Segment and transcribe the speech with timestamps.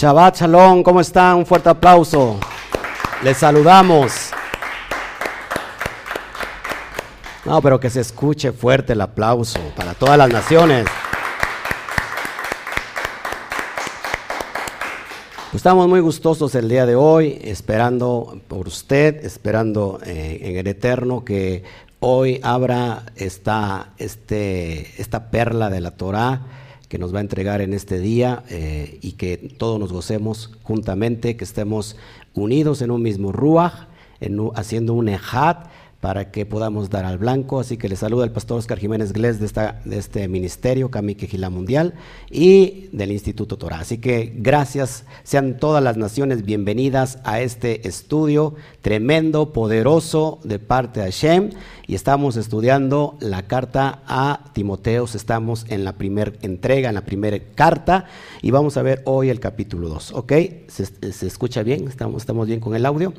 [0.00, 1.36] Shabbat Shalom, ¿cómo están?
[1.36, 2.40] Un fuerte aplauso.
[3.22, 4.30] Les saludamos.
[7.44, 10.86] No, pero que se escuche fuerte el aplauso para todas las naciones.
[15.50, 20.66] Pues estamos muy gustosos el día de hoy, esperando por usted, esperando eh, en el
[20.66, 21.62] Eterno que
[21.98, 26.40] hoy abra esta, este, esta perla de la Torah
[26.90, 31.36] que nos va a entregar en este día eh, y que todos nos gocemos juntamente,
[31.36, 31.96] que estemos
[32.34, 33.86] unidos en un mismo ruach,
[34.18, 35.68] en, haciendo un ejad
[36.00, 37.60] para que podamos dar al blanco.
[37.60, 41.26] Así que le saluda el pastor Oscar Jiménez Glés de, esta, de este ministerio, Kamique
[41.26, 41.94] Gila Mundial,
[42.30, 43.80] y del Instituto Torah.
[43.80, 51.00] Así que gracias, sean todas las naciones bienvenidas a este estudio tremendo, poderoso de parte
[51.00, 51.50] de Hashem.
[51.86, 57.38] Y estamos estudiando la carta a Timoteos, estamos en la primera entrega, en la primera
[57.54, 58.06] carta,
[58.42, 60.12] y vamos a ver hoy el capítulo 2.
[60.14, 60.32] ¿Ok?
[60.68, 61.88] ¿Se, se escucha bien?
[61.88, 63.12] ¿Estamos, ¿Estamos bien con el audio?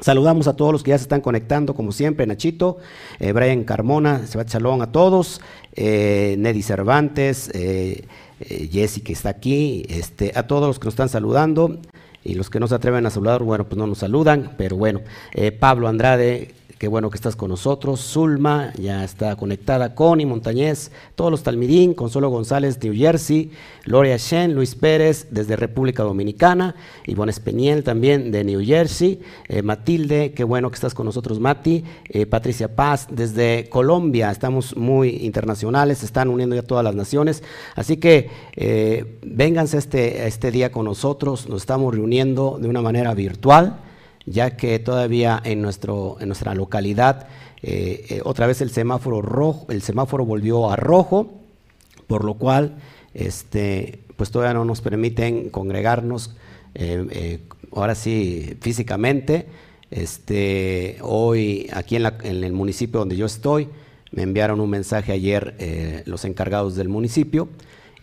[0.00, 2.78] Saludamos a todos los que ya se están conectando, como siempre, Nachito,
[3.20, 5.40] eh, Brian Carmona, Sebastián a todos,
[5.74, 8.04] eh, Neddy Cervantes, eh,
[8.40, 11.78] eh, Jessy que está aquí, este, a todos los que nos están saludando
[12.24, 15.00] y los que no se atreven a saludar, bueno, pues no nos saludan, pero bueno,
[15.32, 17.98] eh, Pablo Andrade, Qué bueno que estás con nosotros.
[17.98, 19.94] Zulma ya está conectada.
[19.94, 23.52] Connie Montañez, todos los Talmidín, Consuelo González, New Jersey,
[23.86, 26.74] Gloria Shen, Luis Pérez desde República Dominicana,
[27.06, 31.84] Ivonne Espeniel también de New Jersey, eh, Matilde, qué bueno que estás con nosotros, Mati,
[32.10, 37.42] eh, Patricia Paz desde Colombia, estamos muy internacionales, están uniendo ya todas las naciones.
[37.76, 43.14] Así que eh, vénganse este, este día con nosotros, nos estamos reuniendo de una manera
[43.14, 43.78] virtual
[44.26, 47.26] ya que todavía en, nuestro, en nuestra localidad
[47.66, 51.32] eh, eh, otra vez el semáforo rojo, el semáforo volvió a rojo,
[52.06, 52.76] por lo cual
[53.14, 56.36] este, pues todavía no nos permiten congregarnos
[56.74, 57.40] eh,
[57.72, 59.46] ahora sí físicamente.
[59.90, 63.68] Este, hoy aquí en, la, en, el municipio donde yo estoy
[64.10, 67.48] me enviaron un mensaje ayer los encargados del municipio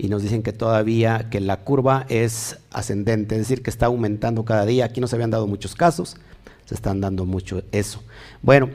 [0.02, 4.44] y nos dicen que todavía que la curva es ascendente, es decir, que está aumentando
[4.44, 4.86] cada día.
[4.86, 6.18] Aquí no se habían dado muchos casos,
[6.66, 8.02] se están dando mucho eso.
[8.42, 8.72] Bueno,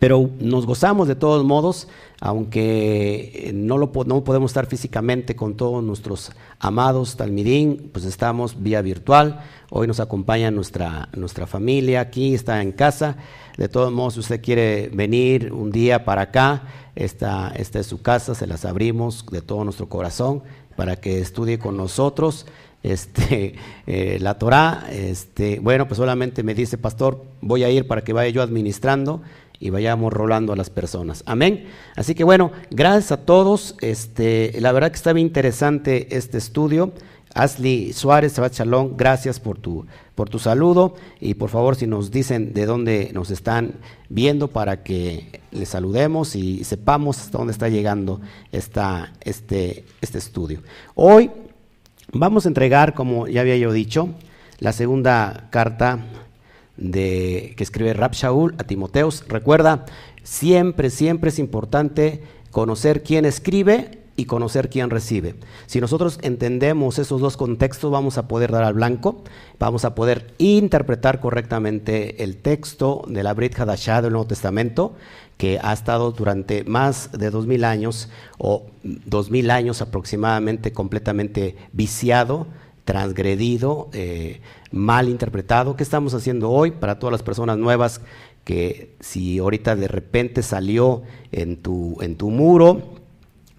[0.00, 1.86] pero nos gozamos de todos modos,
[2.18, 8.82] aunque no, lo, no podemos estar físicamente con todos nuestros amados Talmidín, pues estamos vía
[8.82, 9.44] virtual.
[9.70, 13.16] Hoy nos acompaña nuestra, nuestra familia aquí, está en casa.
[13.56, 16.62] De todos modos, si usted quiere venir un día para acá,
[16.94, 20.42] esta, esta es su casa, se las abrimos de todo nuestro corazón
[20.76, 22.46] para que estudie con nosotros
[22.82, 23.54] este,
[23.86, 24.86] eh, la Torah.
[24.90, 29.22] Este, bueno, pues solamente me dice, pastor, voy a ir para que vaya yo administrando
[29.58, 31.22] y vayamos rolando a las personas.
[31.26, 31.68] Amén.
[31.94, 33.76] Así que bueno, gracias a todos.
[33.80, 36.92] Este, la verdad que está bien interesante este estudio.
[37.34, 42.10] Ashley Suárez, Sabat Shalom, gracias por tu, por tu saludo y por favor si nos
[42.10, 43.74] dicen de dónde nos están
[44.08, 48.20] viendo para que les saludemos y sepamos hasta dónde está llegando
[48.52, 50.60] esta, este, este estudio.
[50.94, 51.30] Hoy
[52.12, 54.10] vamos a entregar, como ya había yo dicho,
[54.58, 56.04] la segunda carta
[56.76, 59.24] de, que escribe Rab Shaul a Timoteos.
[59.28, 59.86] Recuerda,
[60.22, 65.34] siempre, siempre es importante conocer quién escribe y conocer quién recibe.
[65.66, 69.22] Si nosotros entendemos esos dos contextos, vamos a poder dar al blanco,
[69.58, 74.94] vamos a poder interpretar correctamente el texto de la Brit Hadashah del Nuevo Testamento,
[75.38, 78.08] que ha estado durante más de dos mil años
[78.38, 82.46] o dos mil años aproximadamente completamente viciado,
[82.84, 85.76] transgredido, eh, mal interpretado.
[85.76, 88.00] ¿Qué estamos haciendo hoy para todas las personas nuevas
[88.44, 93.01] que si ahorita de repente salió en tu, en tu muro,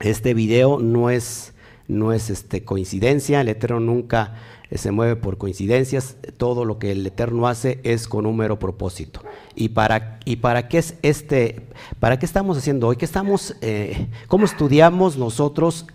[0.09, 1.53] este video no es,
[1.87, 4.35] no es este, coincidencia, el Eterno nunca
[4.75, 9.21] se mueve por coincidencias, todo lo que el Eterno hace es con un mero propósito.
[9.55, 11.67] ¿Y para, y para qué es este,
[11.99, 12.95] para qué estamos haciendo hoy?
[12.95, 15.85] ¿Qué estamos, eh, ¿Cómo estudiamos nosotros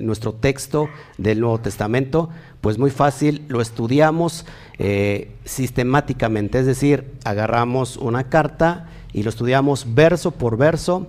[0.00, 2.30] nuestro texto del Nuevo Testamento?
[2.60, 4.46] Pues muy fácil, lo estudiamos
[4.78, 11.06] eh, sistemáticamente, es decir, agarramos una carta y lo estudiamos verso por verso,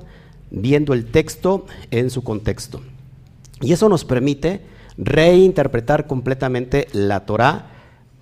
[0.52, 2.82] viendo el texto en su contexto.
[3.62, 4.62] Y eso nos permite
[4.98, 7.72] reinterpretar completamente la Torah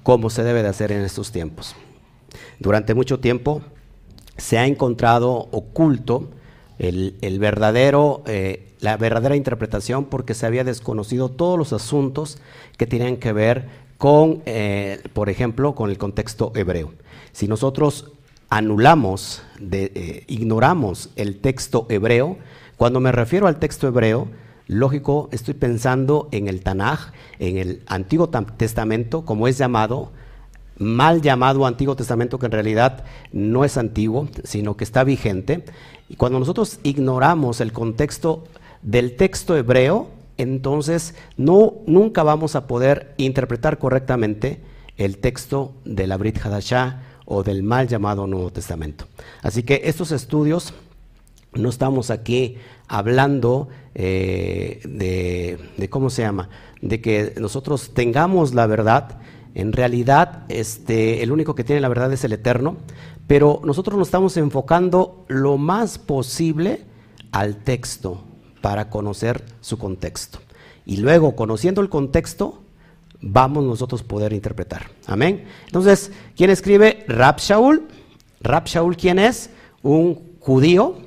[0.03, 1.75] como se debe de hacer en estos tiempos.
[2.59, 3.61] Durante mucho tiempo
[4.37, 6.29] se ha encontrado oculto
[6.79, 12.39] el, el verdadero, eh, la verdadera interpretación porque se había desconocido todos los asuntos
[12.77, 13.67] que tenían que ver
[13.97, 16.91] con, eh, por ejemplo, con el contexto hebreo.
[17.31, 18.11] Si nosotros
[18.53, 19.41] anulamos,
[19.71, 22.37] eh, ignoramos el texto hebreo,
[22.77, 24.27] cuando me refiero al texto hebreo,
[24.67, 30.11] lógico, estoy pensando en el Tanaj, en el Antiguo Testamento, como es llamado,
[30.77, 35.65] mal llamado Antiguo Testamento, que en realidad no es antiguo, sino que está vigente.
[36.07, 38.43] Y cuando nosotros ignoramos el contexto
[38.83, 44.61] del texto hebreo, entonces no, nunca vamos a poder interpretar correctamente
[44.97, 49.05] el texto de la Brit Hadashah o del mal llamado Nuevo Testamento.
[49.41, 50.73] Así que estos estudios
[51.53, 56.49] no estamos aquí hablando eh, de, de, ¿cómo se llama?
[56.81, 59.19] De que nosotros tengamos la verdad.
[59.55, 62.77] En realidad, este, el único que tiene la verdad es el Eterno,
[63.27, 66.81] pero nosotros nos estamos enfocando lo más posible
[67.31, 68.23] al texto
[68.61, 70.39] para conocer su contexto.
[70.85, 72.62] Y luego, conociendo el contexto,
[73.23, 74.91] vamos nosotros poder interpretar.
[75.07, 75.45] Amén.
[75.65, 77.05] Entonces, ¿quién escribe?
[77.07, 77.87] Rab Shaul,
[78.97, 79.49] ¿quién es?
[79.81, 80.97] Un judío,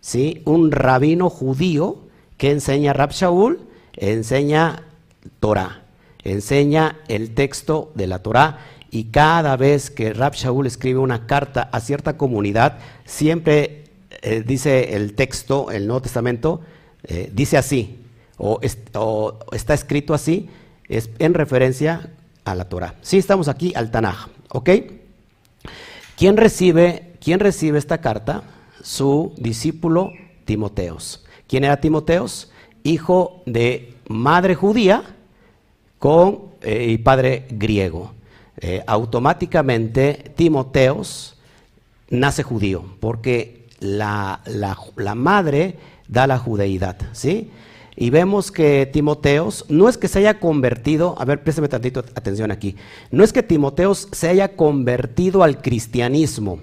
[0.00, 0.42] ¿sí?
[0.44, 1.98] Un rabino judío
[2.36, 3.60] que enseña Rab Shaul,
[3.94, 4.82] enseña
[5.40, 5.84] Torah,
[6.24, 8.58] enseña el texto de la Torah
[8.90, 13.84] y cada vez que Rab Shaul escribe una carta a cierta comunidad, siempre
[14.22, 16.60] eh, dice el texto, el Nuevo Testamento,
[17.04, 17.98] eh, dice así,
[18.38, 18.60] o,
[19.52, 20.48] está escrito así,
[20.88, 22.10] es en referencia
[22.44, 22.94] a la Torah.
[23.02, 24.70] Sí, estamos aquí al Tanaj, ¿ok?
[26.16, 28.42] ¿Quién recibe, ¿Quién recibe esta carta?
[28.82, 30.12] Su discípulo
[30.44, 31.24] Timoteos.
[31.48, 32.52] ¿Quién era Timoteos?
[32.84, 35.02] Hijo de madre judía
[35.98, 38.12] con, eh, y padre griego.
[38.58, 41.36] Eh, automáticamente Timoteos
[42.08, 47.50] nace judío, porque la, la madre da la judeidad, ¿sí?
[47.96, 52.50] Y vemos que Timoteos no es que se haya convertido, a ver, préstame tantito atención
[52.50, 52.76] aquí,
[53.10, 56.60] no es que Timoteos se haya convertido al cristianismo.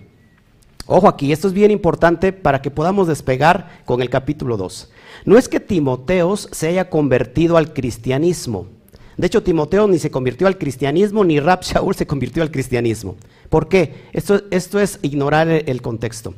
[0.85, 4.91] Ojo aquí, esto es bien importante para que podamos despegar con el capítulo 2.
[5.25, 8.67] No es que Timoteos se haya convertido al cristianismo.
[9.17, 13.15] De hecho, Timoteo ni se convirtió al cristianismo, ni Rab Shaul se convirtió al cristianismo.
[13.49, 14.07] ¿Por qué?
[14.11, 16.33] Esto, esto es ignorar el contexto.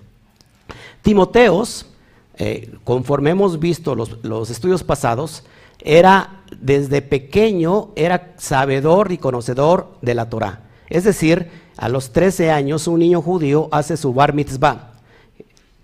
[1.01, 1.87] Timoteos
[2.37, 5.43] eh, conforme hemos visto los, estudios pasados,
[5.79, 10.63] era desde pequeño, era sabedor y conocedor de la Torah.
[10.89, 14.93] Es decir, a los 13 años un niño judío hace su bar mitzvah,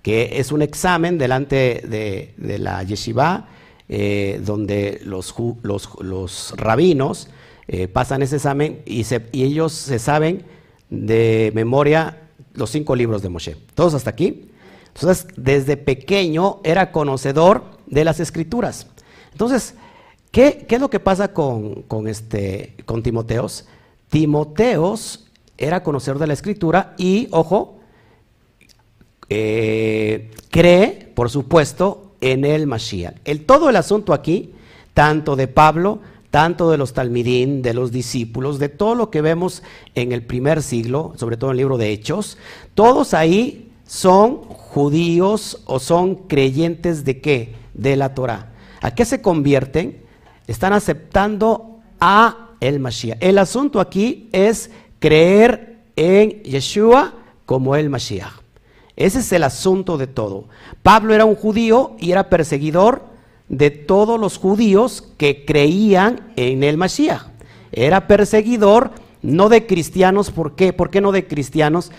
[0.02, 3.48] que es un examen delante de, la yeshiva,
[3.88, 5.34] eh, donde los,
[5.64, 7.30] los, rabinos
[7.68, 10.44] eh, pasan ese examen y, y ellos se saben
[10.90, 12.18] de memoria
[12.54, 13.56] los cinco libros de Moshe.
[13.76, 14.52] ¿Todos hasta aquí?
[14.94, 18.88] Entonces, desde pequeño era conocedor de las escrituras.
[19.32, 19.76] Entonces,
[20.32, 23.66] ¿qué, es lo que pasa con, este, con Timoteos?
[24.10, 25.28] Timoteos
[25.58, 27.80] era conocedor de la escritura y, ojo,
[29.30, 33.16] eh, cree, por supuesto, en el Mashiach.
[33.26, 34.54] El, todo el asunto aquí,
[34.94, 36.00] tanto de Pablo,
[36.30, 39.64] tanto de los talmidín, de los discípulos, de todo lo que vemos
[39.96, 42.38] en el primer siglo, sobre todo en el libro de Hechos,
[42.74, 47.56] todos ahí son judíos o son creyentes de qué?
[47.74, 48.54] De la Torah.
[48.80, 50.02] ¿A qué se convierten?
[50.48, 53.18] Están aceptando a el Mashiach.
[53.20, 58.32] El asunto aquí es creer en Yeshua como el Mashiach.
[58.96, 60.46] Ese es el asunto de todo.
[60.84, 63.04] Pablo era un judío y era perseguidor
[63.50, 67.24] de todos los judíos que creían en el Mashiach.
[67.74, 70.74] Era perseguidor no de cristianos, ¿por qué?
[70.74, 71.92] ¿Por qué no de cristianos?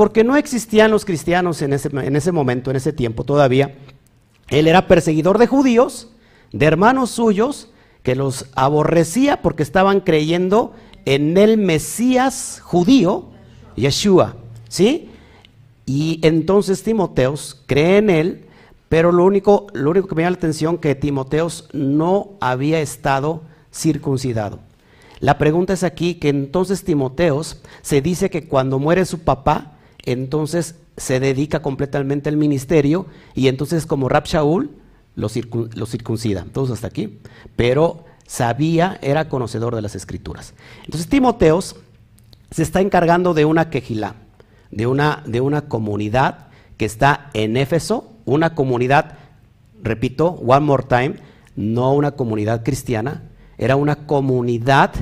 [0.00, 3.74] Porque no existían los cristianos en ese, en ese momento, en ese tiempo todavía.
[4.48, 6.08] Él era perseguidor de judíos,
[6.52, 7.70] de hermanos suyos,
[8.02, 10.72] que los aborrecía porque estaban creyendo
[11.04, 13.26] en el Mesías judío,
[13.76, 14.36] Yeshua,
[14.70, 15.10] ¿sí?
[15.84, 18.46] Y entonces Timoteos cree en él,
[18.88, 23.42] pero lo único, lo único que me llama la atención que Timoteos no había estado
[23.70, 24.60] circuncidado.
[25.18, 30.76] La pregunta es aquí que entonces Timoteos se dice que cuando muere su papá, entonces
[30.96, 34.70] se dedica completamente al ministerio y entonces como Rab Shaul
[35.14, 36.46] lo, circuncida.
[36.52, 37.18] Todos hasta aquí.
[37.56, 40.54] Pero sabía, era conocedor de las escrituras.
[40.84, 41.76] Entonces Timoteos
[42.50, 44.16] se está encargando de una quejilá,
[44.70, 49.18] de una, de una comunidad que está en Éfeso, una comunidad,
[49.82, 51.16] repito, one more time,
[51.56, 53.22] no una comunidad cristiana,
[53.58, 54.92] era una comunidad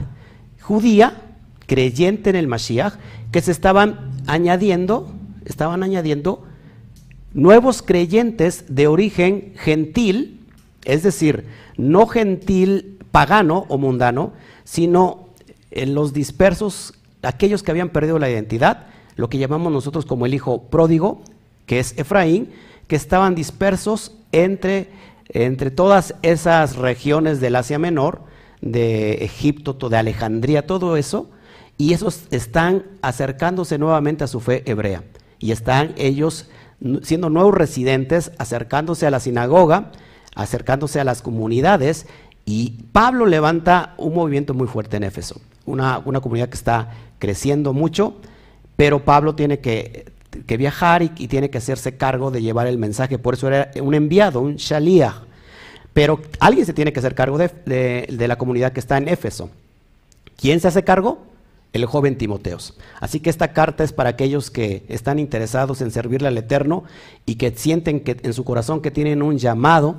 [0.60, 1.22] judía
[1.66, 2.94] creyente en el Mashiach
[3.30, 5.10] que se estaban añadiendo,
[5.44, 6.44] estaban añadiendo
[7.34, 10.40] nuevos creyentes de origen gentil,
[10.84, 14.32] es decir, no gentil pagano o mundano,
[14.62, 15.30] sino
[15.72, 20.34] en los dispersos, aquellos que habían perdido la identidad, lo que llamamos nosotros como el
[20.34, 21.22] hijo pródigo,
[21.66, 22.50] que es Efraín,
[22.86, 24.88] que estaban dispersos entre
[25.30, 28.22] entre todas esas regiones del Asia Menor,
[28.60, 31.30] de Egipto, de Alejandría, todo eso,
[31.78, 35.04] y esos están acercándose nuevamente a su fe hebrea.
[35.38, 36.48] Y están ellos
[37.02, 39.92] siendo nuevos residentes, acercándose a la sinagoga,
[40.34, 42.06] acercándose a las comunidades,
[42.44, 47.72] y Pablo levanta un movimiento muy fuerte en Éfeso, una, una comunidad que está creciendo
[47.72, 48.16] mucho,
[48.76, 50.12] pero Pablo tiene que,
[50.56, 54.40] viajar y, tiene que hacerse cargo de llevar el mensaje, por eso era un enviado,
[54.40, 55.14] un shaliach.
[55.92, 59.50] Pero alguien se tiene que hacer cargo de, de la comunidad que está en Éfeso.
[60.36, 61.27] ¿Quién se hace cargo?
[61.72, 62.74] El joven Timoteos.
[63.00, 66.84] Así que esta carta es para aquellos que están interesados en servirle al Eterno
[67.26, 69.96] y que sienten que en su corazón que tienen un llamado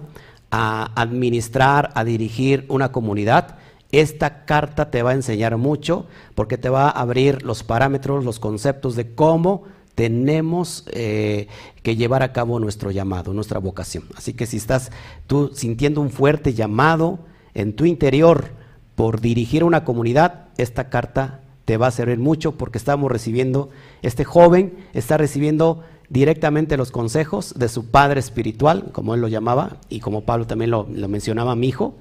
[0.52, 3.58] a administrar, a dirigir una comunidad.
[3.92, 8.40] Esta carta te va a enseñar mucho porque te va a abrir los parámetros, los
[8.40, 9.64] conceptos de cómo
[9.96, 11.48] tenemos eh,
[11.84, 14.06] que llevar a cabo nuestro llamado, nuestra vocación.
[14.16, 14.92] Así que si estás
[15.28, 17.20] tú sintiendo un fuerte llamado
[17.54, 18.52] en tu interior
[18.96, 21.39] por dirigir una comunidad, esta carta
[21.70, 23.70] te va a servir mucho porque estamos recibiendo,
[24.02, 29.78] este joven está recibiendo directamente los consejos de su padre espiritual, como él lo llamaba,
[29.88, 31.94] y como Pablo también lo, mencionaba, mi hijo,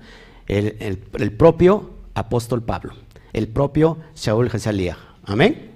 [0.46, 0.96] el,
[1.36, 2.94] propio apóstol Pablo,
[3.34, 4.96] el propio Shaul Gesalía.
[5.26, 5.72] Amén.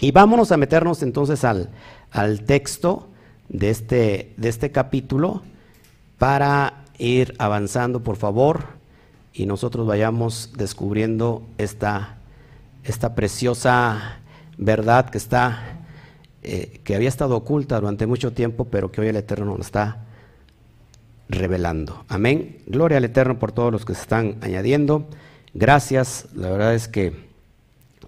[0.00, 1.68] Y vámonos a meternos entonces al,
[2.10, 3.08] al texto
[3.50, 5.42] de este, de este capítulo
[6.16, 8.78] para ir avanzando, por favor,
[9.34, 12.17] y nosotros vayamos descubriendo esta
[12.84, 14.20] esta preciosa
[14.56, 15.80] verdad que está,
[16.42, 20.04] eh, que había estado oculta durante mucho tiempo, pero que hoy el Eterno nos está
[21.28, 22.04] revelando.
[22.08, 22.58] Amén.
[22.66, 25.06] Gloria al Eterno por todos los que se están añadiendo.
[25.54, 26.28] Gracias.
[26.34, 27.28] La verdad es que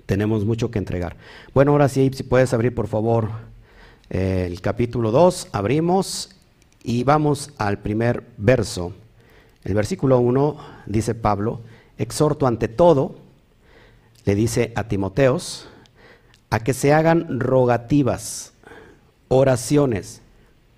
[0.06, 1.16] tenemos mucho que entregar.
[1.54, 3.30] Bueno, ahora sí, si puedes abrir por favor
[4.10, 6.36] eh, el capítulo 2, abrimos
[6.82, 8.92] y vamos al primer verso.
[9.62, 11.60] El versículo 1 dice Pablo,
[11.98, 13.16] exhorto ante todo
[14.30, 15.66] le dice a Timoteos,
[16.50, 18.52] a que se hagan rogativas,
[19.26, 20.22] oraciones,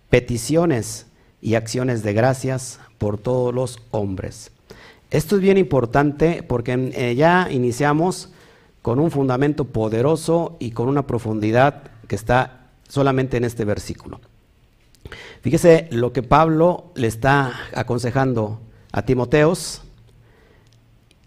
[0.08, 1.04] peticiones
[1.42, 4.52] y acciones de gracias por todos los hombres.
[5.10, 8.32] Esto es bien importante porque eh, ya iniciamos
[8.80, 14.22] con un fundamento poderoso y con una profundidad que está solamente en este versículo.
[15.42, 19.81] Fíjese lo que Pablo le está aconsejando a Timoteos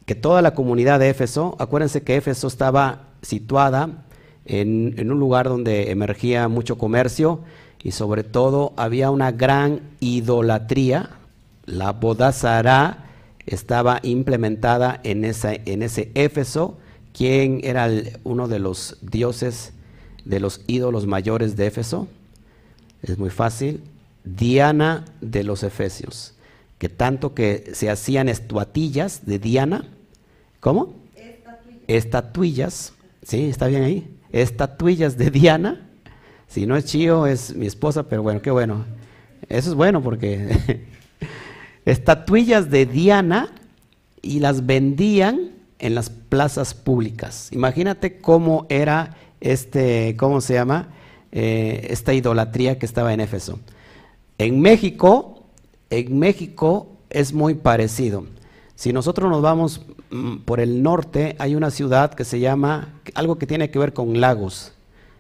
[0.06, 4.06] que toda la comunidad de Éfeso, acuérdense que Éfeso estaba situada
[4.46, 7.40] en, un lugar donde emergía mucho comercio
[7.84, 11.10] y sobre todo había una gran idolatría.
[11.66, 13.06] La Bodazara
[13.48, 16.78] estaba implementada en, esa, en ese Éfeso,
[17.14, 17.90] quien era
[18.24, 19.74] uno de los dioses,
[20.24, 22.08] de los ídolos mayores de Éfeso.
[23.02, 23.82] Es muy fácil.
[24.24, 26.34] Diana de los Efesios,
[26.80, 29.88] que tanto que se hacían estuatillas de Diana,
[30.66, 30.96] ¿Cómo?
[31.86, 32.94] Estatuillas.
[33.22, 34.18] Sí, está bien ahí.
[34.32, 35.88] Estatuillas de Diana.
[36.48, 38.84] Si no es Chío, es mi esposa, pero bueno, qué bueno.
[39.48, 40.82] Eso es bueno porque
[41.86, 43.54] estatuillas de Diana
[44.24, 47.50] y las vendían en las plazas públicas.
[47.52, 50.88] Imagínate cómo era este, ¿cómo se llama?
[51.32, 53.60] Eh, esta idolatría que estaba en Éfeso.
[54.40, 55.44] En México,
[55.92, 58.26] en México es muy parecido.
[58.76, 63.38] Si nosotros nos vamos mm, por el norte, hay una ciudad que se llama, algo
[63.38, 64.74] que tiene que ver con lagos,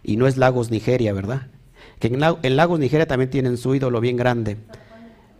[0.03, 1.47] y no es Lagos Nigeria, ¿verdad?
[2.00, 4.57] Que en, Lagos Nigeria también tienen su ídolo bien grande.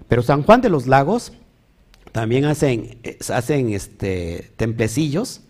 [0.08, 1.34] Pero San Juan de los Lagos
[2.12, 2.98] también hacen,
[3.32, 5.42] hacen este, templecillos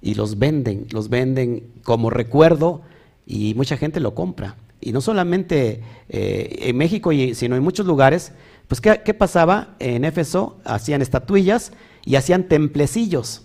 [0.00, 2.82] y los venden, los venden como recuerdo
[3.26, 4.56] y mucha gente lo compra.
[4.80, 8.32] Y no solamente eh, en México, sino en muchos lugares,
[8.68, 9.74] pues ¿qué, ¿qué, pasaba?
[9.78, 11.72] En Éfeso hacían estatuillas
[12.04, 13.42] y hacían templecillos.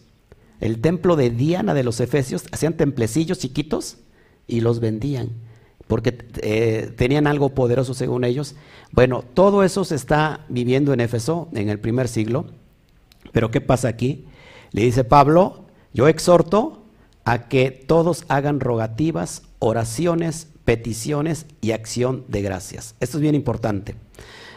[0.60, 3.98] El templo de Diana de los Efesios, hacían templecillos chiquitos
[4.48, 5.30] y los vendían,
[5.88, 8.56] porque eh, tenían algo poderoso según ellos.
[8.92, 12.48] Bueno, todo eso se está viviendo en Éfeso en el primer siglo,
[13.32, 14.26] pero ¿qué pasa aquí?
[14.72, 16.84] Le dice Pablo, yo exhorto
[17.24, 22.96] a que todos hagan rogativas, oraciones, peticiones y acción de gracias.
[23.00, 23.96] Esto es bien importante.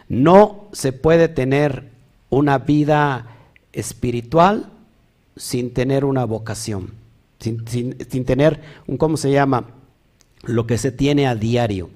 [0.08, 1.90] No se puede tener
[2.30, 3.29] una vida
[3.72, 4.70] espiritual
[5.36, 6.92] sin tener una vocación,
[7.38, 7.64] sin,
[8.24, 9.68] tener un, ¿cómo se llama?
[10.42, 11.90] Lo que se tiene a diario.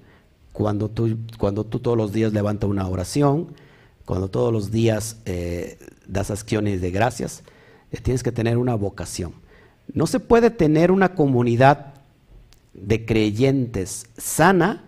[0.52, 3.48] Cuando tú, cuando tú todos los días levantas una oración,
[4.04, 7.42] cuando todos los días eh, das acciones de gracias,
[7.90, 9.32] eh, tienes que tener una vocación.
[9.92, 11.94] No se puede tener una comunidad
[12.72, 14.84] de creyentes sana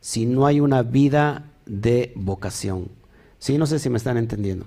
[0.00, 2.88] si no hay una vida de vocación,
[3.38, 4.66] Sí, no sé si me están entendiendo.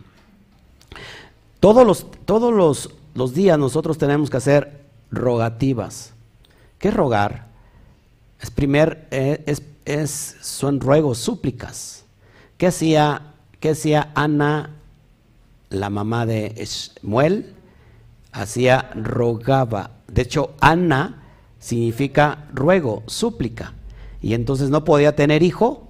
[1.62, 6.12] Todos los, todos los, los días nosotros tenemos que hacer rogativas.
[6.80, 7.50] ¿Qué es rogar?
[8.39, 12.03] Es primer, eh, es, es, son ruegos, súplicas.
[12.58, 14.72] ¿Qué hacía, qué hacía Ana,
[15.70, 17.53] la mamá de Esmuel?
[18.32, 19.91] Hacía, rogaba.
[20.08, 21.22] De hecho, Ana
[21.60, 23.75] significa ruego, súplica.
[24.20, 25.89] Y entonces no podía tener hijo.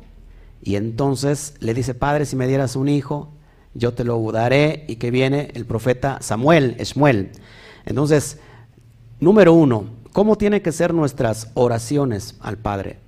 [0.61, 3.29] Y entonces le dice, Padre, si me dieras un hijo,
[3.73, 4.85] yo te lo daré.
[4.87, 7.31] Y que viene el profeta Samuel, Esmuel.
[7.85, 8.39] Entonces,
[9.19, 12.99] número uno, ¿cómo tienen que ser nuestras oraciones al Padre?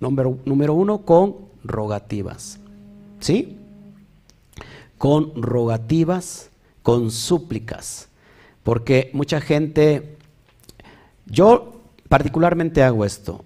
[0.00, 2.58] Número, número uno, con rogativas.
[3.20, 3.58] ¿Sí?
[4.98, 6.50] Con rogativas,
[6.82, 8.08] con súplicas.
[8.62, 10.16] Porque mucha gente,
[11.26, 13.44] yo particularmente hago esto.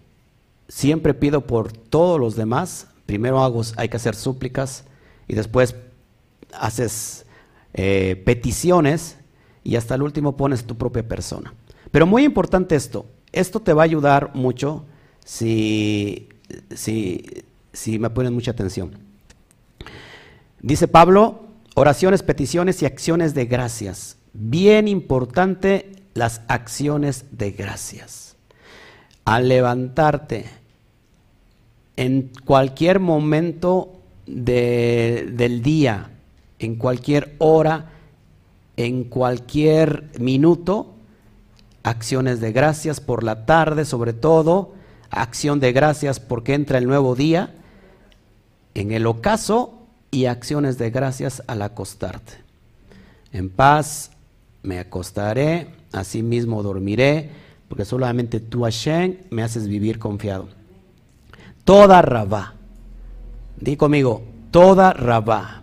[0.69, 2.87] Siempre pido por todos los demás.
[3.07, 4.85] Primero hago, hay que hacer súplicas
[5.27, 5.75] y después
[6.55, 7.27] haces
[7.75, 9.17] eh, peticiones
[9.63, 11.55] y hasta el último pones tu propia persona.
[11.91, 14.85] Pero muy importante esto, esto te va a ayudar mucho
[15.25, 16.29] si,
[16.75, 18.99] si, si me ponen mucha atención.
[20.63, 24.19] Dice Pablo, oraciones, peticiones y acciones de gracias.
[24.33, 28.37] Bien importante las acciones de gracias.
[29.25, 30.47] Al levantarte
[31.97, 36.11] en cualquier momento del día,
[36.61, 37.91] en cualquier hora,
[38.77, 40.95] en cualquier minuto,
[41.83, 44.75] acciones de gracias por la tarde sobre todo,
[45.11, 47.55] acción de gracias porque entra el nuevo día,
[48.75, 49.79] en el ocaso
[50.11, 52.35] y acciones de gracias al acostarte.
[53.33, 54.11] En paz
[54.63, 57.31] me acostaré, así mismo dormiré,
[57.69, 60.49] porque solamente tú, Hashem, me haces vivir confiado.
[61.65, 62.55] Toda rabá,
[63.59, 65.60] di conmigo, toda rabá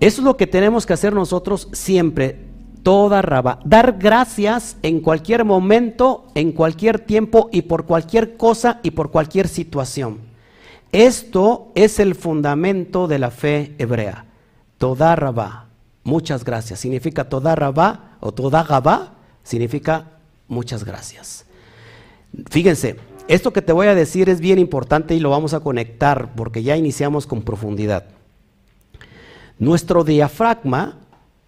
[0.00, 2.40] eso es lo que tenemos que hacer nosotros siempre,
[2.82, 3.58] toda raba.
[3.64, 9.48] Dar gracias en cualquier momento, en cualquier tiempo y por cualquier cosa y por cualquier
[9.48, 10.18] situación.
[10.92, 14.26] Esto es el fundamento de la fe hebrea.
[14.78, 15.66] Toda rabá,
[16.04, 16.78] muchas gracias.
[16.78, 20.12] Significa toda rabá o toda gabá, significa
[20.46, 21.46] muchas gracias.
[22.50, 26.34] Fíjense, esto que te voy a decir es bien importante y lo vamos a conectar
[26.36, 28.04] porque ya iniciamos con profundidad.
[29.58, 30.98] Nuestro diafragma,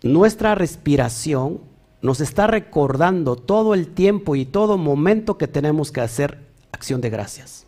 [0.03, 1.61] nuestra respiración,
[2.03, 6.39] nos está recordando todo el tiempo y todo momento que tenemos que hacer
[6.71, 7.67] acción de gracias.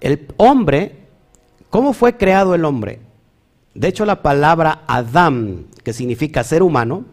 [0.00, 0.96] El hombre,
[1.68, 3.00] ¿cómo fue creado el hombre?
[3.74, 7.04] De hecho, la palabra Adam, que significa ser humano,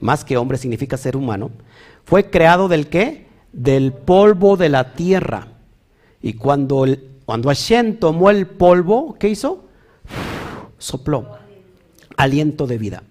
[0.00, 1.50] más que hombre significa ser humano,
[2.04, 3.26] fue creado del qué?
[3.52, 5.48] Del polvo de la tierra.
[6.20, 9.64] Y cuando, el, cuando Hashem tomó el polvo, ¿qué hizo?
[10.76, 11.43] Sopló
[12.16, 13.02] aliento de vida.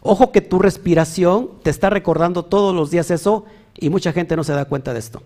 [0.00, 3.44] Ojo que tu respiración te está recordando todos los días eso
[3.78, 5.22] y mucha gente no se da cuenta de esto.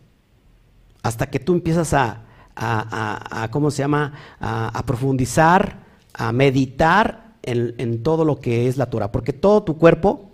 [1.03, 2.23] Hasta que tú empiezas a,
[2.57, 4.13] a, ¿cómo se llama?
[4.41, 9.13] A, profundizar, a meditar en, en, todo lo que es la Torah.
[9.13, 10.31] Porque todo tu cuerpo,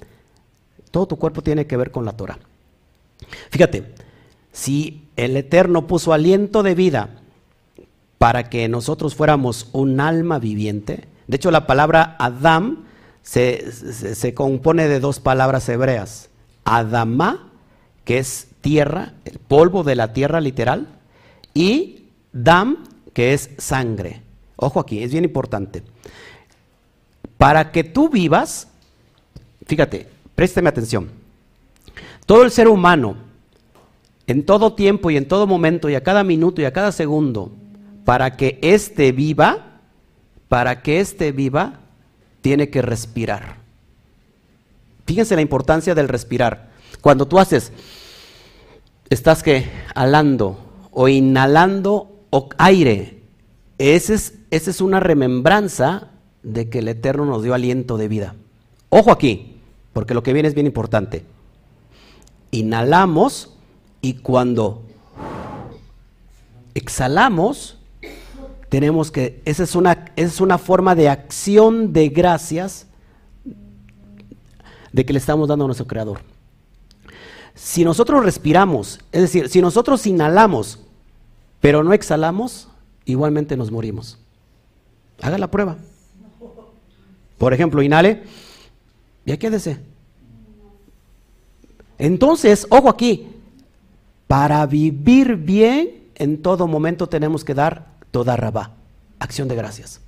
[0.90, 2.38] todo tu cuerpo tiene que ver con la Torah.
[3.50, 3.94] Fíjate,
[4.52, 7.20] si el Eterno puso aliento de vida
[8.18, 12.84] para que nosotros fuéramos un alma viviente, de hecho, la palabra Adam
[13.22, 16.28] se, compone de dos palabras hebreas.
[16.64, 17.48] Adama,
[18.04, 20.88] que es tierra, el polvo de la tierra literal,
[21.54, 22.78] y Dam,
[23.12, 24.22] que es sangre.
[24.56, 25.82] Ojo aquí, es bien importante.
[27.36, 28.68] Para que tú vivas,
[29.66, 31.10] fíjate, présteme atención.
[32.26, 33.16] Todo el ser humano,
[34.26, 37.52] en todo tiempo y en todo momento y a cada minuto y a cada segundo,
[38.04, 39.71] para que éste viva,
[40.52, 41.80] para que éste viva,
[42.42, 43.56] tiene que respirar.
[45.06, 46.68] Fíjense la importancia del respirar.
[47.00, 47.72] Cuando tú haces,
[49.08, 50.58] estás que alando
[50.90, 52.20] o inhalando
[52.58, 53.22] aire,
[53.78, 56.10] esa es, esa es una remembranza
[56.42, 58.34] de que el Eterno nos dio aliento de vida.
[58.90, 59.56] Ojo aquí,
[59.94, 61.24] porque lo que viene es bien importante.
[62.50, 63.54] Inhalamos
[64.02, 64.82] y cuando
[66.74, 67.78] exhalamos,
[68.72, 72.86] tenemos que, esa es una, es una forma de acción de gracias
[74.90, 76.20] de que le estamos dando a nuestro Creador.
[77.54, 80.78] Si nosotros respiramos, es decir, si nosotros inhalamos,
[81.60, 82.66] pero no exhalamos,
[83.04, 84.16] igualmente nos morimos.
[85.20, 85.76] Haga la prueba.
[87.36, 88.22] Por ejemplo, inhale,
[89.26, 89.80] ya quédese.
[91.98, 93.26] Entonces, ojo aquí,
[94.26, 98.76] para vivir bien, en todo momento tenemos que dar toda rabá,
[99.18, 100.00] acción de gracias.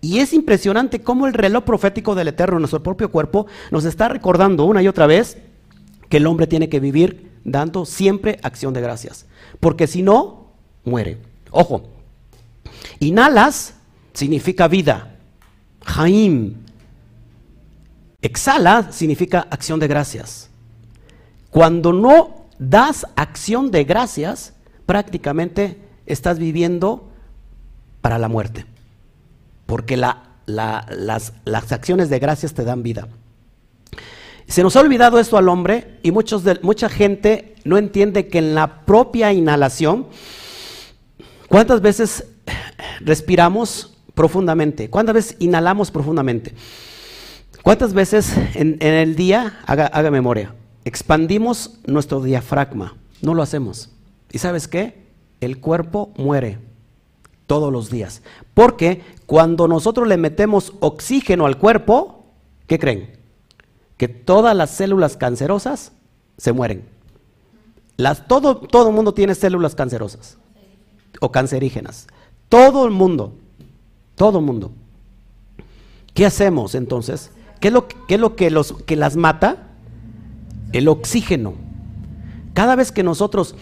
[0.00, 4.64] Y es impresionante cómo el reloj profético del Eterno nuestro propio cuerpo nos está recordando
[4.64, 5.36] una y otra vez
[6.08, 9.26] que el hombre tiene que vivir dando siempre acción de gracias.
[9.60, 10.52] Porque si no,
[10.84, 11.18] muere.
[11.50, 11.90] Ojo,
[12.98, 13.74] inhalas
[14.14, 15.16] significa vida.
[15.84, 16.56] Jaim.
[18.22, 20.50] Exhala significa acción de gracias.
[21.50, 24.54] Cuando no das acción de gracias,
[24.86, 27.09] prácticamente estás viviendo
[28.00, 28.66] para la muerte.
[29.66, 31.32] Porque las,
[31.70, 33.08] acciones de gracias te dan vida.
[34.46, 38.38] Se nos ha olvidado esto al hombre y muchos de, mucha gente no entiende que
[38.38, 40.08] en la propia inhalación,
[41.48, 42.24] ¿cuántas veces
[43.00, 44.90] respiramos profundamente?
[44.90, 46.54] ¿Cuántas veces inhalamos profundamente?
[47.62, 52.96] ¿Cuántas veces en, el día, haga, memoria, expandimos nuestro diafragma?
[53.20, 53.90] No lo hacemos.
[54.32, 55.06] ¿Y sabes qué?
[55.40, 56.58] El cuerpo muere
[57.50, 58.22] todos los días.
[58.54, 62.26] Porque cuando nosotros le metemos oxígeno al cuerpo,
[62.68, 63.18] ¿qué creen?
[63.96, 65.90] Que todas las células cancerosas
[66.36, 66.88] se mueren.
[68.28, 70.38] Todo, todo el mundo tiene células cancerosas
[71.20, 72.06] o cancerígenas.
[72.48, 73.34] Todo el mundo.
[74.14, 74.70] Todo el mundo.
[76.14, 77.32] ¿Qué hacemos entonces?
[77.58, 79.70] ¿Qué es lo, que las mata?
[80.72, 81.54] El oxígeno.
[82.54, 83.56] Cada vez que nosotros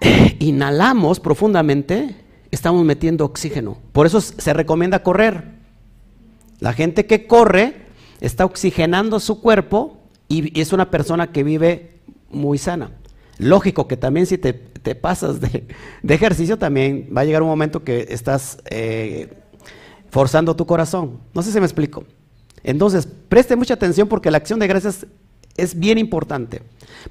[0.38, 2.22] inhalamos profundamente,
[2.54, 3.78] estamos metiendo oxígeno.
[3.92, 5.44] Por eso se recomienda correr.
[6.60, 7.84] La gente que corre
[8.20, 12.92] está oxigenando su cuerpo y es una persona que vive muy sana.
[13.38, 14.54] Lógico que también si te,
[14.94, 15.66] pasas de,
[16.08, 19.32] ejercicio, también va a llegar un momento que estás eh,
[20.10, 21.20] forzando tu corazón.
[21.34, 22.04] No sé si me explico.
[22.62, 25.06] Entonces, preste mucha atención porque la acción de gracias
[25.56, 26.62] es bien importante.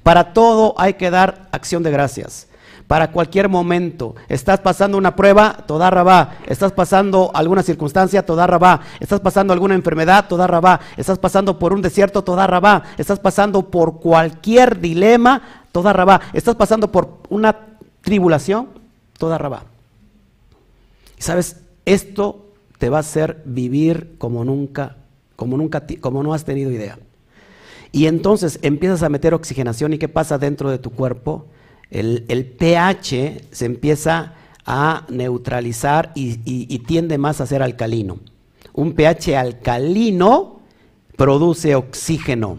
[0.02, 2.48] Para todo hay que dar acción de gracias.
[2.86, 4.14] Para cualquier momento.
[4.28, 6.36] Estás pasando una prueba, toda rabá.
[6.46, 8.80] Estás pasando alguna circunstancia, toda rabá.
[9.00, 10.80] Estás pasando alguna enfermedad, toda rabá.
[10.96, 12.82] Estás pasando por un desierto, toda rabá.
[12.98, 15.42] Estás pasando por cualquier dilema,
[15.72, 16.20] toda rabá.
[16.32, 17.56] Estás pasando por una
[18.02, 18.68] tribulación,
[19.18, 19.64] toda rabá.
[21.18, 21.56] ¿Sabes?
[21.86, 22.46] Esto
[22.78, 24.96] te va a hacer vivir como nunca
[25.36, 26.98] como, nunca, como no has tenido idea.
[27.92, 31.46] Y entonces empiezas a meter oxigenación y ¿qué pasa dentro de tu cuerpo?
[31.94, 34.34] El, pH se empieza
[34.66, 38.18] a neutralizar y, tiende más a ser alcalino.
[38.72, 40.60] Un pH alcalino
[41.16, 42.58] produce oxígeno.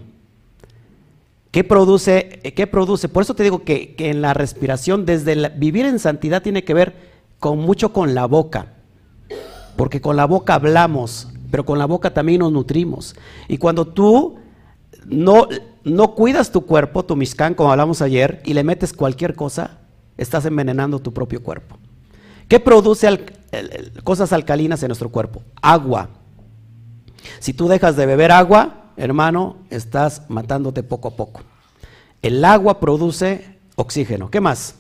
[1.52, 2.40] ¿Qué produce?
[2.56, 3.10] ¿Qué produce?
[3.10, 6.96] Por eso te digo que, en la respiración, desde vivir en santidad tiene que ver
[7.40, 8.74] con mucho con la boca.
[9.76, 13.18] Porque con la boca hablamos, pero con la boca también nos nutrimos.
[13.50, 14.38] Y cuando tú
[15.06, 15.48] no,
[15.84, 19.80] no cuidas tu cuerpo, tu miscán, como hablamos ayer, y le metes cualquier cosa,
[20.18, 21.78] estás envenenando tu propio cuerpo.
[22.48, 23.08] ¿Qué produce
[24.04, 25.42] cosas alcalinas en nuestro cuerpo?
[25.62, 26.10] Agua.
[27.40, 31.42] Si tú dejas de beber agua, hermano, estás matándote poco a poco.
[32.22, 34.30] El agua produce oxígeno.
[34.30, 34.76] ¿Qué más?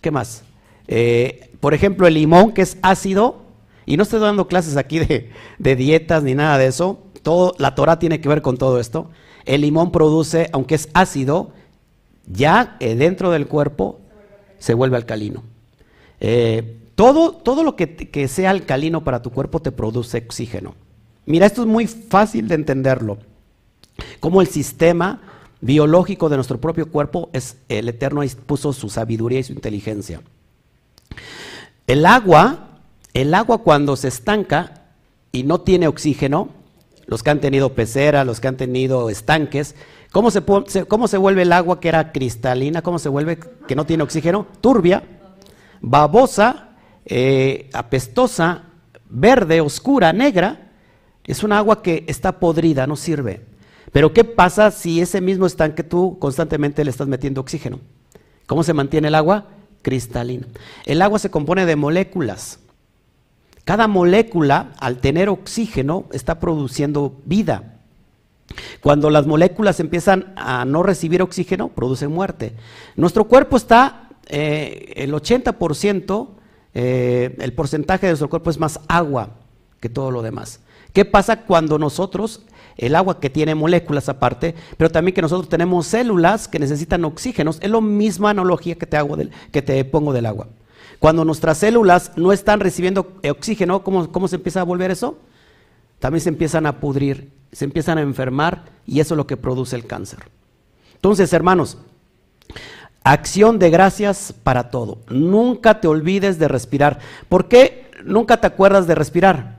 [0.00, 0.42] ¿Qué más?
[0.88, 3.42] Eh, por ejemplo, el limón, que es ácido,
[3.86, 7.02] y no estoy dando clases aquí de, dietas ni nada de eso.
[7.22, 9.10] Todo, la Torah tiene que ver con todo esto.
[9.44, 11.52] El limón produce, aunque es ácido,
[12.26, 14.00] ya eh, dentro del cuerpo
[14.58, 15.42] se vuelve alcalino.
[16.20, 20.74] Eh, todo, todo lo que, que, sea alcalino para tu cuerpo te produce oxígeno.
[21.26, 23.18] Mira, esto es muy fácil de entenderlo.
[24.20, 25.20] Como el sistema
[25.60, 30.20] biológico de nuestro propio cuerpo es el Eterno puso su sabiduría y su inteligencia.
[31.86, 32.68] El agua
[33.14, 34.84] el agua cuando se estanca
[35.32, 36.48] y no tiene oxígeno,
[37.12, 39.74] los que han tenido pecera, los que han tenido estanques,
[40.12, 40.42] ¿cómo se,
[40.88, 42.80] cómo se vuelve el agua que era cristalina?
[42.80, 44.46] ¿Cómo se vuelve que no tiene oxígeno?
[44.62, 45.02] Turbia,
[45.82, 46.70] babosa,
[47.04, 48.64] eh, apestosa,
[49.10, 50.70] verde, oscura, negra.
[51.24, 53.42] Es una agua que está podrida, no sirve.
[53.92, 57.78] Pero ¿qué pasa si ese mismo estanque tú constantemente le estás metiendo oxígeno?
[58.46, 59.48] ¿Cómo se mantiene el agua?
[59.82, 60.46] Cristalina.
[60.86, 62.58] El agua se compone de moléculas.
[63.64, 67.78] Cada molécula, al tener oxígeno, está produciendo vida.
[68.80, 72.54] Cuando las moléculas empiezan a no recibir oxígeno, producen muerte.
[72.96, 76.28] Nuestro cuerpo está, eh, el 80%,
[76.74, 79.30] eh, el porcentaje de nuestro cuerpo es más agua
[79.80, 80.60] que todo lo demás.
[80.92, 82.42] ¿Qué pasa cuando nosotros,
[82.76, 87.58] el agua que tiene moléculas aparte, pero también que nosotros tenemos células que necesitan oxígenos?
[87.62, 90.48] Es la misma analogía que te, hago del, que te pongo del agua.
[91.02, 95.18] Cuando nuestras células no están recibiendo oxígeno, ¿cómo, se empieza a volver eso?
[95.98, 99.74] También se empiezan a pudrir, se empiezan a enfermar y eso es lo que produce
[99.74, 100.20] el cáncer.
[100.94, 101.78] Entonces, hermanos,
[103.02, 104.98] acción de gracias para todo.
[105.08, 107.00] Nunca te olvides de respirar.
[107.28, 109.58] ¿Por qué nunca te acuerdas de respirar?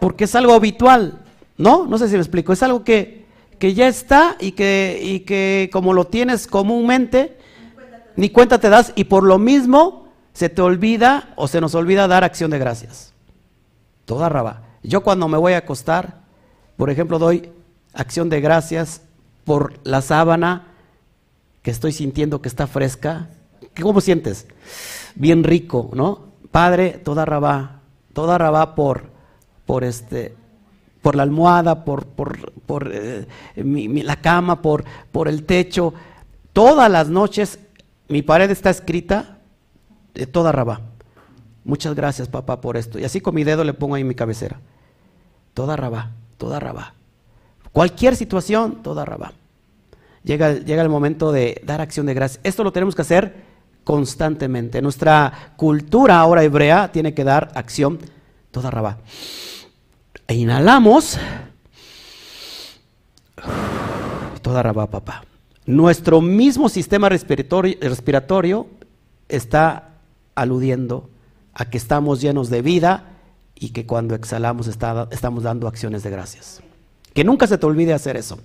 [0.00, 1.20] Porque es algo habitual,
[1.56, 1.86] ¿no?
[1.86, 2.52] No sé si me explico.
[2.52, 3.26] Es algo que,
[3.60, 7.37] que ya está y que, y que como lo tienes comúnmente,
[8.18, 12.08] ni cuenta te das y por lo mismo se te olvida o se nos olvida
[12.08, 13.12] dar acción de gracias.
[14.06, 14.62] Toda raba.
[14.82, 16.22] Yo cuando me voy a acostar,
[16.76, 17.52] por ejemplo, doy
[17.92, 19.02] acción de gracias
[19.44, 20.66] por la sábana
[21.62, 23.28] que estoy sintiendo que está fresca.
[23.80, 24.48] ¿Cómo sientes?
[25.14, 26.24] Bien rico, ¿no?
[26.50, 27.82] Padre, toda rabá,
[28.14, 29.10] toda rabá por,
[29.64, 30.34] por este,
[31.02, 35.94] por la almohada, por, por, por eh, la cama, por, por el techo.
[36.52, 37.60] Todas las noches
[38.08, 39.38] mi pared está escrita
[40.14, 40.80] de toda rabá.
[41.64, 42.98] Muchas gracias, papá, por esto.
[42.98, 44.60] Y así con mi dedo le pongo ahí mi cabecera.
[45.54, 46.94] Toda rabá, toda rabá.
[47.72, 49.32] Cualquier situación, toda rabá.
[50.24, 52.40] Llega, llega el momento de dar acción de gracias.
[52.42, 53.44] Esto lo tenemos que hacer
[53.84, 54.82] constantemente.
[54.82, 57.98] Nuestra cultura ahora hebrea tiene que dar acción
[58.50, 58.98] toda rabá.
[60.26, 61.18] E inhalamos.
[64.42, 65.27] Toda rabá, papá.
[65.68, 68.68] Nuestro mismo sistema respiratorio, respiratorio
[69.28, 69.98] está
[70.34, 71.10] aludiendo
[71.52, 73.18] a que estamos llenos de vida
[73.54, 76.62] y que cuando exhalamos estamos dando acciones de gracias.
[77.12, 78.38] Que nunca se te olvide hacer eso.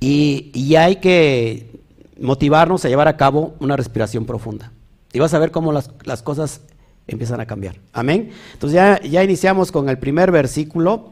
[0.00, 1.82] Y, hay que
[2.18, 4.72] motivarnos a llevar a cabo una respiración profunda.
[5.12, 6.62] Y vas a ver cómo las, cosas
[7.08, 7.76] empiezan a cambiar.
[7.92, 8.30] Amén.
[8.54, 11.10] Entonces ya, ya iniciamos con el primer versículo.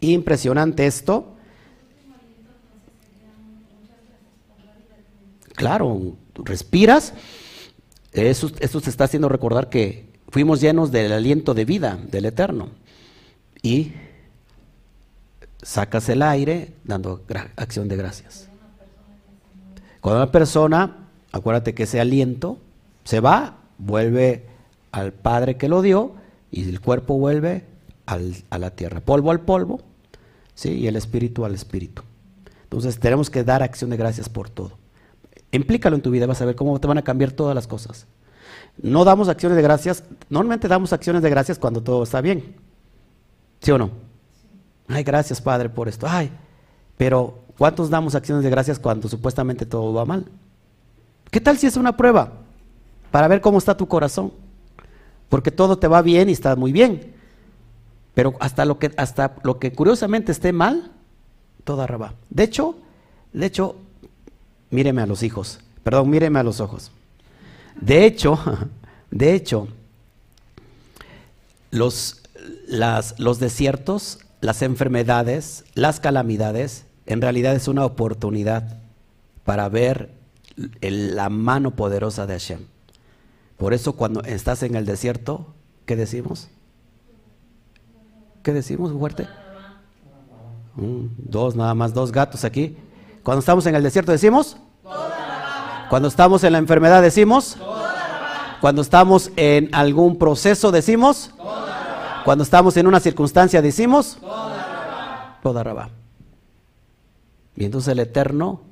[0.00, 1.35] Impresionante esto.
[5.56, 7.14] Claro, respiras.
[8.12, 12.68] Eso, te está haciendo recordar que fuimos llenos del aliento de vida del Eterno.
[13.62, 13.92] Y
[15.62, 17.24] sacas el aire dando
[17.56, 18.48] acción de gracias.
[20.00, 22.58] Cuando una persona, acuérdate que ese aliento
[23.04, 24.44] se va, vuelve
[24.92, 26.14] al Padre que lo dio
[26.50, 27.64] y el cuerpo vuelve
[28.06, 29.00] a la tierra.
[29.00, 29.80] Polvo al polvo,
[30.54, 30.70] ¿sí?
[30.70, 32.02] y el espíritu al espíritu.
[32.64, 34.85] Entonces tenemos que dar acción de gracias por todo.
[35.52, 38.06] Implícalo en tu vida, vas a ver cómo te van a cambiar todas las cosas.
[38.82, 42.56] No damos acciones de gracias, normalmente damos acciones de gracias cuando todo está bien.
[43.60, 43.90] ¿Sí o no?
[44.88, 46.06] Ay, gracias Padre por esto.
[46.08, 46.30] Ay,
[46.96, 50.26] pero ¿cuántos damos acciones de gracias cuando supuestamente todo va mal?
[51.30, 52.32] ¿Qué tal si es una prueba
[53.10, 54.32] para ver cómo está tu corazón?
[55.28, 57.14] Porque todo te va bien y está muy bien.
[58.14, 60.92] Pero hasta lo que, hasta lo que curiosamente esté mal,
[61.64, 62.14] todo arraba.
[62.30, 62.76] De hecho,
[63.32, 63.76] de hecho,
[64.76, 65.58] míreme a los hijos.
[65.82, 66.92] Perdón, míreme a los ojos.
[67.80, 68.38] De hecho,
[69.10, 69.68] de hecho,
[71.70, 72.22] los,
[73.18, 78.78] los desiertos las enfermedades, las calamidades, en realidad es una oportunidad
[79.44, 80.10] para ver
[80.80, 82.60] la mano poderosa de Hashem.
[83.56, 85.54] Por eso cuando estás en el desierto,
[85.86, 86.48] ¿qué decimos?
[88.42, 89.26] ¿Qué decimos fuerte?
[90.76, 92.76] dos, nada más, dos gatos aquí.
[93.22, 94.58] Cuando estamos en el desierto decimos.
[95.88, 97.56] Cuando estamos en la enfermedad decimos.
[98.60, 101.30] Cuando estamos en algún proceso decimos.
[102.24, 104.18] Cuando estamos en una circunstancia decimos,
[105.42, 105.90] toda rabá.
[107.54, 108.62] Y entonces el Eterno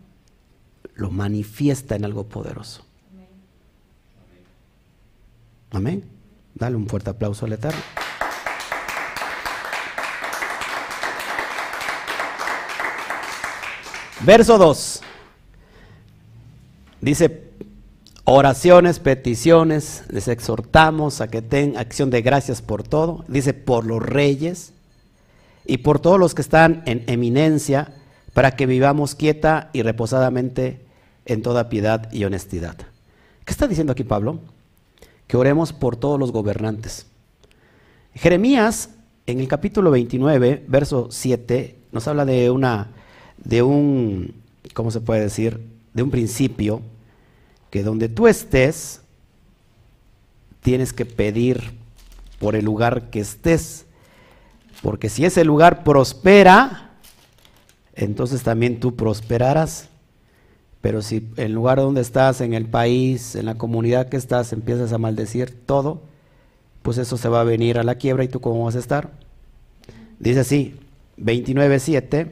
[0.96, 2.84] lo manifiesta en algo poderoso.
[5.70, 6.04] Amén.
[6.54, 7.80] Dale un fuerte aplauso al Eterno.
[14.22, 15.02] Verso 2.
[17.04, 17.42] Dice,
[18.24, 24.02] oraciones, peticiones, les exhortamos a que den acción de gracias por todo, dice por los
[24.02, 24.72] reyes
[25.66, 27.92] y por todos los que están en eminencia,
[28.32, 30.80] para que vivamos quieta y reposadamente
[31.26, 32.76] en toda piedad y honestidad.
[33.44, 34.38] ¿Qué está diciendo aquí Pablo?
[35.26, 37.06] Que oremos por todos los gobernantes.
[38.14, 38.88] Jeremías,
[39.26, 42.92] en el capítulo 29, verso 7, nos habla de una,
[43.36, 44.36] de un,
[44.72, 45.60] ¿cómo se puede decir?
[45.92, 46.80] De un principio
[47.74, 49.00] que donde tú estés,
[50.60, 51.72] tienes que pedir
[52.38, 53.86] por el lugar que estés.
[54.80, 56.92] Porque si ese lugar prospera,
[57.96, 59.88] entonces también tú prosperarás.
[60.82, 64.92] Pero si el lugar donde estás, en el país, en la comunidad que estás, empiezas
[64.92, 66.00] a maldecir todo,
[66.82, 69.10] pues eso se va a venir a la quiebra y tú cómo vas a estar.
[70.20, 70.76] Dice así,
[71.18, 72.28] 29.7,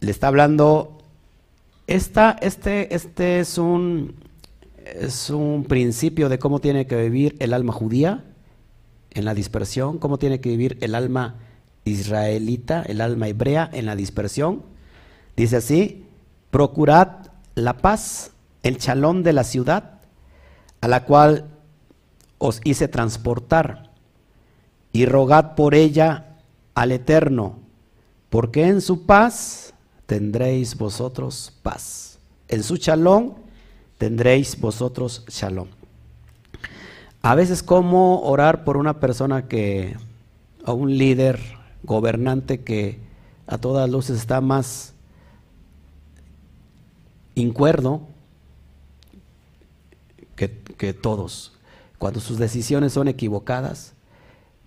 [0.00, 0.93] le está hablando
[1.86, 4.14] este, este es, un,
[4.84, 8.24] es un principio de cómo tiene que vivir el alma judía
[9.10, 11.36] en la dispersión, cómo tiene que vivir el alma
[11.84, 14.62] israelita, el alma hebrea en la dispersión.
[15.36, 16.06] Dice así,
[16.50, 20.00] procurad la paz, el chalón de la ciudad,
[20.80, 21.46] a la cual
[22.38, 23.90] os hice transportar,
[24.92, 26.36] y rogad por ella
[26.74, 27.58] al Eterno,
[28.30, 29.73] porque en su paz
[30.06, 32.18] tendréis vosotros paz.
[32.48, 33.34] En su shalom
[33.98, 35.68] tendréis vosotros shalom.
[37.22, 39.96] A veces, ¿cómo orar por una persona que,
[40.66, 41.40] o un líder,
[41.82, 42.98] gobernante que
[43.46, 44.92] a todas luces está más
[47.34, 48.02] incuerdo
[50.36, 51.52] que, que todos?
[51.98, 53.94] Cuando sus decisiones son equivocadas,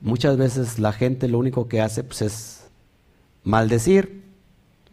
[0.01, 2.67] muchas veces la gente lo único que hace pues, es
[3.43, 4.26] maldecir.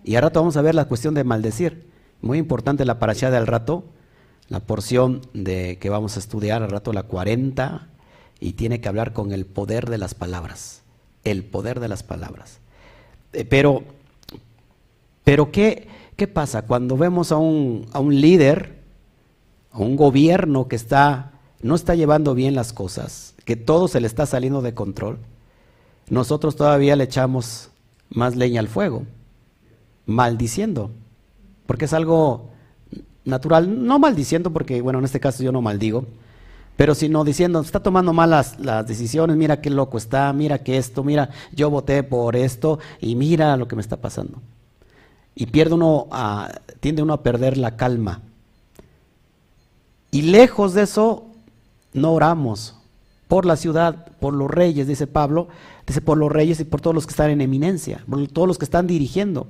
[0.05, 1.89] Y ahora vamos a ver la cuestión de maldecir.
[2.21, 3.85] Muy importante la parasha del rato
[4.49, 7.89] la porción de que vamos a estudiar al rato, la 40,
[8.41, 10.83] y tiene que hablar con el poder de las palabras,
[11.25, 12.59] el poder de las palabras.
[13.33, 13.83] Eh, pero,
[15.25, 18.81] pero ¿qué, ¿qué pasa cuando vemos a un, a un líder,
[19.73, 24.07] a un gobierno que está, no está llevando bien las cosas, que todo se le
[24.07, 25.19] está saliendo de control?
[26.11, 27.71] Nosotros todavía le echamos
[28.11, 29.07] más leña al fuego,
[30.07, 30.91] maldiciendo,
[31.67, 32.51] porque es algo
[33.25, 36.05] natural, no maldiciendo, porque bueno, en este caso yo no maldigo,
[36.77, 41.05] pero sino diciendo, está tomando malas las decisiones, mira qué loco está, mira que esto,
[41.05, 44.43] mira, yo voté por esto y mira lo que me está pasando.
[45.37, 48.23] Y pierde uno, a, tiende uno a perder la calma.
[50.11, 51.27] Y lejos de eso,
[51.93, 52.77] no oramos
[53.29, 55.49] por la ciudad, por los reyes, dice Pablo,
[55.87, 58.59] dice por los reyes y por todos los que están en eminencia, por todos los
[58.59, 59.49] que están dirigiendo.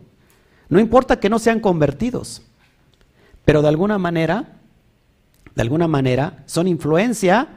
[0.68, 2.42] No importa que no sean convertidos.
[3.44, 4.60] Pero de alguna manera,
[5.54, 7.48] de alguna manera, son influencia,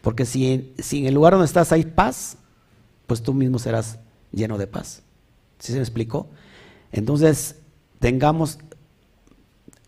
[0.00, 2.38] porque si, si en el lugar donde estás hay paz,
[3.06, 3.98] pues tú mismo serás
[4.32, 5.02] lleno de paz.
[5.58, 6.28] ¿Sí se me explicó?
[6.92, 7.56] Entonces,
[7.98, 8.58] tengamos,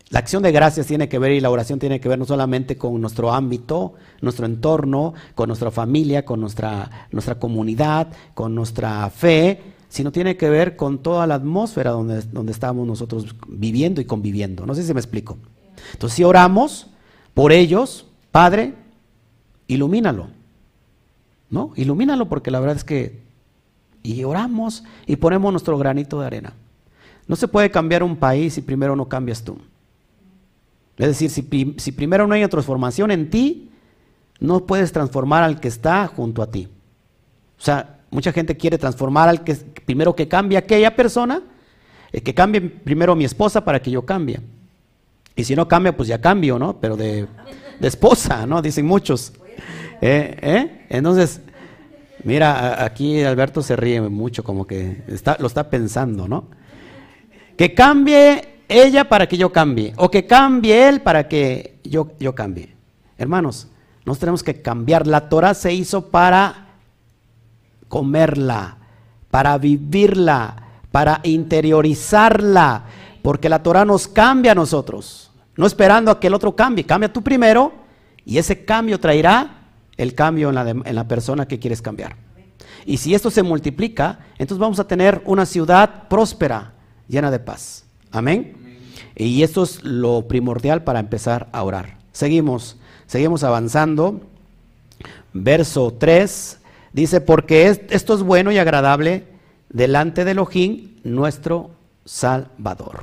[0.08, 2.76] la acción de gracias tiene que ver y la oración tiene que ver no solamente
[2.76, 9.60] con nuestro ámbito, nuestro entorno, con nuestra familia, con nuestra, nuestra comunidad, con nuestra fe,
[9.90, 14.64] sino tiene que ver con toda la atmósfera donde, donde estamos nosotros viviendo y conviviendo.
[14.64, 15.36] No sé si me explico.
[15.92, 16.86] Entonces, si oramos
[17.34, 18.74] por ellos, Padre,
[19.66, 20.28] ilumínalo.
[21.50, 21.72] ¿No?
[21.74, 23.20] Ilumínalo porque la verdad es que...
[24.02, 26.54] Y oramos y ponemos nuestro granito de arena.
[27.26, 29.58] No se puede cambiar un país si primero no cambias tú.
[30.96, 33.70] Es decir, si, si primero no hay transformación en ti,
[34.38, 36.68] no puedes transformar al que está junto a ti.
[37.58, 41.42] O sea, Mucha gente quiere transformar al que primero que cambie aquella persona,
[42.12, 44.40] eh, que cambie primero mi esposa para que yo cambie.
[45.36, 46.80] Y si no cambia, pues ya cambio, ¿no?
[46.80, 47.26] Pero de,
[47.80, 48.60] esposa, ¿no?
[48.60, 49.32] Dicen muchos.
[50.00, 50.36] ¿Eh?
[50.42, 50.86] ¿Eh?
[50.88, 51.40] Entonces,
[52.24, 56.48] mira, aquí Alberto se ríe mucho, como que está, lo está pensando, ¿no?
[57.56, 62.34] Que cambie ella para que yo cambie, o que cambie él para que yo, yo
[62.34, 62.74] cambie.
[63.18, 63.68] Hermanos,
[64.04, 65.06] nos tenemos que cambiar.
[65.06, 66.69] La Torah se hizo para
[67.90, 68.78] comerla,
[69.30, 70.56] para vivirla,
[70.90, 72.84] para interiorizarla,
[73.20, 77.12] porque la Torah nos cambia a nosotros, no esperando a que el otro cambie, cambia
[77.12, 77.74] tú primero
[78.24, 79.66] y ese cambio traerá
[79.98, 82.16] el cambio en la, en la persona que quieres cambiar.
[82.86, 86.72] Y si esto se multiplica, entonces vamos a tener una ciudad próspera,
[87.08, 87.84] llena de paz.
[88.10, 88.56] Amén.
[89.16, 91.98] Y esto es lo primordial para empezar a orar.
[92.12, 94.22] Seguimos, seguimos avanzando.
[95.32, 96.59] Verso 3,
[96.92, 99.24] Dice, porque esto es bueno y agradable
[99.68, 101.70] delante de Elohim, nuestro
[102.04, 103.02] Salvador.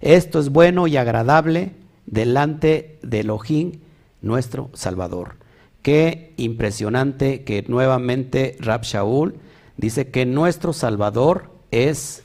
[0.00, 1.72] Esto es bueno y agradable
[2.06, 3.72] delante de Elohim,
[4.22, 5.36] nuestro Salvador.
[5.82, 9.36] Qué impresionante que nuevamente Rab Shaul
[9.76, 12.22] dice que nuestro Salvador es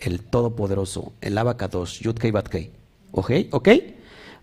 [0.00, 2.70] el Todopoderoso, el Abacados, Yudkei Batkei.
[3.12, 3.32] ¿Ok?
[3.50, 3.68] ¿Ok?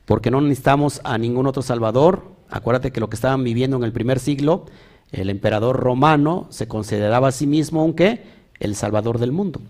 [0.05, 2.23] Porque no necesitamos a ningún otro Salvador.
[2.49, 4.65] Acuérdate que lo que estaban viviendo en el primer siglo
[5.11, 8.23] el emperador romano se consideraba a sí mismo aunque
[8.59, 9.61] el salvador del mundo.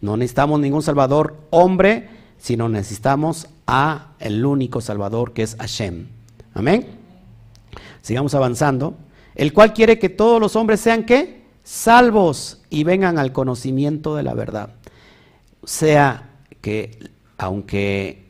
[0.00, 2.08] No necesitamos ningún salvador hombre,
[2.38, 6.06] sino necesitamos a el único salvador que es Hashem.
[6.52, 6.86] Amén.
[8.02, 8.96] Sigamos avanzando.
[9.34, 11.42] El cual quiere que todos los hombres sean qué?
[11.64, 14.74] Salvos y vengan al conocimiento de la verdad.
[15.64, 16.30] Sea
[16.60, 16.98] que
[17.38, 18.26] aunque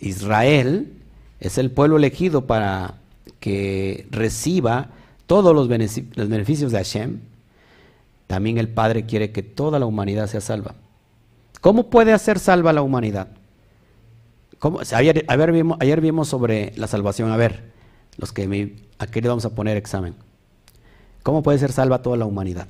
[0.00, 0.94] Israel
[1.40, 2.94] es el pueblo elegido para
[3.38, 4.90] que reciba
[5.28, 7.20] todos los beneficios de Hashem,
[8.26, 10.74] también el Padre quiere que toda la humanidad sea salva.
[11.60, 13.28] ¿Cómo puede hacer salva la humanidad?
[14.94, 17.30] Ayer, vimos, sobre la salvación.
[17.30, 17.70] A ver,
[18.16, 20.14] los que me, aquí le vamos a poner examen.
[21.22, 22.66] ¿Cómo puede ser salva toda la humanidad?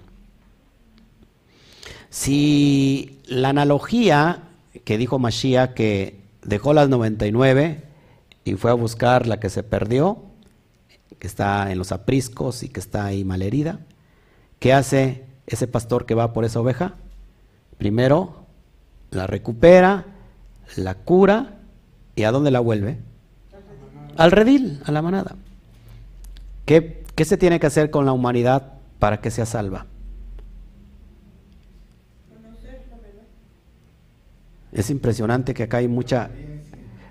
[2.10, 4.48] Si la analogía
[4.84, 7.84] que dijo Mashiach que dejó las 99
[8.42, 10.27] y fue a buscar la que se perdió,
[11.18, 13.80] que está en los apriscos y que está ahí malherida,
[14.58, 16.94] ¿qué hace ese pastor que va por esa oveja?
[17.78, 18.46] Primero
[19.10, 20.04] la recupera,
[20.76, 21.58] la cura
[22.14, 22.98] y ¿a dónde la vuelve?
[24.16, 25.36] Al redil, a la manada.
[26.66, 29.86] ¿Qué, qué se tiene que hacer con la humanidad para que sea salva?
[34.72, 36.30] Es impresionante que acá hay mucha,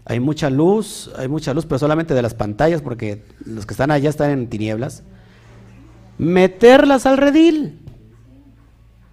[0.10, 3.92] hay mucha luz, hay mucha luz, pero solamente de las pantallas, porque los que están
[3.92, 5.04] allá están en tinieblas.
[6.18, 7.82] Meterlas al redil.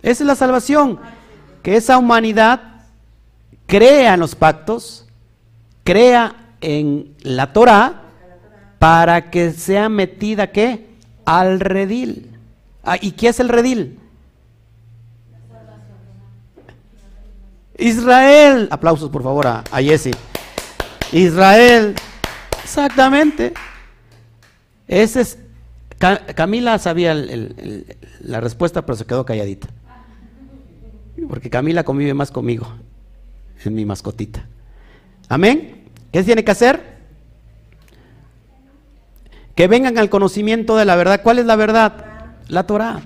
[0.02, 1.00] Esa es la salvación.
[1.64, 2.84] Que esa humanidad
[3.66, 5.06] crea en los pactos,
[5.82, 8.02] crea en la Torah,
[8.78, 10.90] para que sea metida ¿qué?
[11.24, 12.38] Al redil.
[12.84, 13.98] Ah, ¿Y qué es el redil?
[17.78, 18.68] Israel.
[18.70, 20.12] Aplausos por favor a, a Jesse.
[21.12, 21.94] Israel.
[22.62, 23.52] Exactamente.
[24.88, 25.38] Ese es.
[26.34, 29.68] Camila sabía la respuesta, pero se quedó calladita.
[31.28, 32.66] Porque Camila convive más conmigo.
[33.58, 34.46] Es mi mascotita.
[35.28, 35.84] Amén.
[36.12, 36.94] ¿Qué tiene que hacer?
[39.54, 41.22] Que vengan al conocimiento de la verdad.
[41.22, 42.34] ¿Cuál es la verdad?
[42.48, 43.02] La Torah.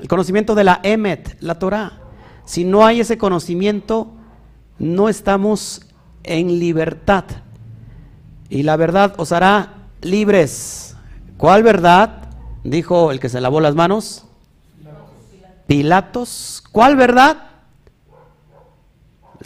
[0.00, 2.00] El conocimiento de la Emet, la Torah.
[2.44, 4.12] Si no hay ese conocimiento,
[4.78, 5.82] no estamos
[6.24, 7.24] en libertad.
[8.48, 10.96] Y la verdad os hará libres.
[11.36, 12.28] ¿Cuál verdad?
[12.64, 14.26] Dijo el que se lavó las manos.
[15.66, 16.62] Pilatos.
[16.72, 17.36] ¿Cuál verdad?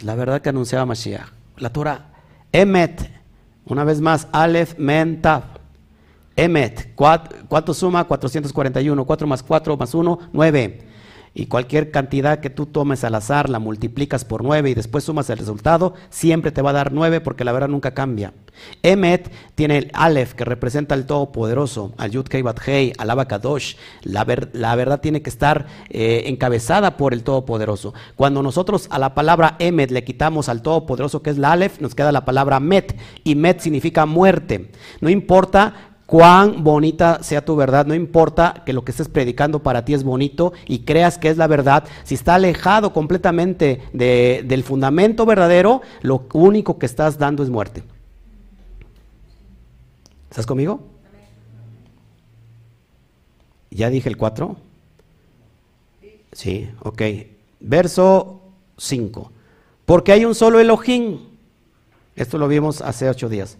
[0.01, 1.27] La verdad que anunciaba Mashiach.
[1.57, 2.07] La Torah.
[2.51, 3.11] Emet.
[3.65, 5.43] Una vez más, Aleph, Men, Tav.
[6.35, 6.95] Emet.
[6.95, 8.05] ¿Cuánto suma?
[8.05, 9.05] 441.
[9.05, 10.88] 4 más 4 más 1, 9
[11.33, 15.29] y cualquier cantidad que tú tomes al azar la multiplicas por 9 y después sumas
[15.29, 18.33] el resultado, siempre te va a dar 9 porque la verdad nunca cambia.
[18.83, 23.75] Emet tiene el Aleph que representa al Todopoderoso, al Yud Kei Hei, al Abacadosh.
[24.03, 27.93] La, la verdad tiene que estar eh, encabezada por el Todopoderoso.
[28.15, 31.95] Cuando nosotros a la palabra Emet le quitamos al Todopoderoso que es la Aleph, nos
[31.95, 34.71] queda la palabra Met y Met significa muerte.
[35.01, 39.85] No importa cuán bonita sea tu verdad, no importa que lo que estés predicando para
[39.85, 45.27] ti es bonito y creas que es la verdad, si está alejado completamente del fundamento
[45.27, 47.83] verdadero, lo único que estás dando es muerte.
[50.31, 50.81] ¿Estás conmigo?
[53.69, 54.55] ¿Ya dije el 4?
[56.31, 57.01] Sí, ok.
[57.59, 58.41] Verso
[58.77, 59.31] 5.
[59.85, 61.19] Porque hay un solo Elohim.
[62.15, 63.59] Esto lo vimos hace ocho días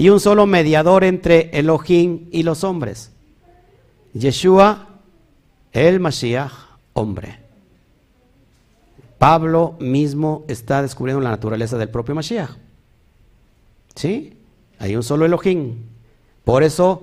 [0.00, 3.10] y un solo mediador entre Elohim y los hombres.
[4.14, 4.88] Yeshua,
[5.72, 6.52] el Mashiach,
[6.94, 7.38] hombre.
[9.18, 12.48] Pablo mismo está descubriendo la naturaleza del propio Mashiach.
[13.94, 14.38] ¿Sí?
[14.78, 15.74] Hay un solo Elohim.
[16.44, 17.02] Por eso,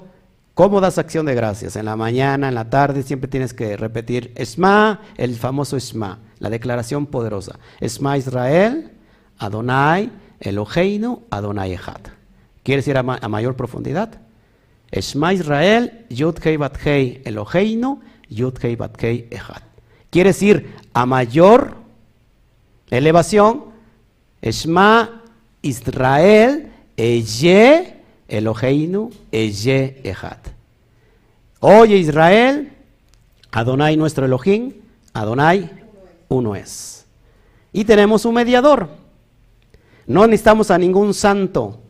[0.56, 1.76] ¿cómo das acción de gracias?
[1.76, 6.50] En la mañana, en la tarde, siempre tienes que repetir Esma, el famoso Esma, la
[6.50, 7.60] declaración poderosa.
[7.80, 8.90] Esma Israel,
[9.38, 12.17] Adonai, Eloheinu, Adonai Echad.
[12.68, 14.20] ¿Quieres ir a, mayor profundidad?
[14.92, 19.62] Esma Israel, Yud Hei Bat Hei Eloheinu, Yud Hei Bat Hei Echad.
[20.10, 21.78] ¿Quieres ir a mayor
[22.90, 23.68] elevación?
[24.42, 25.24] Esma
[25.62, 30.40] Israel, Eye Eloheinu, Eye Echad.
[31.62, 32.74] Oye Israel,
[33.50, 34.74] Adonai nuestro Elohim,
[35.14, 35.72] Adonai
[36.28, 37.06] uno es.
[37.72, 38.90] Y tenemos un mediador.
[40.06, 41.84] No necesitamos a ningún santo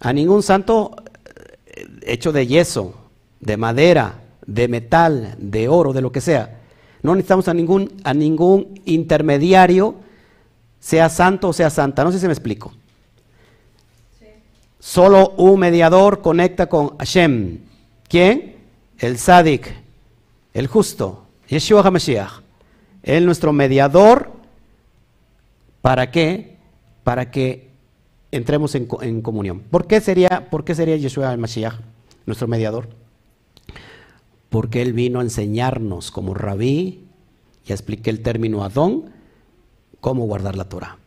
[0.00, 0.96] a ningún santo
[1.66, 2.94] eh, hecho de yeso,
[3.40, 6.58] de madera, de metal, de oro, de lo que sea.
[7.02, 9.94] No necesitamos a ningún, a ningún intermediario,
[10.80, 12.02] sea santo o sea santa.
[12.02, 12.72] No sé si me explico.
[14.78, 17.58] Solo un mediador conecta con Hashem.
[18.08, 18.56] ¿Quién?
[18.98, 19.72] El Sadik,
[20.52, 22.40] el justo, Yeshua HaMashiach.
[23.02, 24.32] Él nuestro mediador.
[25.80, 26.56] ¿Para qué?
[27.04, 27.69] Para que
[28.32, 28.86] entremos en,
[29.22, 29.60] comunión.
[29.60, 31.74] ¿Por qué sería, por qué sería Yeshua el Mashiach
[32.26, 32.88] nuestro mediador?
[34.48, 37.04] Porque Él vino a enseñarnos como rabí,
[37.64, 39.10] ya expliqué el término Adón,
[40.00, 40.98] cómo guardar la Torah.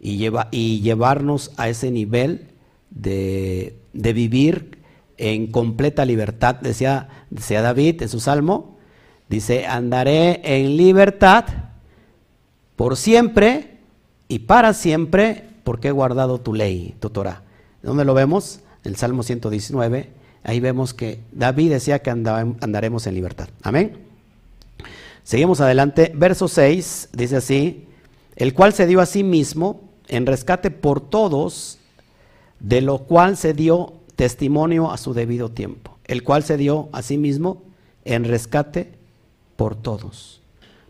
[0.00, 2.48] Y, y llevarnos a ese nivel
[2.90, 4.78] de, vivir
[5.16, 6.56] en completa libertad.
[6.56, 8.78] Decía, decía David en su salmo,
[9.28, 11.44] dice, andaré en libertad
[12.76, 13.78] por siempre
[14.28, 17.42] y para siempre porque he guardado tu ley, tu Torah.
[17.82, 18.60] ¿Dónde lo vemos?
[18.84, 20.10] En el Salmo 119.
[20.44, 23.48] Ahí vemos que David decía que andaremos en libertad.
[23.62, 23.98] Amén.
[25.22, 26.12] Seguimos adelante.
[26.14, 27.86] Verso 6 dice así,
[28.36, 31.78] el cual se dio a sí mismo en rescate por todos,
[32.60, 35.98] de lo cual se dio testimonio a su debido tiempo.
[36.04, 37.62] El cual se dio a sí mismo
[38.04, 38.92] en rescate
[39.56, 40.40] por todos,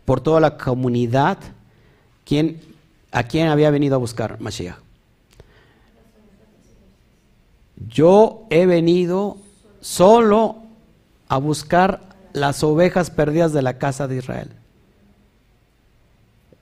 [0.05, 1.37] por toda la comunidad.
[2.25, 2.59] ¿Quién,
[3.13, 4.77] ¿A quién había venido a buscar Mashiach?
[7.87, 9.37] Yo he venido
[9.81, 10.57] solo
[11.27, 12.01] a buscar
[12.33, 14.49] las ovejas perdidas de la casa de Israel.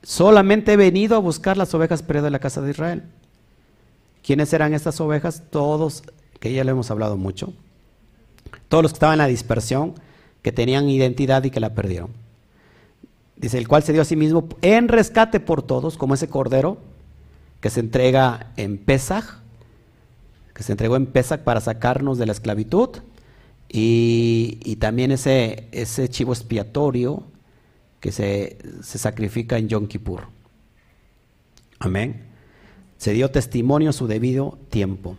[0.03, 3.03] Solamente he venido a buscar las ovejas perdidas de la casa de Israel.
[4.21, 5.43] ¿Quiénes eran estas ovejas?
[5.51, 6.03] Todos,
[6.41, 7.53] que ya le hemos hablado mucho.
[8.67, 9.93] Todos los que estaban en la dispersión,
[10.41, 12.20] que tenían identidad y que la perdieron.
[13.41, 16.77] Dice, el cual se dio a sí mismo en rescate por todos, como ese cordero
[17.59, 19.25] que se entrega en Pesach,
[20.53, 22.89] que se entregó en Pesach para sacarnos de la esclavitud,
[23.67, 27.23] y, también ese, ese chivo expiatorio
[27.99, 30.27] que se, se sacrifica en Yom Kippur.
[31.79, 32.25] Amén.
[32.97, 35.17] Se dio testimonio a su debido tiempo.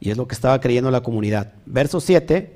[0.00, 1.54] Y es lo que estaba creyendo la comunidad.
[1.64, 2.52] Verso 7.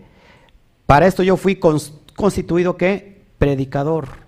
[0.86, 4.23] Para esto yo fui constituido que predicador.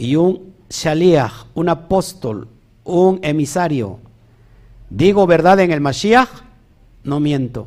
[0.00, 2.48] Y un shaliach, un apóstol,
[2.84, 3.98] un emisario.
[4.88, 6.28] Digo verdad en el Mashiach,
[7.04, 7.66] no miento.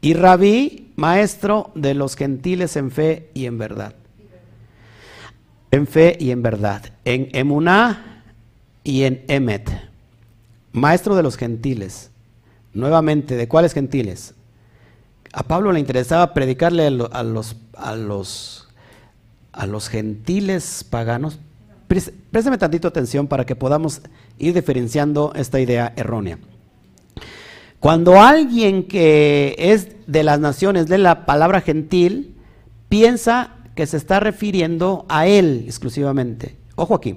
[0.00, 3.94] Y rabí, maestro de los gentiles en fe y en verdad
[5.72, 8.22] en fe y en verdad, en emuná
[8.84, 9.68] y en emet,
[10.70, 12.10] maestro de los gentiles.
[12.74, 14.34] Nuevamente, ¿de cuáles gentiles?
[15.32, 16.90] A Pablo le interesaba predicarle a
[17.22, 18.68] los, a los,
[19.52, 21.38] a los gentiles paganos.
[21.86, 24.00] Présteme tantito atención para que podamos
[24.38, 26.38] ir diferenciando esta idea errónea.
[27.80, 32.36] Cuando alguien que es de las naciones de la palabra gentil
[32.88, 36.56] piensa que se está refiriendo a él exclusivamente.
[36.76, 37.16] Ojo aquí.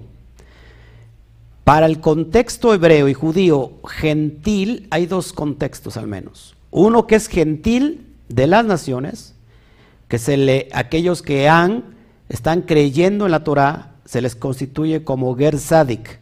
[1.63, 6.55] Para el contexto hebreo y judío gentil hay dos contextos al menos.
[6.71, 9.33] Uno que es gentil de las naciones,
[10.07, 11.94] que se le aquellos que han
[12.29, 16.19] están creyendo en la Torá se les constituye como ger sadik,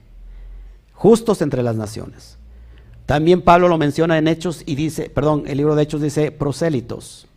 [0.93, 2.37] justos entre las naciones.
[3.05, 7.27] También Pablo lo menciona en Hechos y dice, perdón, el libro de Hechos dice prosélitos.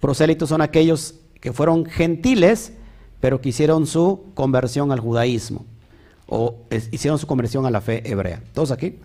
[0.00, 2.72] Prosélitos son aquellos que fueron gentiles,
[3.20, 5.64] pero que hicieron su conversión al judaísmo,
[6.26, 6.56] o
[6.90, 8.42] hicieron su conversión a la fe hebrea.
[8.52, 8.98] ¿Todos aquí?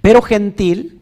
[0.00, 1.00] Pero gentil,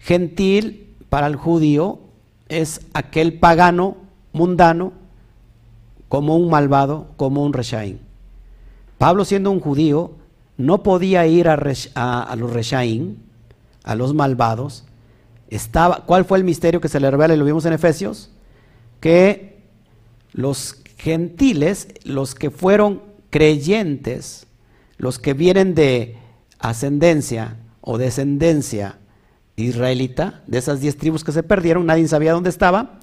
[0.00, 2.00] gentil para el judío
[2.48, 3.96] es aquel pagano
[4.32, 4.92] mundano
[6.08, 7.98] como un malvado, como un reshaim.
[8.98, 10.12] Pablo siendo un judío
[10.56, 11.56] no podía ir a,
[12.36, 13.16] los reshaim,
[13.84, 14.84] a los malvados.
[15.48, 18.30] Estaba, ¿Cuál fue el misterio que se le revela y lo vimos en Efesios?
[19.00, 19.58] Que
[20.32, 24.46] los gentiles, los que fueron creyentes,
[24.96, 26.16] los que vienen de
[26.58, 28.98] ascendencia o descendencia
[29.56, 32.98] israelita, de esas diez tribus que se perdieron, nadie sabía dónde estaba,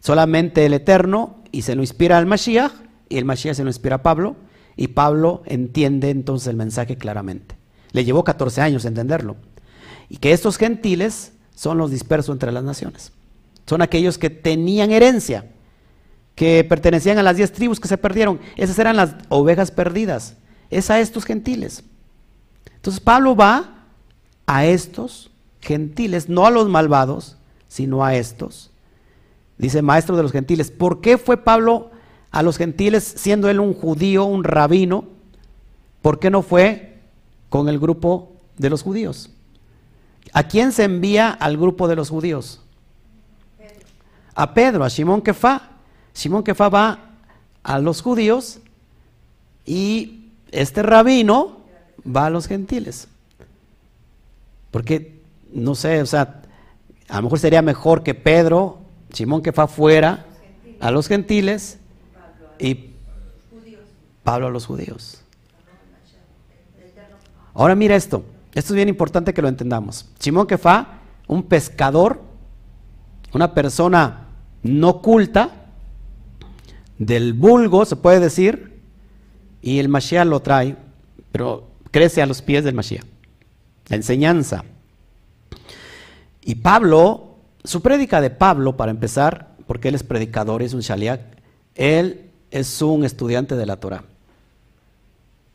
[0.00, 2.72] solamente el Eterno, y se lo inspira al Mashiach,
[3.08, 4.34] y el Mashiach se lo inspira a Pablo,
[4.76, 7.56] y Pablo entiende entonces el mensaje claramente.
[7.92, 9.36] Le llevó 14 años entenderlo.
[10.08, 13.12] Y que estos gentiles son los dispersos entre las naciones.
[13.66, 15.46] Son aquellos que tenían herencia
[16.34, 18.40] que pertenecían a las diez tribus que se perdieron.
[18.56, 20.36] Esas eran las ovejas perdidas.
[20.70, 21.84] Es a estos gentiles.
[22.74, 23.86] Entonces Pablo va
[24.46, 25.30] a estos
[25.60, 27.36] gentiles, no a los malvados,
[27.68, 28.72] sino a estos.
[29.58, 30.70] Dice maestro de los gentiles.
[30.70, 31.90] ¿Por qué fue Pablo
[32.30, 35.04] a los gentiles siendo él un judío, un rabino?
[36.02, 36.98] ¿Por qué no fue
[37.48, 39.30] con el grupo de los judíos?
[40.32, 42.60] ¿A quién se envía al grupo de los judíos?
[44.34, 45.70] A Pedro, a Simón Kefa.
[46.12, 46.98] Simón Kefa va
[47.62, 48.58] a los judíos
[49.64, 51.58] y este rabino
[52.04, 53.08] va a los gentiles.
[54.70, 55.20] Porque,
[55.52, 56.42] no sé, o sea,
[57.08, 58.80] a lo mejor sería mejor que Pedro,
[59.14, 60.26] Simón Kefa fuera
[60.80, 61.78] a los gentiles
[62.58, 62.90] y
[64.22, 65.22] Pablo a los judíos.
[67.54, 70.10] Ahora mira esto, esto es bien importante que lo entendamos.
[70.18, 70.98] Simón Kefa,
[71.28, 72.20] un pescador,
[73.32, 74.26] una persona
[74.62, 75.64] no culta,
[76.98, 78.80] del vulgo, se puede decir,
[79.62, 80.76] y el Mashiach lo trae,
[81.32, 83.04] pero crece a los pies del Mashiach.
[83.88, 84.64] La enseñanza.
[86.42, 87.33] Y Pablo,
[87.64, 91.20] su prédica de Pablo, para empezar, porque él es predicador, es un shaliach,
[91.74, 94.04] él es un estudiante de la Torah,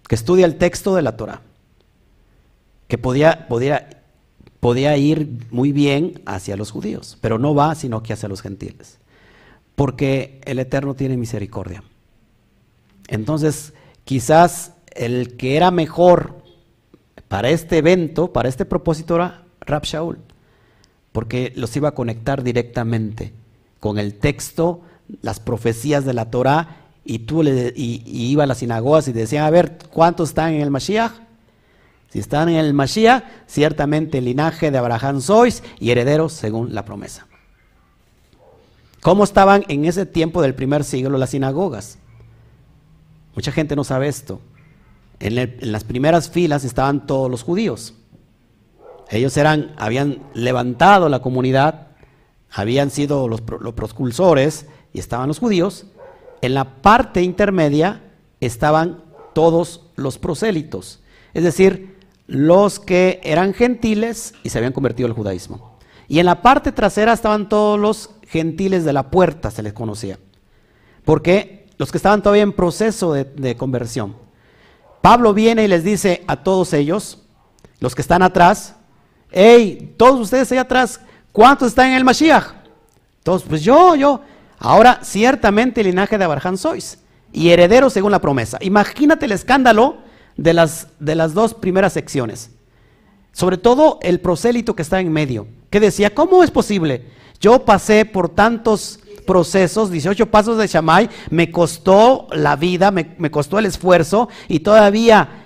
[0.08, 1.42] que estudia el texto de la Torah,
[2.88, 4.02] que podía, podía,
[4.60, 9.00] podía ir muy bien hacia los judíos, pero no va sino que hacia los gentiles
[9.80, 11.82] porque el Eterno tiene misericordia.
[13.08, 13.72] Entonces,
[14.04, 16.44] quizás el que era mejor
[17.30, 20.20] para este evento, para este propósito, era Rab Shaul,
[21.12, 23.34] porque los iba a conectar directamente
[23.80, 24.82] con el texto
[25.22, 29.46] las profecías de la Torah y tú le, y, iba a las sinagogas y decían,
[29.46, 31.14] a ver, ¿cuántos están en el Mashiach?
[32.10, 36.86] Si están en el Mashiach, ciertamente el linaje de Abraham sois y herederos según la
[36.86, 37.28] promesa.
[39.02, 41.98] ¿Cómo estaban en ese tiempo del primer siglo las sinagogas?
[43.36, 44.42] Mucha gente no sabe esto.
[45.20, 47.94] En, en las primeras filas estaban todos los judíos.
[49.10, 51.88] Ellos eran, habían levantado la comunidad,
[52.52, 55.88] habían sido los, los prosculsores y estaban los judíos.
[56.42, 58.04] En la parte intermedia
[58.40, 59.04] estaban
[59.34, 61.00] todos los prosélitos,
[61.34, 61.98] es decir,
[62.28, 65.78] los que eran gentiles y se habían convertido al judaísmo.
[66.08, 70.20] Y en la parte trasera estaban todos los gentiles de la puerta, se les conocía.
[71.06, 74.16] Porque los que estaban todavía en proceso de, de conversión.
[75.02, 77.24] Pablo viene y les dice a todos ellos,
[77.80, 78.76] los que están atrás,
[79.32, 81.00] hey, todos ustedes allá atrás,
[81.32, 82.54] ¿cuántos están en el Mashiach?
[83.24, 84.22] Todos, pues yo, yo.
[84.58, 87.00] Ahora, ciertamente el linaje de Abraham sois
[87.32, 88.58] y herederos según la promesa.
[88.62, 89.98] Imagínate el escándalo
[90.36, 92.52] de las, de las dos primeras secciones.
[93.32, 97.06] Sobre todo el prosélito que está en medio, que decía, ¿cómo es posible?
[97.40, 103.30] Yo pasé por tantos procesos, 18 pasos de Shammai, me costó la vida, me, me
[103.30, 105.39] costó el esfuerzo y todavía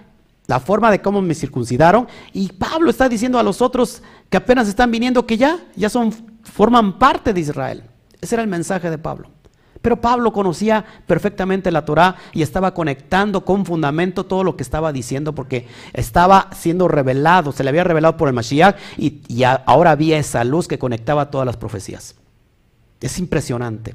[0.47, 2.07] la forma de cómo me circuncidaron.
[2.33, 6.13] Y Pablo está diciendo a los otros que apenas están viniendo que ya, ya son,
[6.43, 7.83] forman parte de Israel.
[8.21, 9.29] Ese era el mensaje de Pablo.
[9.83, 14.93] Pero Pablo conocía perfectamente la Torah y estaba conectando con fundamento todo lo que estaba
[14.93, 20.17] diciendo porque estaba siendo revelado, se le había revelado por el Mashiach y, ahora había
[20.17, 22.15] esa luz que conectaba todas las profecías.
[23.01, 23.93] Es impresionante.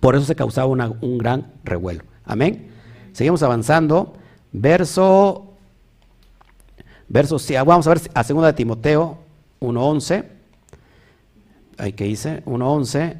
[0.00, 2.04] Por eso se causaba un gran revuelo.
[2.24, 2.70] Amén.
[3.12, 4.14] Seguimos avanzando.
[4.50, 5.51] Verso,
[7.12, 9.18] verso, vamos a ver a 2 de Timoteo
[9.60, 10.24] 1.11.
[11.78, 13.18] Ahí que dice, 1.11.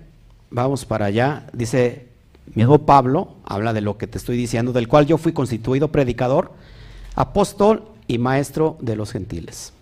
[0.50, 1.46] Vamos para allá.
[1.52, 2.08] Dice,
[2.54, 5.88] mi hijo Pablo, habla de lo que te estoy diciendo, del cual yo fui constituido
[5.88, 6.52] predicador,
[7.14, 9.72] apóstol y maestro de los gentiles.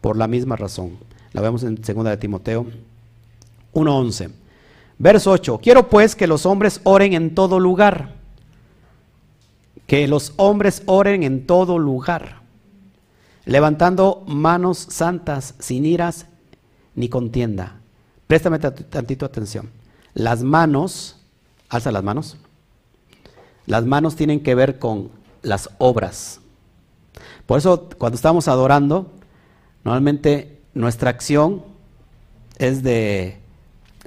[0.00, 0.98] Por la misma razón.
[1.32, 2.66] La vemos en 2 de Timoteo
[3.72, 4.30] 1.11.
[4.98, 5.58] Verso 8.
[5.62, 8.14] Quiero pues que los hombres oren en todo lugar.
[9.86, 12.43] Que los hombres oren en todo lugar.
[13.44, 16.26] Levantando manos santas, sin iras
[16.94, 17.80] ni contienda.
[18.26, 19.70] Préstame tantito atención.
[20.14, 21.16] Las manos,
[21.68, 22.36] alza las manos.
[23.66, 25.10] Las manos tienen que ver con
[25.42, 26.40] las obras.
[27.46, 29.10] Por eso cuando estamos adorando,
[29.84, 31.62] normalmente nuestra acción
[32.58, 33.38] es de,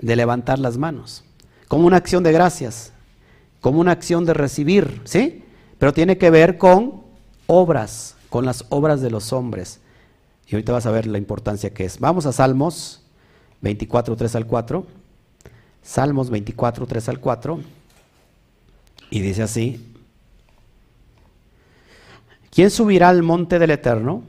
[0.01, 1.23] de, levantar las manos,
[1.67, 2.93] como una acción de gracias,
[3.61, 5.43] como una acción de recibir, ¿sí?
[5.77, 7.03] Pero tiene que ver con
[7.45, 9.80] obras, con las obras de los hombres.
[10.47, 11.99] Y ahorita vas a ver la importancia que es.
[11.99, 13.01] Vamos a Salmos
[13.61, 14.86] 24, 3 al 4.
[15.82, 17.59] Salmos 24, 3 al 4.
[19.09, 19.93] Y dice así,
[22.49, 24.23] ¿quién subirá al monte del Eterno?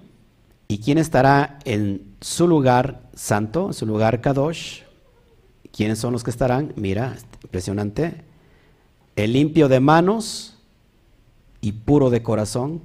[0.68, 4.82] ¿Y quién estará en su lugar santo, en su lugar Kadosh?
[5.72, 6.72] ¿Quiénes son los que estarán?
[6.76, 8.24] Mira, impresionante.
[9.16, 10.56] El limpio de manos
[11.60, 12.82] y puro de corazón,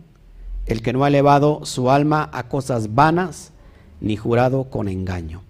[0.66, 3.52] el que no ha elevado su alma a cosas vanas,
[4.02, 5.42] ni jurado con engaño.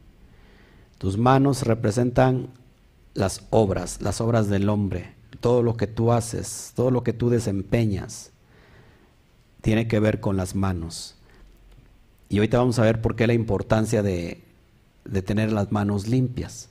[0.97, 2.47] Tus manos representan
[3.13, 7.29] las obras, las obras del hombre, todo lo que tú haces, todo lo que tú
[7.29, 8.31] desempeñas,
[9.61, 11.15] tiene que ver con las manos.
[12.29, 14.43] Y ahorita vamos a ver por qué la importancia de,
[15.05, 16.69] de tener las manos limpias.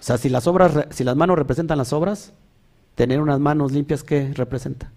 [0.00, 2.32] O sea, si las, obras, si las manos representan las obras,
[2.94, 4.90] tener unas manos limpias, ¿qué representa?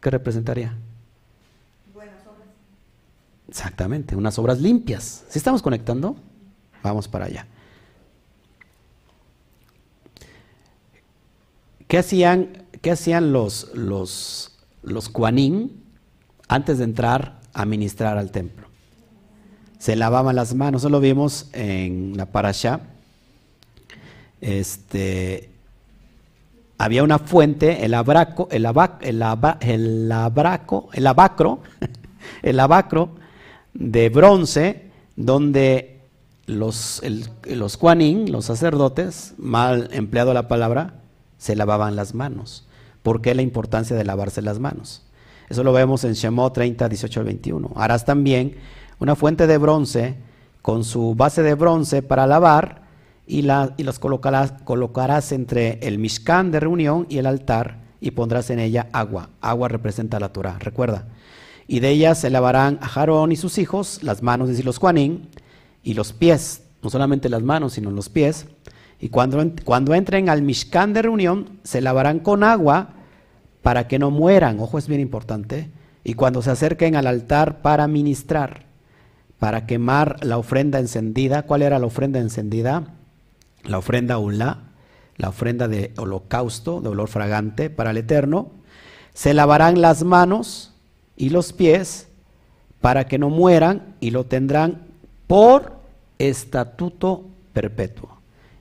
[0.00, 0.76] ¿Qué representaría?
[3.50, 5.24] Exactamente, unas obras limpias.
[5.28, 6.14] ¿Sí estamos conectando?
[6.84, 7.48] Vamos para allá.
[11.88, 15.10] ¿Qué hacían, qué hacían los, los, los
[16.46, 18.68] antes de entrar a ministrar al templo?
[19.80, 22.82] Se lavaban las manos, eso lo vimos en la parasha.
[24.40, 25.50] Este,
[26.78, 28.64] había una fuente, el abraco, el,
[29.00, 29.22] el,
[29.60, 31.62] el, abraco, el abacro,
[32.42, 33.18] el abacro
[33.74, 36.00] de bronce, donde
[36.46, 37.02] los,
[37.44, 40.94] los los sacerdotes, mal empleado la palabra,
[41.38, 42.66] se lavaban las manos.
[43.02, 45.02] ¿Por qué la importancia de lavarse las manos?
[45.48, 47.72] Eso lo vemos en Shemot 30, 18 al 21.
[47.76, 48.56] Harás también
[48.98, 50.16] una fuente de bronce
[50.62, 52.82] con su base de bronce para lavar
[53.26, 58.10] y, la, y las colocarás, colocarás entre el Mishkan de reunión y el altar y
[58.12, 59.30] pondrás en ella agua.
[59.40, 61.06] Agua representa la Torah, recuerda.
[61.70, 64.78] Y de ella se lavarán a Jarón y sus hijos, las manos, es decir, los
[64.78, 65.28] Juanín,
[65.84, 68.46] y los pies, no solamente las manos, sino los pies,
[68.98, 72.94] Y cuando, cuando entren al Mishkan de reunión, se lavarán con agua
[73.62, 74.58] para que no mueran.
[74.58, 75.70] Ojo, es bien importante.
[76.02, 78.64] Y cuando se acerquen al altar para ministrar,
[79.38, 81.44] para quemar la ofrenda encendida.
[81.44, 82.94] ¿Cuál era la ofrenda encendida?
[83.62, 84.58] La ofrenda Ulá,
[85.16, 88.50] la ofrenda de holocausto, de olor fragante para el Eterno.
[89.14, 90.69] Se lavarán las manos
[91.20, 92.08] y los pies
[92.80, 94.86] para que no mueran y lo tendrán
[95.26, 95.78] por
[96.18, 98.08] estatuto perpetuo.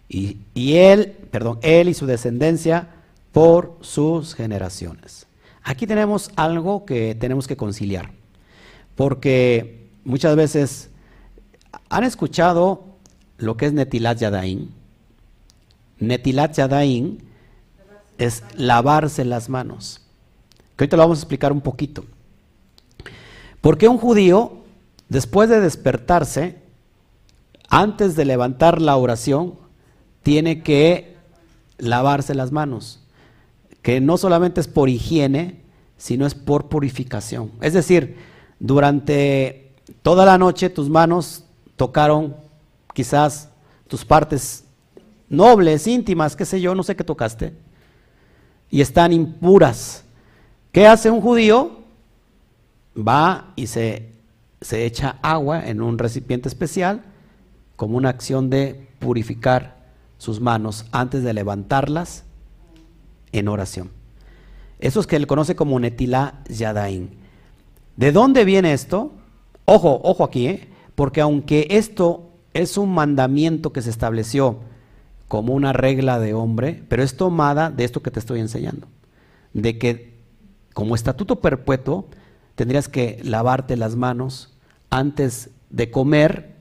[0.10, 2.90] Y, él, perdón, él y su descendencia
[3.32, 5.26] por sus generaciones.
[5.64, 8.12] Aquí tenemos algo que tenemos que conciliar,
[8.96, 10.90] porque muchas veces
[11.88, 12.84] han escuchado
[13.38, 14.70] lo que es Netilat Yadain.
[16.00, 17.24] Netilat Yadain
[18.18, 20.02] es lavarse las manos.
[20.76, 22.04] Que ahorita lo vamos a explicar un poquito.
[23.62, 24.60] Porque un judío,
[25.10, 26.58] después de despertarse,
[27.70, 29.56] antes de levantar la oración,
[30.24, 31.16] tiene que
[31.78, 33.00] lavarse las manos,
[33.82, 35.62] que no solamente es por higiene,
[35.98, 37.52] sino es por purificación.
[37.62, 38.18] Es decir,
[38.60, 41.44] durante toda la noche tus manos
[41.76, 42.36] tocaron
[42.94, 43.50] quizás
[43.88, 44.64] tus partes
[45.30, 47.54] nobles, íntimas, qué sé yo, no sé qué tocaste,
[48.70, 50.04] y están impuras.
[50.72, 51.79] ¿Qué hace un judío?
[52.98, 54.12] Va y se,
[54.62, 57.04] se echa agua en un recipiente especial
[57.76, 59.78] como una acción de purificar
[60.18, 62.26] sus manos antes de levantarlas
[63.32, 63.90] en oración.
[64.80, 67.10] Eso es que él conoce como Netilá Yadain.
[67.96, 69.12] ¿De dónde viene esto?
[69.66, 70.68] Ojo, ojo aquí, ¿eh?
[70.96, 74.60] porque aunque esto es un mandamiento que se estableció
[75.28, 78.88] como una regla de hombre, pero es tomada de esto que te estoy enseñando,
[79.54, 80.18] de que
[80.74, 82.08] como estatuto perpetuo
[82.60, 84.50] tendrías que lavarte las manos
[84.90, 86.58] antes de comer,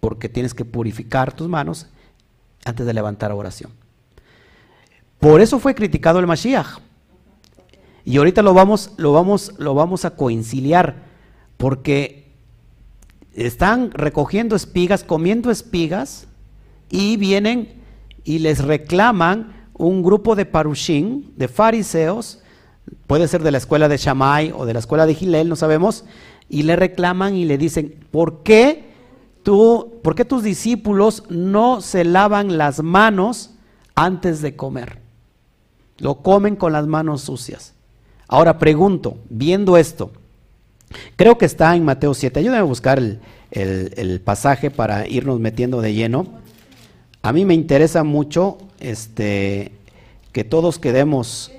[0.00, 1.86] porque tienes que purificar tus manos
[2.64, 3.70] antes de levantar oración.
[5.20, 6.80] Por eso fue criticado el Mashiach.
[8.04, 11.04] Y ahorita lo vamos, lo vamos, lo vamos a coinciliar,
[11.56, 12.32] porque
[13.32, 16.26] están recogiendo espigas, comiendo espigas,
[16.90, 17.80] y vienen
[18.24, 22.41] y les reclaman un grupo de parushim, de fariseos,
[23.06, 26.04] puede ser de la escuela de Shammai o de la escuela de Gilel, no sabemos,
[26.48, 28.84] y le reclaman y le dicen, ¿por qué
[29.42, 33.50] tú, por qué tus discípulos no se lavan las manos
[33.94, 34.98] antes de comer?
[35.98, 37.74] Lo comen con las manos sucias.
[38.28, 40.10] Ahora pregunto, viendo esto,
[41.16, 43.20] creo que está en Mateo 7, ayúdame a buscar el,
[43.50, 46.26] el, pasaje para irnos metiendo de lleno.
[47.20, 49.72] A mí me interesa mucho este,
[50.32, 51.52] que todos quedemos...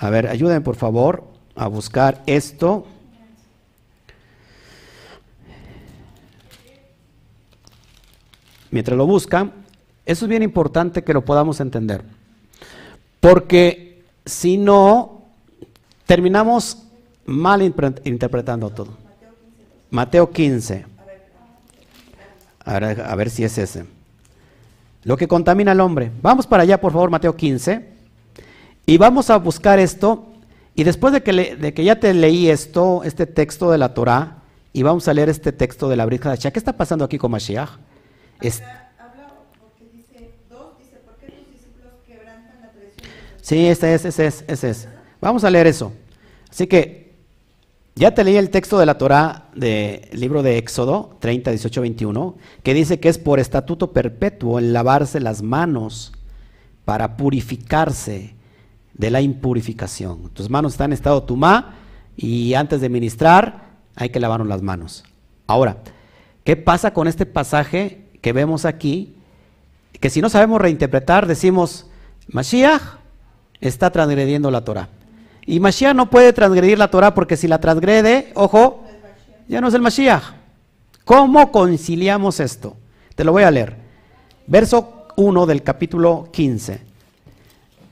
[0.00, 1.24] A ver, ayúdenme por favor
[1.54, 2.86] a buscar esto.
[8.70, 9.52] Mientras lo buscan,
[10.06, 12.02] eso es bien importante que lo podamos entender.
[13.20, 15.22] Porque si no,
[16.06, 16.78] terminamos
[17.26, 18.96] mal interpretando todo.
[19.90, 20.86] Mateo 15.
[22.64, 23.84] A ver, a ver si es ese.
[25.04, 26.10] Lo que contamina al hombre.
[26.22, 27.89] Vamos para allá, por favor, Mateo 15.
[28.86, 30.26] Y vamos a buscar esto.
[30.74, 34.38] Y después de que, de que ya te leí esto, este texto de la Torah,
[34.72, 37.30] y vamos a leer este texto de la Brija de ¿Qué está pasando aquí con
[37.30, 37.70] Mashiach?
[38.40, 38.62] Es,
[43.42, 44.88] Sí, ese es, ese es, ese es.
[45.20, 45.92] Vamos a leer eso.
[46.48, 47.14] Así que
[47.96, 52.36] ya te leí el texto de la Torah del libro de Éxodo 30, 18, 21,
[52.62, 56.12] que dice que es por estatuto perpetuo el lavarse las manos
[56.84, 58.34] para purificarse
[59.00, 60.28] de la impurificación.
[60.34, 61.76] Tus manos están en estado tumá
[62.16, 65.04] y antes de ministrar hay que lavarnos las manos.
[65.46, 65.78] Ahora,
[66.44, 69.16] ¿qué pasa con este pasaje que vemos aquí?
[69.98, 71.86] Que si no sabemos reinterpretar, decimos,
[72.28, 72.82] Mashiach
[73.62, 74.90] está transgrediendo la Torah.
[75.46, 78.84] Y Mashiach no puede transgredir la Torah porque si la transgrede, ojo,
[79.48, 80.24] ya no es el Mashiach.
[81.06, 82.76] ¿Cómo conciliamos esto?
[83.14, 83.76] Te lo voy a leer.
[84.46, 86.89] Verso 1 del capítulo 15.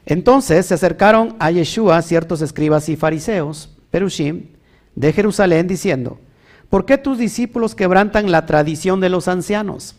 [0.08, 4.46] Entonces se acercaron a Yeshua ciertos escribas y fariseos, Perushim,
[4.94, 6.18] de Jerusalén, diciendo,
[6.70, 9.96] ¿por qué tus discípulos quebrantan la tradición de los ancianos?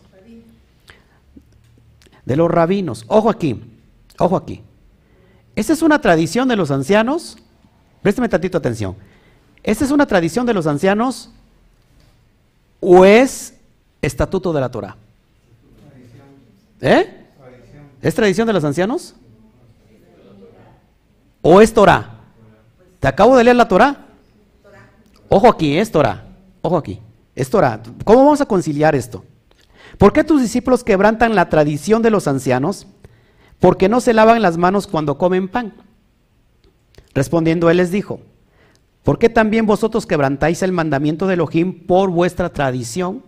[2.26, 3.06] De los rabinos.
[3.08, 3.62] Ojo aquí,
[4.18, 4.64] ojo aquí.
[5.56, 7.38] ¿Esa es una tradición de los ancianos?
[8.02, 8.96] Présteme tantito atención.
[9.62, 11.30] ¿Esa es una tradición de los ancianos
[12.80, 13.54] o es
[14.02, 14.98] estatuto de la Torah?
[16.82, 17.28] ¿Eh?
[18.02, 19.14] ¿Es tradición de los ancianos?
[21.42, 22.18] ¿O es Torah?
[23.00, 24.08] Te acabo de leer la Torah.
[25.30, 26.26] Ojo aquí, es Torah.
[26.62, 27.00] Ojo aquí.
[27.36, 27.82] Es Torah.
[28.04, 29.24] ¿Cómo vamos a conciliar esto?
[29.98, 32.88] ¿Por qué tus discípulos quebrantan la tradición de los ancianos?
[33.60, 35.74] Porque no se lavan las manos cuando comen pan.
[37.14, 38.22] Respondiendo él les dijo,
[39.04, 43.24] ¿por qué también vosotros quebrantáis el mandamiento de Elohim por vuestra tradición?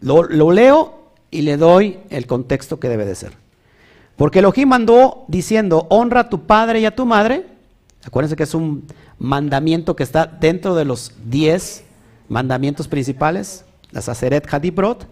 [0.00, 3.39] Lo, lo leo y le doy el contexto que debe de ser.
[4.20, 7.46] Porque Elohim mandó diciendo, honra a tu padre y a tu madre.
[8.04, 8.84] Acuérdense que es un
[9.18, 11.84] mandamiento que está dentro de los diez
[12.28, 15.08] mandamientos principales, la Saceret Hadibrot.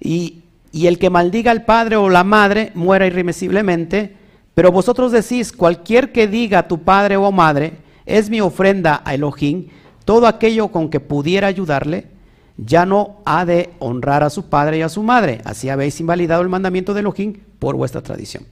[0.00, 0.42] Y,
[0.72, 4.16] y el que maldiga al padre o la madre muera irremisiblemente.
[4.54, 7.74] Pero vosotros decís, cualquier que diga a tu padre o madre,
[8.04, 9.68] es mi ofrenda a Elohim,
[10.04, 12.08] todo aquello con que pudiera ayudarle,
[12.56, 15.40] ya no ha de honrar a su padre y a su madre.
[15.44, 18.44] Así habéis invalidado el mandamiento de Elohim por vuestra tradición.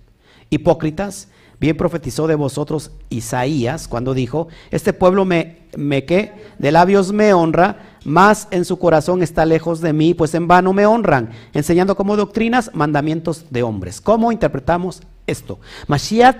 [0.50, 1.28] Hipócritas,
[1.58, 7.32] bien profetizó de vosotros Isaías cuando dijo, este pueblo me, me que de labios me
[7.32, 11.96] honra, mas en su corazón está lejos de mí, pues en vano me honran, enseñando
[11.96, 14.00] como doctrinas mandamientos de hombres.
[14.00, 15.58] ¿Cómo interpretamos esto?
[15.88, 16.36] Mashiach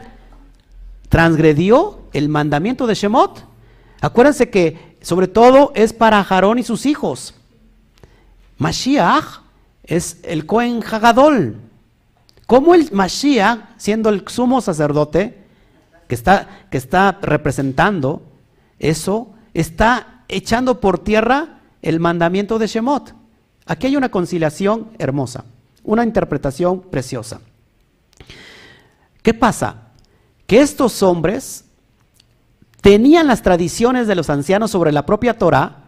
[1.08, 3.44] transgredió el mandamiento de Shemot.
[4.00, 7.34] Acuérdense que sobre todo es para Jarón y sus hijos.
[8.58, 9.40] Mashiach
[9.84, 11.67] es el Cohen Hagadol.
[12.49, 15.36] ¿Cómo el Mashiach, siendo el sumo sacerdote,
[16.09, 18.22] que está, que está representando
[18.78, 23.14] eso, está echando por tierra el mandamiento de Shemot?
[23.66, 25.44] Aquí hay una conciliación hermosa,
[25.84, 27.42] una interpretación preciosa.
[29.20, 29.88] ¿Qué pasa?
[30.46, 31.66] Que estos hombres
[32.80, 35.84] tenían las tradiciones de los ancianos sobre la propia Torah,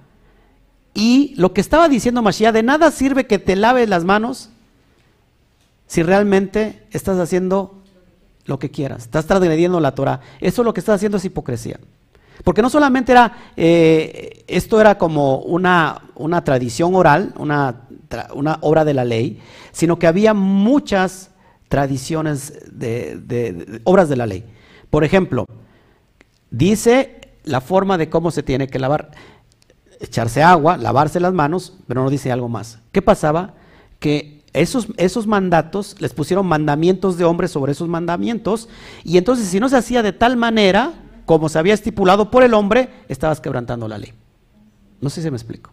[0.93, 4.51] y lo que estaba diciendo Mashiach, de nada sirve que te laves las manos
[5.91, 7.83] si realmente estás haciendo
[8.45, 10.21] lo que quieras, estás transgrediendo la Torah.
[10.41, 11.81] Eso lo que estás haciendo es hipocresía.
[12.45, 17.89] Porque no solamente era, eh, esto era como una, una tradición oral, una,
[18.33, 19.41] una, obra de la ley,
[19.73, 21.33] sino que había muchas
[21.69, 24.45] tradiciones de, de obras de la ley.
[24.91, 25.45] Por ejemplo,
[26.53, 29.11] dice la forma de cómo se tiene que lavar
[29.99, 32.79] echarse agua, lavarse las manos, pero no dice algo más.
[32.93, 33.55] ¿Qué pasaba?
[33.99, 38.69] Que esos, esos mandatos, les pusieron mandamientos de hombres sobre esos mandamientos,
[39.05, 40.93] y entonces si no se hacía de tal manera,
[41.27, 44.13] como se había estipulado por el hombre, estabas quebrantando la ley.
[45.01, 45.71] No sé si me explico.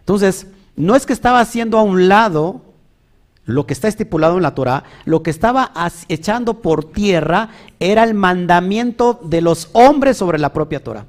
[0.00, 0.46] Entonces,
[0.76, 2.62] no es que estaba haciendo a un lado
[3.44, 5.72] lo que está estipulado en la Torah, lo que estaba
[6.08, 7.50] echando por tierra
[7.80, 11.06] era el mandamiento de los hombres sobre la propia Torah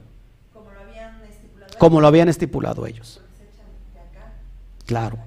[1.79, 3.21] como lo habían estipulado ellos.
[4.85, 5.17] Claro.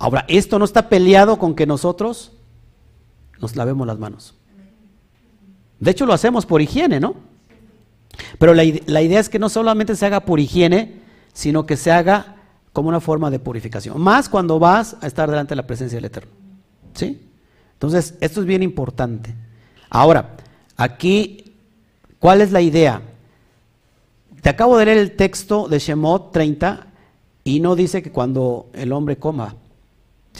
[0.00, 2.32] Ahora, esto no está peleado con que nosotros
[3.38, 4.34] nos lavemos las manos.
[5.78, 7.16] De hecho, lo hacemos por higiene, ¿no?
[8.38, 11.02] Pero la, idea es que no solamente se haga por higiene,
[11.34, 12.36] sino que se haga
[12.72, 14.00] como una forma de purificación.
[14.00, 16.32] Más cuando vas a estar delante de la presencia del Eterno.
[16.94, 17.20] ¿Sí?
[17.74, 19.34] Entonces, esto es bien importante.
[19.90, 20.34] Ahora,
[20.78, 21.56] aquí,
[22.18, 23.02] ¿cuál es la idea?
[24.40, 26.86] Te acabo de leer el texto de Shemot 30
[27.44, 29.56] y no dice que cuando el hombre coma,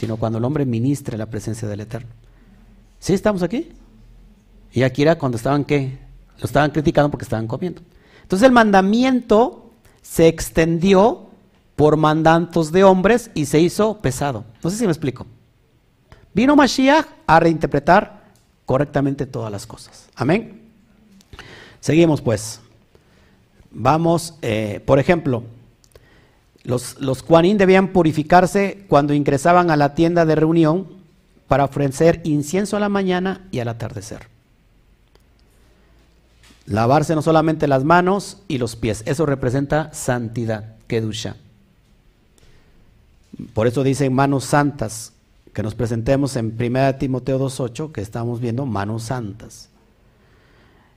[0.01, 2.09] sino cuando el hombre ministre la presencia del Eterno.
[2.97, 3.71] ¿Sí estamos aquí?
[4.73, 5.99] Y aquí era cuando estaban qué?
[6.39, 7.83] Lo estaban criticando porque estaban comiendo.
[8.23, 9.69] Entonces el mandamiento
[10.01, 11.27] se extendió
[11.75, 14.43] por mandantos de hombres y se hizo pesado.
[14.63, 15.27] No sé si me explico.
[16.33, 18.23] Vino Mashiach a reinterpretar
[18.65, 20.09] correctamente todas las cosas.
[20.15, 20.63] Amén.
[21.79, 22.59] Seguimos pues.
[23.69, 25.43] Vamos, eh, por ejemplo,
[26.63, 30.87] los, los debían purificarse cuando ingresaban a la tienda de reunión
[31.47, 34.27] para ofrecer incienso a la mañana y al atardecer.
[36.65, 41.35] Lavarse no solamente las manos y los pies, eso representa santidad, kedusha.
[43.53, 45.13] Por eso dicen manos santas,
[45.53, 49.69] que nos presentemos en 1 Timoteo 2.8, que estamos viendo manos santas.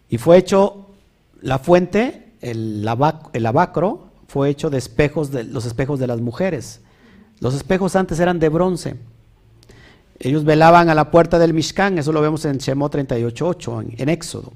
[0.09, 0.87] Y fue hecho
[1.41, 6.81] la fuente el, abacro fue hecho de espejos, de los espejos de las mujeres.
[7.39, 8.97] Los espejos antes eran de bronce.
[10.19, 14.09] Ellos velaban a la puerta del Mishkan, eso lo vemos en Shemot 38.8, en, en
[14.09, 14.53] Éxodo,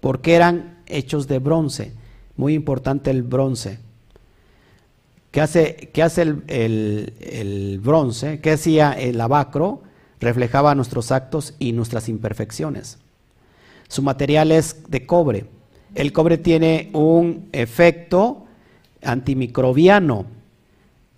[0.00, 1.92] porque eran hechos de bronce.
[2.38, 3.80] Muy importante el bronce.
[5.30, 5.90] ¿Qué hace,
[6.46, 8.40] el, el, bronce?
[8.40, 9.82] ¿Qué hacía el abacro?
[10.20, 12.96] Reflejaba nuestros actos y nuestras imperfecciones.
[13.88, 15.44] Su material es de cobre
[15.94, 18.44] el cobre tiene un efecto
[19.02, 20.26] antimicrobiano,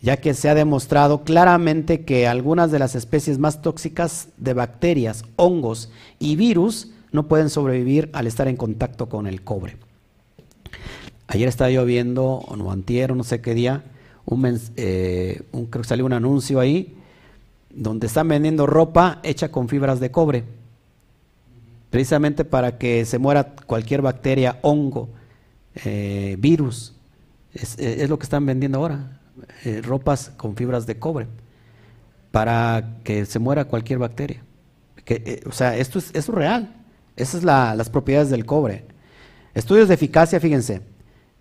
[0.00, 5.24] ya que se ha demostrado claramente que algunas de las especies más tóxicas de bacterias,
[5.36, 9.76] hongos y virus no pueden sobrevivir al estar en contacto con el cobre.
[11.26, 13.84] Ayer estaba yo viendo, o no antier, no sé qué día,
[14.76, 16.96] eh, creo que salió un anuncio ahí
[17.72, 20.44] donde están vendiendo ropa hecha con fibras de cobre,
[21.90, 25.08] precisamente para que se muera cualquier bacteria, hongo,
[25.84, 26.94] eh, virus.
[27.53, 29.20] Es, lo que están vendiendo ahora,
[29.64, 31.26] eh, ropas con fibras de cobre,
[32.30, 34.42] para que se muera cualquier bacteria.
[35.07, 36.76] Eh, o sea, esto es, real.
[37.16, 38.84] Esas son las propiedades del cobre.
[39.55, 40.82] Estudios de eficacia, fíjense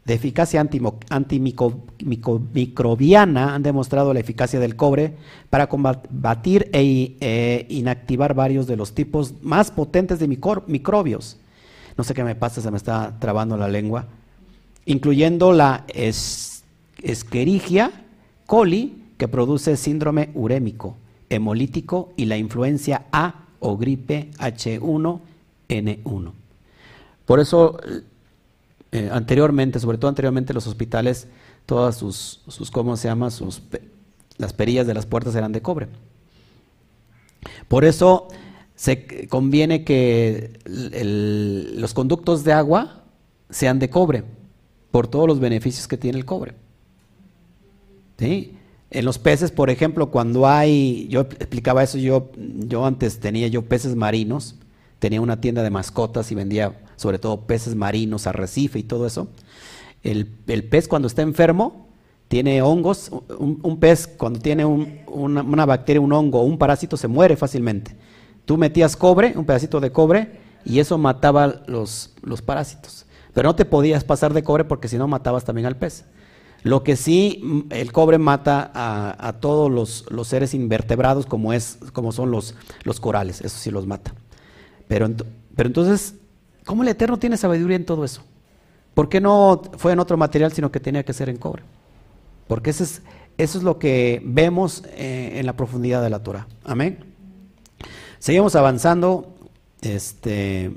[0.10, 5.14] de eficacia antimicrobiana han demostrado la eficacia del cobre
[5.52, 11.38] para combatir e, e inactivar varios de los tipos más potentes de microbios.
[11.96, 14.08] No sé qué me pasa, se me está trabando la lengua.
[14.90, 15.86] Incluyendo la
[16.98, 17.92] Escherichia
[18.48, 20.98] coli, que produce síndrome urémico,
[21.30, 26.32] hemolítico y la influencia A o gripe H1N1.
[27.26, 27.78] Por eso
[28.92, 31.28] eh, anteriormente, sobre todo anteriormente los hospitales,
[31.68, 33.30] todas sus, sus ¿cómo se llama?
[33.30, 33.62] Sus,
[34.38, 35.88] las perillas de las puertas eran de cobre.
[37.68, 38.28] Por eso
[38.74, 43.04] se conviene que los conductos de agua
[43.52, 44.24] sean de cobre,
[44.92, 46.54] por todos los beneficios que tiene el cobre.
[48.18, 48.56] ¿Sí?
[48.92, 53.64] En los peces, por ejemplo, cuando hay, yo explicaba eso, yo, yo antes tenía yo
[53.64, 54.56] peces marinos,
[54.98, 59.30] tenía una tienda de mascotas y vendía sobre todo peces marinos, arrecife y todo eso.
[60.04, 61.88] El, pez cuando está enfermo
[62.28, 67.96] tiene hongos, un, pez cuando tiene una, bacteria, un hongo un parásito se muere fácilmente.
[68.46, 73.06] Tú metías cobre, un pedacito de cobre, y eso mataba los, los parásitos.
[73.34, 76.06] Pero no te podías pasar de cobre porque si no matabas también al pez.
[76.64, 81.80] Lo que sí, mm, el cobre mata a, todos los, los, seres invertebrados como, es,
[81.94, 84.14] como son los, los corales, eso sí los mata.
[84.88, 85.10] Pero,
[85.56, 86.16] pero entonces
[86.70, 88.22] ¿Cómo el Eterno tiene sabiduría en todo eso?
[88.94, 91.64] ¿Por qué no fue en otro material, sino que tenía que ser en cobre?
[92.48, 93.02] Porque eso es,
[93.40, 96.48] eso es lo que vemos eh, en la profundidad de la Torah.
[96.64, 97.06] Amén.
[98.20, 99.34] Seguimos avanzando.
[99.82, 100.72] Este,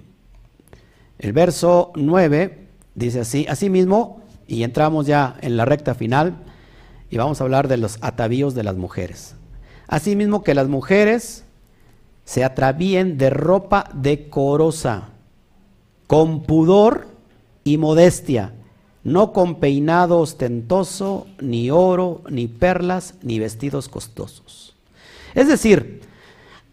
[1.22, 6.36] el verso 9 dice así, así mismo, y entramos ya en la recta final,
[7.10, 9.36] y vamos a hablar de los atavíos de las mujeres.
[9.86, 11.44] Asimismo que las mujeres
[12.24, 15.10] se atravíen de ropa decorosa
[16.08, 17.06] con pudor
[17.62, 18.54] y modestia,
[19.04, 24.74] no con peinado ostentoso, ni oro, ni perlas, ni vestidos costosos.
[25.34, 26.00] Es decir,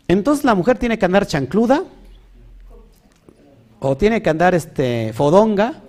[0.07, 1.83] entonces la mujer tiene que andar chancluda,
[3.79, 5.81] o tiene que andar este, fodonga,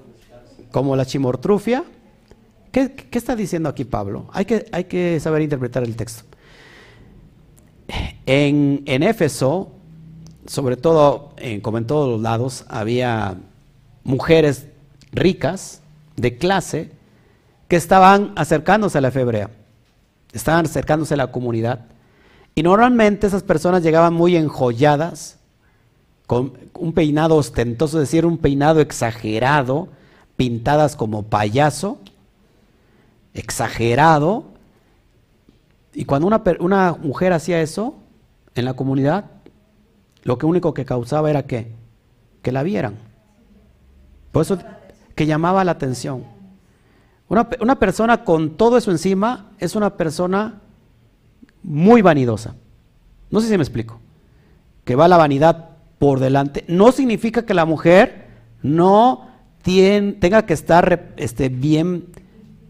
[0.70, 1.84] como la chimortrufia.
[2.70, 4.26] ¿Qué, está diciendo aquí Pablo?
[4.32, 6.24] Hay que, hay que saber interpretar el texto.
[8.26, 9.72] En, en Éfeso,
[10.46, 13.36] sobre todo, como en todos los lados, había
[14.04, 14.66] mujeres
[15.12, 15.80] ricas,
[16.16, 16.90] de clase,
[17.68, 19.50] que estaban acercándose a la fe hebrea,
[20.32, 21.86] estaban acercándose a la comunidad.
[22.54, 25.38] Y normalmente esas personas llegaban muy enjolladas,
[26.30, 29.88] con un peinado ostentoso, es decir, un peinado exagerado,
[30.36, 31.98] pintadas como payaso,
[33.34, 34.44] exagerado.
[35.92, 37.96] Y cuando una, una mujer hacía eso
[38.54, 39.24] en la comunidad,
[40.22, 41.72] lo que único que causaba era que,
[42.42, 42.94] que la vieran.
[44.30, 44.56] Por eso
[45.16, 46.22] que llamaba la atención.
[47.28, 50.60] Una, una, persona con todo eso encima es una persona
[51.64, 52.54] muy vanidosa.
[53.32, 53.98] No sé si me explico.
[54.84, 55.69] Que va la vanidad
[56.00, 56.64] por delante.
[56.66, 58.26] No significa que la mujer
[58.64, 59.28] no
[59.62, 62.06] tenga que estar este, bien,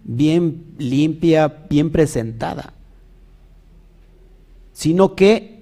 [0.05, 2.75] bien limpia, bien presentada.
[4.75, 5.61] Sino que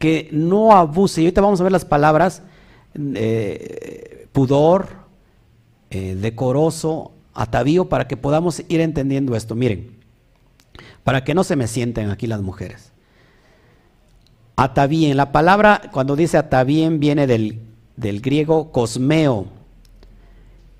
[0.00, 1.20] que no abuse.
[1.20, 2.42] Y ahorita vamos a ver las palabras
[2.96, 4.88] eh, pudor,
[5.90, 9.54] eh, decoroso, atavío, para que podamos ir entendiendo esto.
[9.54, 9.98] Miren,
[11.04, 12.89] para que no se me sienten aquí las mujeres.
[14.62, 17.62] Atavíen, la palabra cuando dice atavíen viene del,
[17.96, 19.46] del griego cosmeo.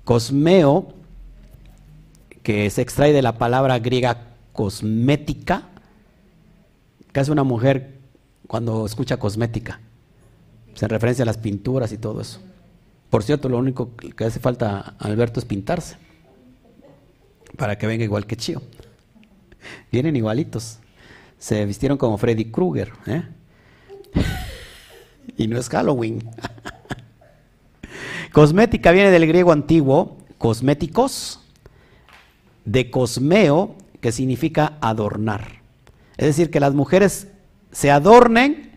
[0.03, 0.93] Cosmeo,
[2.43, 5.69] que se extrae de la palabra griega cosmética,
[7.11, 7.97] que hace una mujer
[8.45, 9.79] cuando escucha cosmética.
[10.75, 12.39] Se referencia a las pinturas y todo eso.
[13.09, 15.97] Por cierto, lo único que hace falta a Alberto es pintarse.
[17.57, 18.61] Para que venga igual que Chío.
[19.91, 20.77] Vienen igualitos.
[21.39, 22.93] Se vistieron como Freddy Krueger.
[23.07, 23.23] ¿eh?
[25.37, 26.29] Y no es Halloween.
[28.31, 31.41] Cosmética viene del griego antiguo, cosméticos,
[32.65, 35.61] de cosmeo, que significa adornar.
[36.17, 37.27] Es decir, que las mujeres
[37.71, 38.71] se adornen.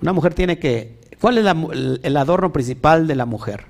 [0.00, 1.00] Una mujer tiene que...
[1.20, 1.46] ¿Cuál es
[2.02, 3.66] el, adorno principal de la mujer?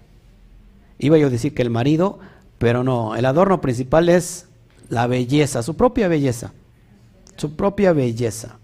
[0.98, 2.18] Iba yo a decir que el marido,
[2.58, 4.46] pero no, el adorno principal es
[4.88, 6.52] la belleza, su propia belleza,
[7.36, 8.58] su propia belleza.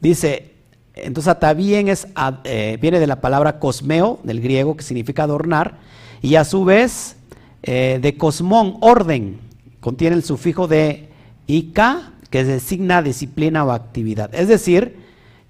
[0.00, 0.51] Dice,
[0.94, 2.06] entonces atavíen es,
[2.44, 5.78] eh, viene de la palabra cosmeo, del griego, que significa adornar,
[6.20, 7.16] y a su vez
[7.62, 9.38] eh, de cosmón, orden,
[9.80, 11.08] contiene el sufijo de
[11.46, 14.34] ica, que designa disciplina o actividad.
[14.34, 14.96] Es decir,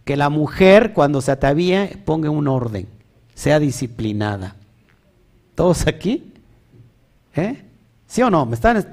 [0.05, 2.89] que la mujer cuando se atavíe ponga un orden,
[3.35, 4.57] sea disciplinada.
[5.55, 6.33] ¿Todos aquí?
[7.37, 7.63] ¿Eh?
[8.07, 8.47] ¿Sí o no?
[8.47, 8.85] ¿Me están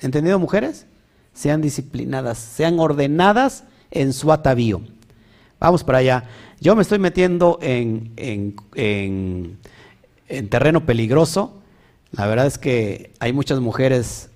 [0.00, 0.86] entendiendo mujeres?
[1.32, 4.80] Sean disciplinadas, sean ordenadas en su atavío.
[5.64, 6.24] Vamos para allá.
[6.60, 9.58] Yo me estoy metiendo en, en,
[10.50, 11.54] terreno peligroso.
[12.12, 14.28] La verdad es que hay muchas mujeres,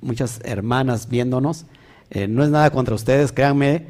[0.00, 1.66] muchas hermanas viéndonos.
[2.10, 3.86] Eh, no es nada contra ustedes, créanme,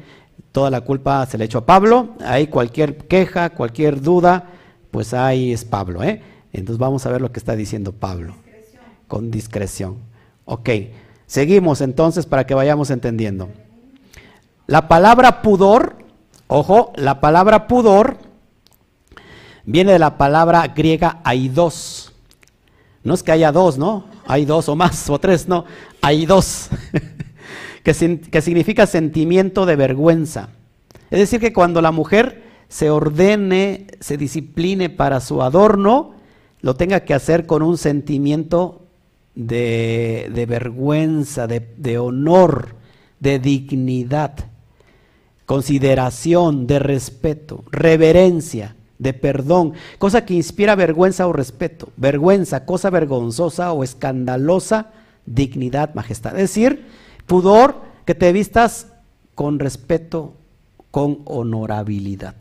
[0.51, 2.09] toda la culpa se le echó a Pablo.
[2.23, 4.51] Hay cualquier queja, cualquier duda,
[4.91, 6.03] pues ahí es Pablo.
[6.03, 6.21] ¿eh?
[6.51, 8.35] Entonces vamos a ver lo que está diciendo Pablo.
[9.07, 9.97] Con discreción.
[10.45, 10.69] Ok,
[11.25, 13.49] seguimos entonces para que vayamos entendiendo.
[14.67, 16.02] La palabra pudor,
[16.53, 18.17] ojo, la palabra pudor
[19.65, 22.13] viene de la palabra griega aidos.
[23.03, 24.05] No es que haya dos, ¿no?
[24.27, 25.65] Hay dos o más o tres, no.
[26.01, 26.69] Hay dos.
[27.83, 30.49] que, significa sentimiento de vergüenza.
[31.09, 36.13] Es decir, que cuando la mujer se ordene, se discipline para su adorno,
[36.61, 38.85] lo tenga que hacer con un sentimiento
[39.33, 42.75] de, de vergüenza, de honor,
[43.19, 44.52] de dignidad,
[45.53, 53.71] consideración, de respeto, reverencia, de perdón, cosa que inspira vergüenza o respeto, vergüenza, cosa vergonzosa
[53.71, 54.87] o escandalosa,
[55.27, 56.31] dignidad, majestad.
[56.31, 56.87] Es decir,
[57.27, 58.87] pudor, que te vistas
[59.35, 60.33] con respeto,
[60.89, 62.33] con honorabilidad.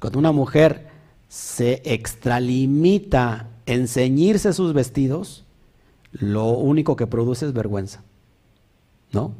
[0.00, 0.86] Cuando una mujer
[1.28, 5.42] se extralimita en ceñirse sus vestidos,
[6.12, 8.04] lo único que produce es vergüenza.
[9.10, 9.32] ¿No?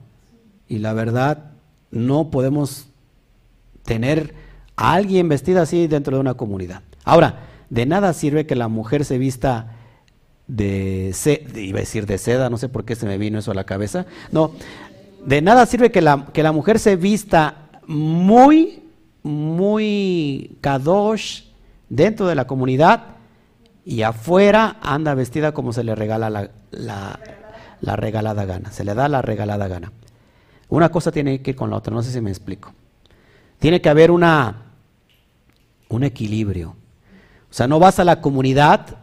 [0.67, 1.53] Y la verdad,
[1.91, 2.89] no podemos
[3.85, 4.35] tener
[4.77, 6.83] a alguien vestida así dentro de una comunidad.
[7.05, 9.75] Ahora, de nada sirve que la mujer se vista
[10.47, 13.51] de seda, iba a decir de seda, no sé por qué se me vino eso
[13.51, 14.07] a la cabeza.
[14.33, 14.53] No,
[15.25, 18.83] de nada sirve que la, que la mujer se vista muy,
[19.23, 21.45] muy kadosh
[21.89, 23.17] dentro de la comunidad
[23.85, 29.09] y afuera anda vestida como se le regala la, la, regalada gana, se le da
[29.09, 29.93] la regalada gana.
[30.69, 32.73] Una cosa tiene que ir con la otra, no sé si me explico.
[33.59, 34.67] Tiene que haber una,
[35.89, 36.77] un equilibrio.
[37.51, 38.99] O sea, no vas a la comunidad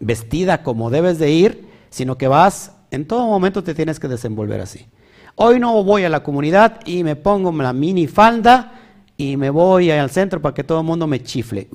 [0.00, 4.60] vestida como debes de ir, sino que vas, en todo momento te tienes que desenvolver
[4.60, 4.86] así.
[5.34, 8.72] Hoy no voy a la comunidad y me pongo la mini falda
[9.16, 11.68] y me voy al centro para que todo el mundo me chifle.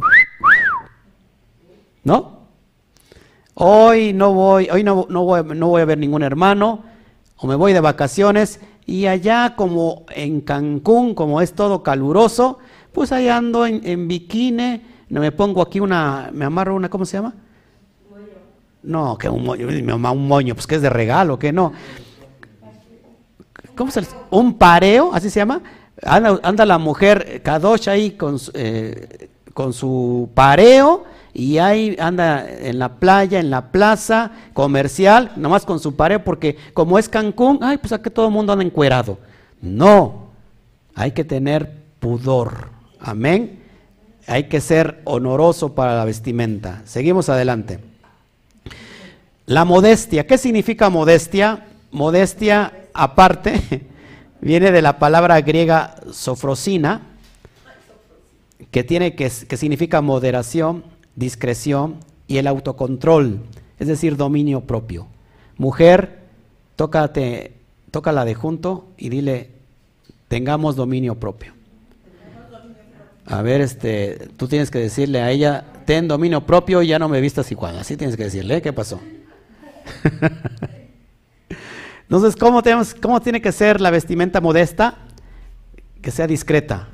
[2.04, 2.44] ¿No?
[3.54, 6.84] Hoy no voy, hoy no, no, voy, no voy a ver ningún hermano,
[7.38, 12.60] o me voy de vacaciones, y allá como en Cancún, como es todo caluroso,
[12.92, 17.18] pues ahí ando en, en bikini, me pongo aquí una, me amarro una, ¿cómo se
[17.18, 17.34] llama?
[18.84, 21.72] No, que un moño, un moño, pues que es de regalo, que no.
[23.76, 25.62] ¿Cómo se Un pareo, así se llama.
[26.02, 33.00] Anda, la mujer Kadosh ahí con, eh, con su pareo y ahí anda en la
[33.00, 37.92] playa, en la plaza comercial, nomás con su pareo, porque como es Cancún, ay, pues
[37.92, 39.18] aquí todo el mundo anda encuerado.
[39.60, 40.28] No,
[40.94, 42.70] hay que tener pudor.
[43.00, 43.60] Amén.
[44.28, 46.84] Hay que ser honoroso para la vestimenta.
[46.86, 47.80] Seguimos adelante.
[49.48, 50.28] La modestia.
[50.28, 51.66] ¿Qué significa modestia?
[51.92, 53.88] Modestia, aparte,
[54.42, 57.02] viene de la palabra griega sofrosina,
[58.70, 63.42] que, tiene, que significa moderación, discreción y el autocontrol,
[63.80, 65.08] es decir, dominio propio.
[65.58, 66.20] Mujer,
[66.76, 67.54] tócate,
[67.92, 69.52] tócala de junto y dile,
[70.28, 71.54] tengamos dominio propio.
[73.26, 77.08] A ver, este, tú tienes que decirle a ella, ten dominio propio y ya no
[77.08, 77.78] me vistas igual.
[77.78, 78.62] Así tienes que decirle, ¿eh?
[78.62, 79.00] ¿qué pasó?
[82.02, 84.98] Entonces, ¿cómo, tenemos, ¿cómo tiene que ser la vestimenta modesta?
[86.02, 86.90] Que sea discreta,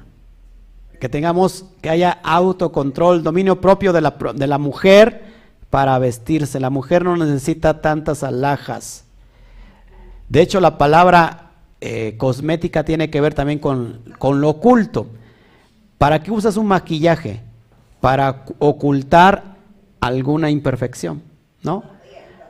[1.00, 5.24] que tengamos, que haya autocontrol, dominio propio de la, de la mujer
[5.70, 6.60] para vestirse.
[6.60, 9.06] La mujer no necesita tantas alhajas.
[10.28, 11.52] De hecho, la palabra
[11.82, 15.08] eh, cosmética tiene que ver también con, con lo oculto.
[15.98, 17.42] ¿Para qué usas un maquillaje?
[18.02, 19.56] Para ocultar
[20.00, 21.22] alguna imperfección,
[21.64, 21.84] ¿no?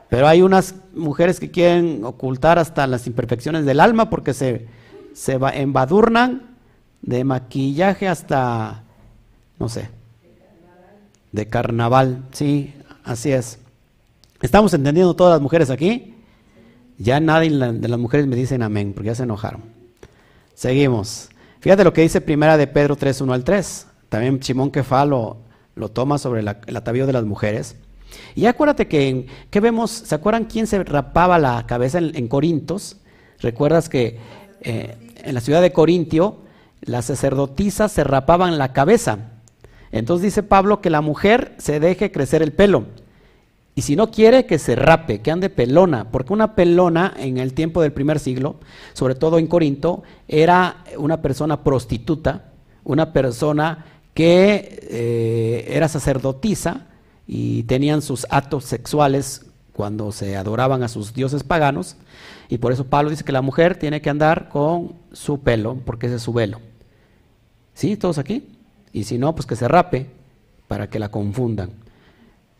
[0.09, 4.67] Pero hay unas mujeres que quieren ocultar hasta las imperfecciones del alma porque se,
[5.13, 6.48] se embadurnan
[7.01, 8.83] de maquillaje hasta,
[9.57, 9.89] no sé,
[11.31, 12.23] de carnaval.
[12.31, 12.73] Sí,
[13.03, 13.59] así es.
[14.41, 16.15] ¿Estamos entendiendo todas las mujeres aquí?
[16.97, 19.63] Ya nadie de las mujeres me dicen amén porque ya se enojaron.
[20.53, 21.29] Seguimos.
[21.59, 23.87] Fíjate lo que dice primera de Pedro 3, 1 al 3.
[24.09, 25.37] También Simón Kefa lo,
[25.75, 27.75] lo toma sobre el atavío de las mujeres.
[28.35, 29.91] Y acuérdate que, ¿qué vemos?
[29.91, 32.97] ¿Se acuerdan quién se rapaba la cabeza en, Corintios?
[33.39, 34.17] ¿Recuerdas que
[34.61, 36.37] eh, en la ciudad de Corintio
[36.81, 39.19] las sacerdotisas se rapaban la cabeza?
[39.91, 42.85] Entonces dice Pablo que la mujer se deje crecer el pelo.
[43.75, 47.53] Y si no quiere, que se rape, que ande pelona, porque una pelona en el
[47.53, 48.57] tiempo del primer siglo,
[48.93, 52.51] sobre todo en Corinto, era una persona prostituta,
[52.83, 56.87] una persona que eh, era sacerdotisa
[57.25, 61.95] y tenían sus actos sexuales cuando se adoraban a sus dioses paganos.
[62.49, 66.07] Y por eso Pablo dice que la mujer tiene que andar con su pelo, porque
[66.07, 66.59] ese es su velo.
[67.79, 67.95] ¿Sí?
[67.95, 68.45] ¿Todos aquí?
[68.91, 70.05] Y si no, pues que se rape
[70.67, 71.69] para que la confundan.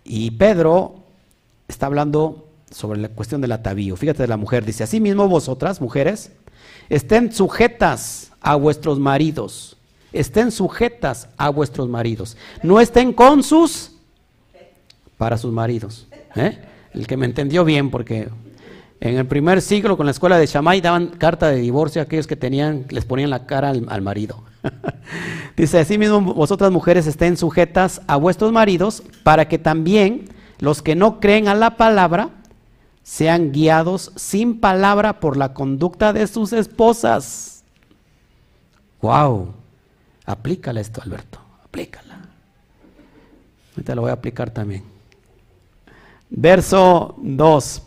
[0.06, 0.96] Y Pedro
[1.68, 3.98] está hablando sobre la cuestión del atavío.
[3.98, 6.32] Fíjate de la mujer, dice, así mismo vosotras, mujeres,
[6.88, 9.76] estén sujetas a vuestros maridos,
[10.14, 13.92] estén sujetas a vuestros maridos, no estén con sus
[15.18, 16.08] para sus maridos.
[16.38, 16.60] ¿eh?
[16.94, 18.30] El que me entendió bien, porque
[19.02, 22.26] en el primer siglo con la escuela de Shammai daban carta de divorcio a aquellos
[22.26, 24.48] que tenían, les ponían la cara al marido.
[25.58, 30.30] Dice, así mismo vosotras mujeres estén sujetas a vuestros maridos para que también
[30.60, 32.30] los que no creen a la palabra
[33.04, 37.64] sean guiados sin palabra por la conducta de sus esposas.
[39.02, 39.54] ¡Wow!
[40.26, 41.40] Aplícala esto, Alberto.
[41.64, 42.20] Aplícala.
[43.72, 44.84] Ahorita lo voy a aplicar también.
[46.30, 47.82] Verso 2.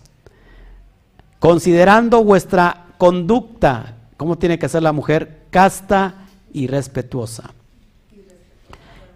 [1.38, 5.46] Considerando vuestra conducta, ¿cómo tiene que ser la mujer?
[5.50, 6.21] Casta
[6.52, 7.50] y respetuosa.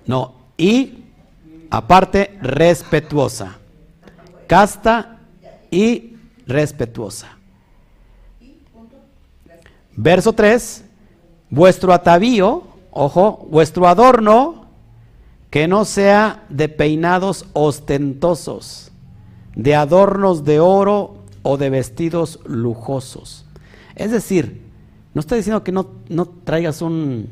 [0.07, 1.05] No, y
[1.71, 3.59] aparte respetuosa.
[4.47, 5.19] Casta
[5.71, 7.37] y respetuosa.
[9.97, 10.85] Verso 3.
[11.49, 14.67] Vuestro atavío, ojo, vuestro adorno,
[15.51, 18.91] que no sea de peinados ostentosos,
[19.55, 23.47] de adornos de oro o de vestidos lujosos.
[23.95, 24.66] Es decir,
[25.17, 27.31] no está diciendo que no, no traigas un,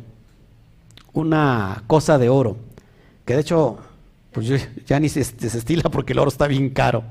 [1.12, 2.56] una cosa de oro,
[3.27, 3.77] que de hecho
[4.32, 4.47] pues
[4.86, 7.05] ya ni se desestila porque el oro está bien caro.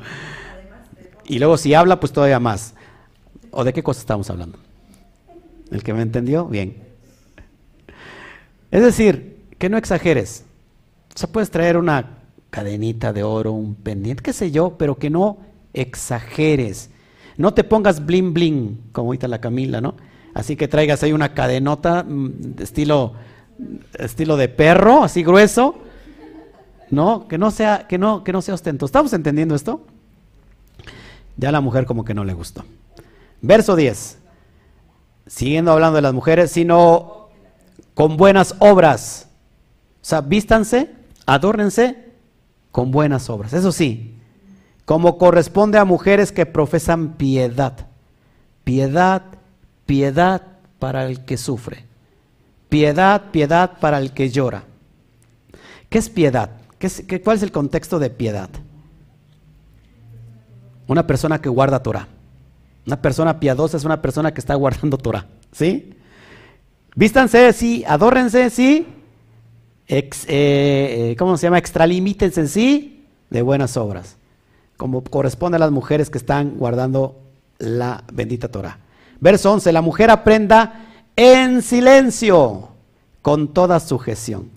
[1.25, 2.73] Y luego si habla, pues todavía más.
[3.51, 4.57] ¿O de qué cosa estamos hablando?
[5.69, 6.45] ¿El que me entendió?
[6.45, 6.75] Bien.
[8.71, 10.43] Es decir, que no exageres.
[11.13, 12.17] O sea, puedes traer una
[12.49, 15.37] cadenita de oro, un pendiente, qué sé yo, pero que no
[15.75, 16.89] exageres.
[17.37, 19.93] No te pongas bling bling, como ahorita la Camila, ¿no?
[20.33, 23.13] Así que traigas ahí una cadenota mm, estilo,
[23.93, 25.75] estilo de perro, así grueso,
[26.89, 28.85] no, que no sea, que no, que no sea ostento.
[28.85, 29.81] ¿Estamos entendiendo esto?
[31.37, 32.63] Ya la mujer como que no le gustó.
[33.41, 34.19] Verso 10.
[35.25, 37.29] Siguiendo hablando de las mujeres, sino
[37.93, 39.27] con buenas obras.
[40.01, 40.91] O sea, vístanse,
[41.25, 42.11] adórnense
[42.71, 43.53] con buenas obras.
[43.53, 44.17] Eso sí,
[44.85, 47.87] como corresponde a mujeres que profesan piedad.
[48.63, 49.23] Piedad,
[49.85, 50.41] piedad
[50.79, 51.85] para el que sufre.
[52.69, 54.63] Piedad, piedad para el que llora.
[55.89, 56.49] ¿Qué es piedad?
[57.23, 58.49] ¿Cuál es el contexto de piedad?
[60.87, 62.07] Una persona que guarda Torah.
[62.85, 65.27] Una persona piadosa es una persona que está guardando Torah.
[65.51, 65.93] ¿Sí?
[66.95, 68.85] Vístanse, sí, adórrense, sí.
[69.87, 71.57] Eh, eh, ¿Cómo se llama?
[71.57, 74.17] Extralimítense, sí, de buenas obras.
[74.77, 77.21] Como corresponde a las mujeres que están guardando
[77.59, 78.79] la bendita Torah.
[79.23, 79.71] Verso 11.
[79.71, 80.81] La mujer aprenda
[81.15, 82.67] en silencio,
[83.21, 84.49] con toda sujeción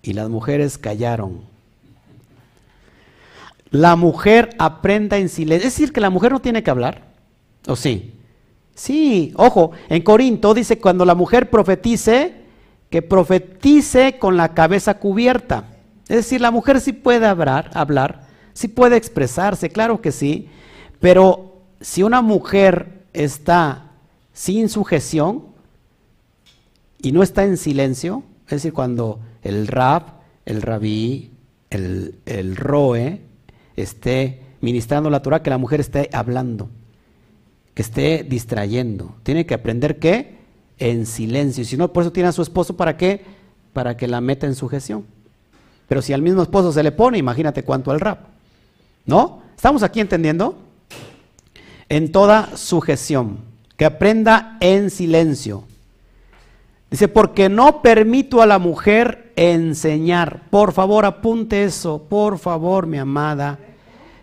[0.00, 1.42] y las mujeres callaron.
[3.70, 5.68] La mujer aprenda en silencio.
[5.68, 7.02] Es decir, que la mujer no tiene que hablar.
[7.66, 8.14] ¿O sí?
[8.74, 12.36] Sí, ojo, en Corinto dice cuando la mujer profetice,
[12.88, 15.64] que profetice con la cabeza cubierta.
[16.08, 18.22] Es decir, la mujer sí puede hablar, hablar,
[18.54, 20.48] sí puede expresarse, claro que sí,
[21.00, 21.49] pero
[21.80, 23.92] si una mujer está
[24.32, 25.44] sin sujeción
[27.00, 30.02] y no está en silencio, es decir, cuando el rab,
[30.44, 31.30] el rabí,
[31.70, 33.20] el, el roe
[33.76, 36.68] esté ministrando la Torah, que la mujer esté hablando,
[37.74, 39.14] que esté distrayendo.
[39.22, 40.38] Tiene que aprender que
[40.78, 41.64] en silencio.
[41.64, 43.24] Si no, por eso tiene a su esposo para qué?
[43.72, 45.04] Para que la meta en sujeción.
[45.88, 48.18] Pero si al mismo esposo se le pone, imagínate cuánto al rab.
[49.06, 49.42] ¿No?
[49.56, 50.69] ¿Estamos aquí entendiendo?
[51.90, 53.40] En toda sujeción.
[53.76, 55.64] Que aprenda en silencio.
[56.90, 60.42] Dice, porque no permito a la mujer enseñar.
[60.50, 63.58] Por favor, apunte eso, por favor, mi amada.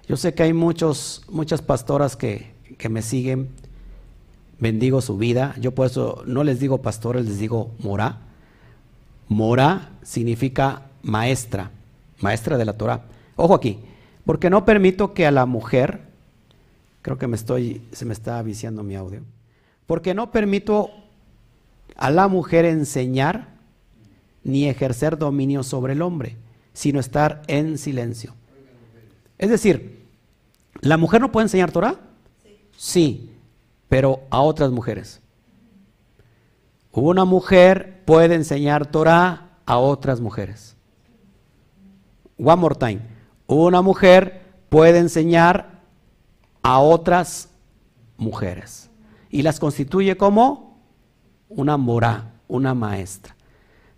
[0.08, 3.50] Yo sé que hay muchos, muchas pastoras que, que me siguen.
[4.60, 5.56] bendigo su vida.
[5.60, 8.20] Yo por eso no les digo pastores, les digo mora.
[9.28, 11.72] Mora significa maestra,
[12.20, 13.04] maestra de la Torah.
[13.36, 13.80] Ojo aquí,
[14.26, 16.02] porque no permito que a la mujer,
[17.08, 19.22] creo que me estoy, se me está viciando mi audio,
[19.86, 20.90] porque no permito
[21.96, 23.56] a la mujer enseñar
[24.44, 26.36] ni ejercer dominio sobre el hombre,
[26.74, 28.34] sino estar en silencio.
[29.38, 30.06] Es decir,
[30.82, 31.98] ¿la mujer no puede enseñar Torah?
[32.76, 33.32] Sí,
[33.88, 35.22] pero a otras mujeres.
[36.92, 40.76] Una mujer puede enseñar Torah a otras mujeres.
[42.38, 43.00] One more time.
[43.48, 45.77] Una mujer puede enseñar
[46.68, 47.48] a otras
[48.18, 48.90] mujeres
[49.30, 50.82] y las constituye como
[51.48, 53.38] una mora, una maestra.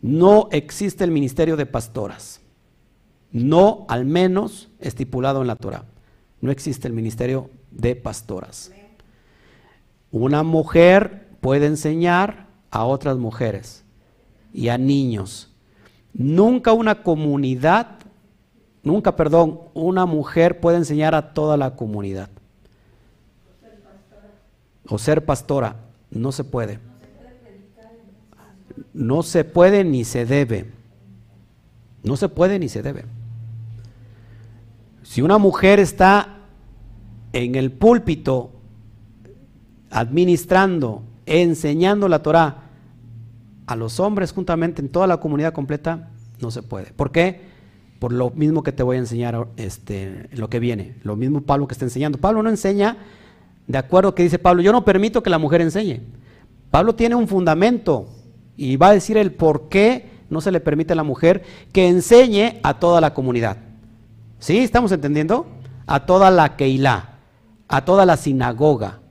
[0.04, 2.42] No existe el ministerio de pastoras.
[3.32, 5.86] No, al menos estipulado en la Torah.
[6.42, 8.72] No existe el ministerio de pastoras.
[10.12, 13.84] Una mujer puede enseñar a otras mujeres
[14.54, 15.52] y a niños.
[16.14, 17.98] Nunca una comunidad,
[18.84, 22.30] nunca, perdón, una mujer puede enseñar a toda la comunidad.
[24.90, 25.76] O ser pastora,
[26.12, 26.80] no se puede.
[28.94, 30.72] No se puede ni se debe.
[32.04, 33.06] No se puede ni se debe.
[35.04, 36.40] Si una mujer está
[37.34, 38.52] en el púlpito
[39.92, 42.64] administrando, enseñando la Torah
[43.68, 46.10] a los hombres juntamente en toda la comunidad completa,
[46.42, 46.92] no se puede.
[46.92, 47.42] ¿Por qué?
[48.00, 51.68] Por lo mismo que te voy a enseñar este, lo que viene, lo mismo Pablo
[51.68, 52.18] que está enseñando.
[52.18, 52.98] Pablo no enseña,
[53.70, 56.02] de acuerdo que dice Pablo, yo no permito que la mujer enseñe.
[56.72, 58.08] Pablo tiene un fundamento
[58.58, 61.88] y va a decir el por qué no se le permite a la mujer que
[61.88, 63.58] enseñe a toda la comunidad.
[64.40, 64.58] ¿Sí?
[64.58, 65.46] ¿Estamos entendiendo?
[65.86, 67.20] A toda la Keilah,
[67.68, 69.02] a toda la sinagoga,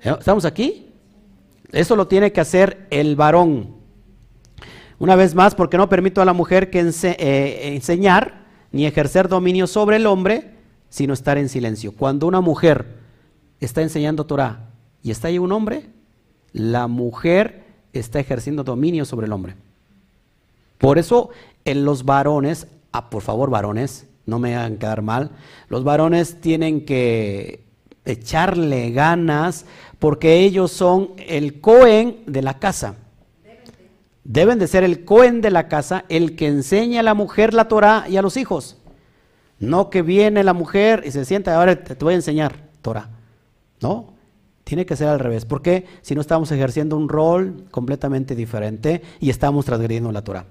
[0.00, 0.14] ¿Eh?
[0.16, 0.92] ¿Estamos aquí?
[1.72, 3.78] Eso lo tiene que hacer el varón.
[5.00, 9.66] Una vez más, porque no permito a la mujer que eh, enseñar ni ejercer dominio
[9.66, 10.54] sobre el hombre,
[10.88, 11.90] sino estar en silencio.
[11.90, 13.07] Cuando una mujer
[13.60, 14.70] está enseñando Torah
[15.02, 15.86] y está ahí un hombre,
[16.52, 19.56] la mujer está ejerciendo dominio sobre el hombre.
[20.78, 21.30] Por eso
[21.64, 25.30] en los varones, ah, por favor varones, no me hagan quedar mal,
[25.68, 27.64] los varones tienen que
[28.04, 29.66] echarle ganas
[29.98, 32.96] porque ellos son el Cohen de la casa.
[34.24, 37.68] Deben de ser el Cohen de la casa, el que enseña a la mujer la
[37.68, 38.76] Torah y a los hijos.
[39.58, 43.08] No que viene la mujer y se sienta, ahora te, voy a enseñar Torah.
[43.80, 44.14] No,
[44.64, 45.44] tiene que ser al revés.
[45.44, 50.44] porque Si no estamos ejerciendo un rol completamente diferente y estamos transgrediendo la Torah.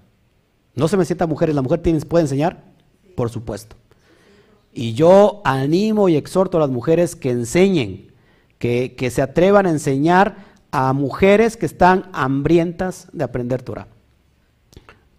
[0.75, 2.63] No se me sienta mujeres, ¿la mujer puede enseñar?
[3.15, 3.75] Por supuesto.
[4.73, 8.11] Y yo animo y exhorto a las mujeres que enseñen,
[8.59, 10.37] que, se atrevan a enseñar
[10.71, 13.87] a mujeres que están hambrientas de aprender Torah.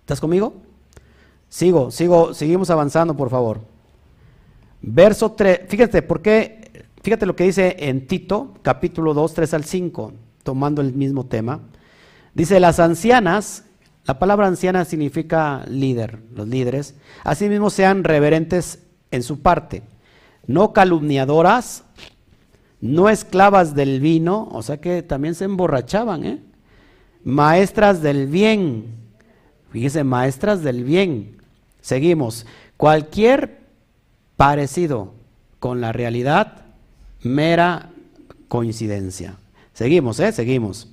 [0.00, 0.54] ¿Estás conmigo?
[1.48, 3.60] Sigo, sigo, seguimos avanzando, por favor.
[4.80, 6.57] Verso 3, fíjate, ¿por qué?
[7.02, 10.12] Fíjate lo que dice en Tito, capítulo 2, 3 al 5,
[10.42, 11.60] tomando el mismo tema.
[12.34, 13.64] Dice, las ancianas,
[14.04, 16.94] la palabra anciana significa líder, los líderes,
[17.24, 19.82] asimismo sean reverentes en su parte,
[20.46, 21.84] no calumniadoras,
[22.80, 26.42] no esclavas del vino, o sea que también se emborrachaban, ¿eh?
[27.24, 28.86] maestras del bien,
[29.70, 31.38] fíjese, maestras del bien.
[31.80, 32.46] Seguimos,
[32.76, 33.60] cualquier
[34.36, 35.14] parecido
[35.58, 36.67] con la realidad,
[37.22, 37.90] mera
[38.48, 39.36] coincidencia.
[39.72, 40.32] Seguimos, ¿eh?
[40.32, 40.88] Seguimos.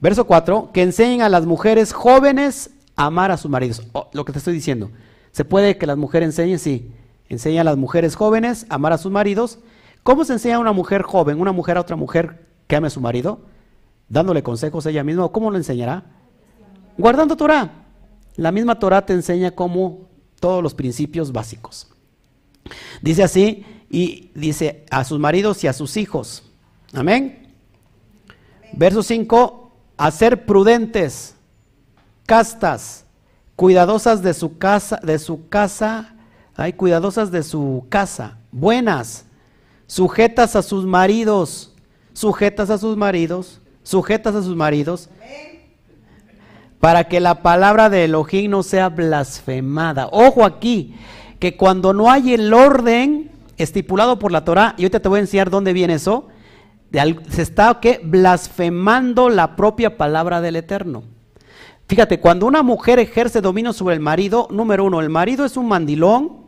[0.00, 3.82] Verso 4, que enseñen a las mujeres jóvenes a amar a sus maridos.
[3.92, 4.90] Oh, lo que te estoy diciendo.
[5.30, 6.58] ¿Se puede que las mujeres enseñen?
[6.58, 6.90] Sí.
[7.28, 9.58] Enseña a las mujeres jóvenes a amar a sus maridos.
[10.02, 12.90] ¿Cómo se enseña a una mujer joven, una mujer a otra mujer que ame a
[12.90, 13.40] su marido?
[14.08, 15.28] Dándole consejos a ella misma.
[15.28, 16.04] ¿Cómo lo enseñará?
[16.98, 17.70] Guardando Torah.
[18.36, 20.08] La misma Torah te enseña cómo
[20.40, 21.88] todos los principios básicos.
[23.00, 26.42] Dice así, y dice a sus maridos y a sus hijos.
[26.92, 27.54] Amén.
[28.72, 31.36] Verso 5, a ser prudentes,
[32.26, 33.04] castas,
[33.54, 36.12] cuidadosas de su casa, de su casa
[36.54, 39.24] hay cuidadosas de su casa, buenas,
[39.86, 41.72] sujetas a sus maridos,
[42.12, 45.08] sujetas a sus maridos, sujetas a sus maridos,
[46.78, 50.08] para que la palabra de Elohim no sea blasfemada.
[50.12, 50.94] Ojo aquí,
[51.38, 53.30] que cuando no hay el orden
[53.62, 56.28] estipulado por la Torah, y ahorita te voy a enseñar dónde viene eso,
[57.28, 58.00] se está ¿qué?
[58.02, 61.04] blasfemando la propia palabra del Eterno.
[61.88, 65.68] Fíjate, cuando una mujer ejerce dominio sobre el marido, número uno, el marido es un
[65.68, 66.42] mandilón,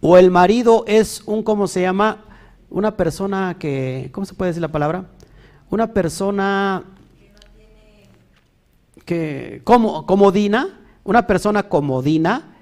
[0.00, 2.24] o el marido es un, ¿cómo se llama?
[2.68, 5.06] Una persona que, ¿cómo se puede decir la palabra?
[5.72, 6.84] una persona
[9.06, 12.56] que como, comodina, una persona comodina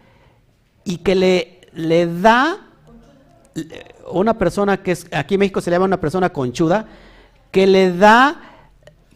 [0.85, 2.69] y que le, le da
[4.11, 6.87] una persona que es, aquí en México se llama una persona conchuda,
[7.51, 8.41] que le da,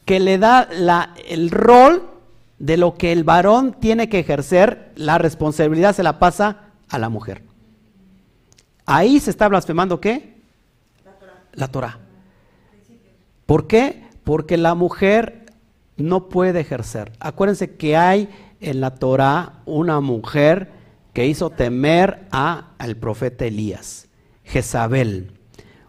[0.05, 2.03] que le da la, el rol
[2.59, 7.09] de lo que el varón tiene que ejercer, la responsabilidad se la pasa a la
[7.09, 7.43] mujer.
[8.87, 10.35] Ahí se está blasfemando qué?
[11.53, 11.99] La Torah.
[13.47, 14.05] ¿Por qué?
[14.25, 15.47] Porque la mujer
[15.97, 17.13] no puede ejercer.
[17.21, 18.29] Acuérdense que hay
[18.61, 20.71] en la Torah una mujer
[21.13, 24.09] que hizo temer a, al profeta Elías,
[24.45, 25.33] Jezabel,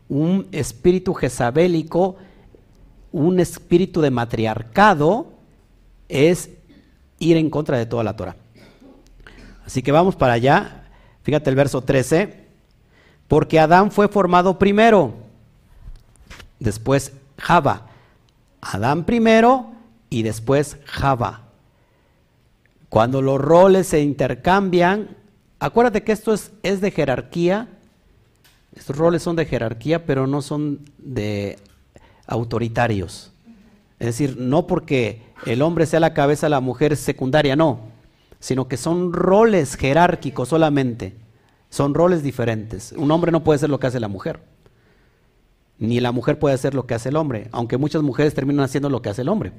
[0.09, 2.15] un espíritu jezabélico,
[3.11, 5.33] un espíritu de matriarcado,
[6.09, 6.49] es
[7.19, 8.35] ir en contra de toda la Torah.
[9.65, 10.83] Así que vamos para allá.
[11.23, 12.45] Fíjate el verso 13.
[13.27, 15.15] Porque Adán fue formado primero,
[16.59, 17.87] después Java.
[18.61, 19.71] Adán primero
[20.09, 21.41] y después Java.
[22.89, 25.17] Cuando los roles se intercambian,
[25.59, 27.67] acuérdate que esto es, es de jerarquía.
[28.75, 31.57] Estos roles son de jerarquía, pero no son de
[32.27, 33.31] autoritarios.
[33.99, 37.79] Es decir, no porque el hombre sea la cabeza, la mujer secundaria, no,
[38.39, 41.15] sino que son roles jerárquicos solamente,
[41.69, 42.91] son roles diferentes.
[42.91, 44.41] Un hombre no puede hacer lo que hace la mujer,
[45.79, 48.89] ni la mujer puede hacer lo que hace el hombre, aunque muchas mujeres terminan haciendo
[48.89, 49.53] lo que hace el hombre.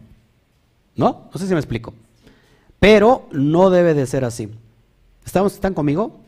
[0.94, 1.28] ¿No?
[1.32, 1.94] No sé si me explico.
[2.78, 4.50] Pero no debe de ser así.
[5.24, 6.20] ¿Estamos, ¿Están conmigo?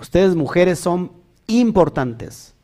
[0.00, 1.10] Ustedes mujeres son
[1.46, 2.54] importantes.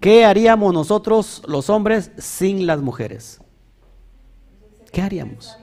[0.00, 3.40] ¿Qué haríamos nosotros los hombres sin las mujeres?
[4.92, 5.56] ¿qué haríamos?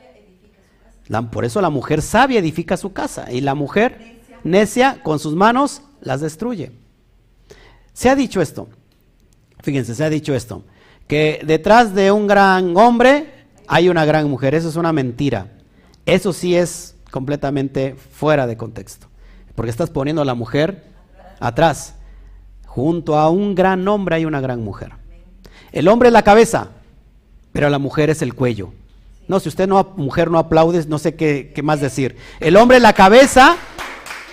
[1.32, 5.84] por eso la mujer sabia edifica su casa y la mujer necia con sus manos
[6.02, 6.72] las destruye.
[7.94, 8.70] Se ha dicho esto,
[9.62, 10.64] fíjense, se ha dicho esto,
[11.08, 15.52] que detrás de un gran hombre hay una gran mujer, eso es una mentira.
[16.08, 19.08] Eso sí es completamente fuera de contexto,
[19.54, 20.86] porque estás poniendo a la mujer
[21.40, 21.96] atrás.
[22.76, 24.92] Junto a un gran hombre hay una gran mujer.
[25.72, 26.72] El hombre es la cabeza,
[27.54, 28.74] pero la mujer es el cuello.
[29.30, 32.18] No, si usted no, mujer no aplaude, no sé qué, qué más decir.
[32.42, 33.56] El hombre es la cabeza,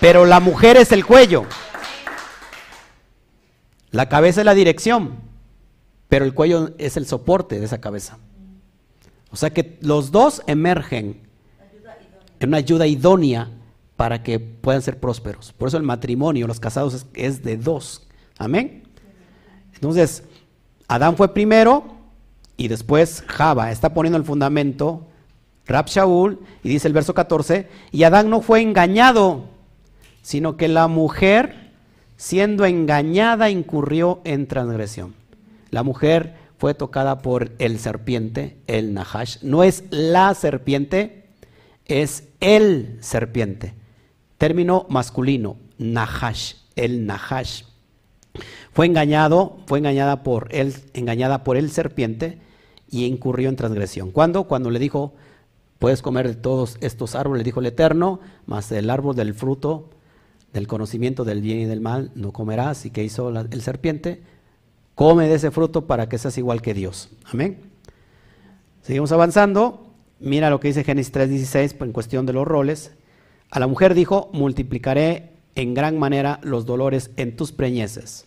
[0.01, 1.45] pero la mujer es el cuello.
[3.91, 5.21] La cabeza es la dirección,
[6.09, 8.17] pero el cuello es el soporte de esa cabeza.
[9.31, 11.21] O sea que los dos emergen
[12.41, 13.51] en una ayuda idónea
[13.95, 15.53] para que puedan ser prósperos.
[15.53, 18.05] Por eso el matrimonio, los casados, es, es de dos.
[18.43, 18.83] Amén.
[19.73, 20.23] Entonces,
[20.87, 21.83] Adán fue primero,
[22.57, 25.07] y después Java está poniendo el fundamento,
[25.65, 29.45] Rab Shaul, y dice el verso 14, y Adán no fue engañado,
[30.21, 31.71] sino que la mujer,
[32.17, 35.13] siendo engañada, incurrió en transgresión.
[35.71, 39.37] La mujer fue tocada por el serpiente, el Nahash.
[39.41, 41.25] No es la serpiente,
[41.85, 43.73] es el serpiente.
[44.37, 47.63] Término masculino, Nahash, el Nahash.
[48.71, 52.39] Fue engañado, fue engañada por él, engañada por el serpiente
[52.89, 54.11] y incurrió en transgresión.
[54.11, 54.45] ¿Cuándo?
[54.45, 55.13] Cuando le dijo,
[55.79, 59.89] puedes comer de todos estos árboles, le dijo el Eterno, mas el árbol del fruto
[60.53, 62.85] del conocimiento del bien y del mal no comerás.
[62.85, 64.21] ¿Y qué hizo el serpiente?
[64.95, 67.09] Come de ese fruto para que seas igual que Dios.
[67.25, 67.57] Amén.
[68.83, 69.87] Seguimos avanzando.
[70.19, 72.91] Mira lo que dice Génesis 3:16 en cuestión de los roles.
[73.49, 78.25] A la mujer dijo, multiplicaré en gran manera los dolores en tus preñeces.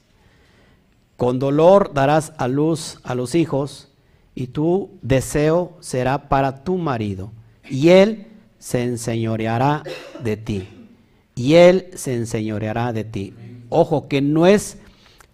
[1.16, 3.88] Con dolor darás a luz a los hijos,
[4.34, 7.32] y tu deseo será para tu marido,
[7.68, 8.26] y él
[8.58, 9.82] se enseñoreará
[10.22, 10.68] de ti.
[11.34, 13.34] Y él se enseñoreará de ti.
[13.68, 14.78] Ojo, que no es,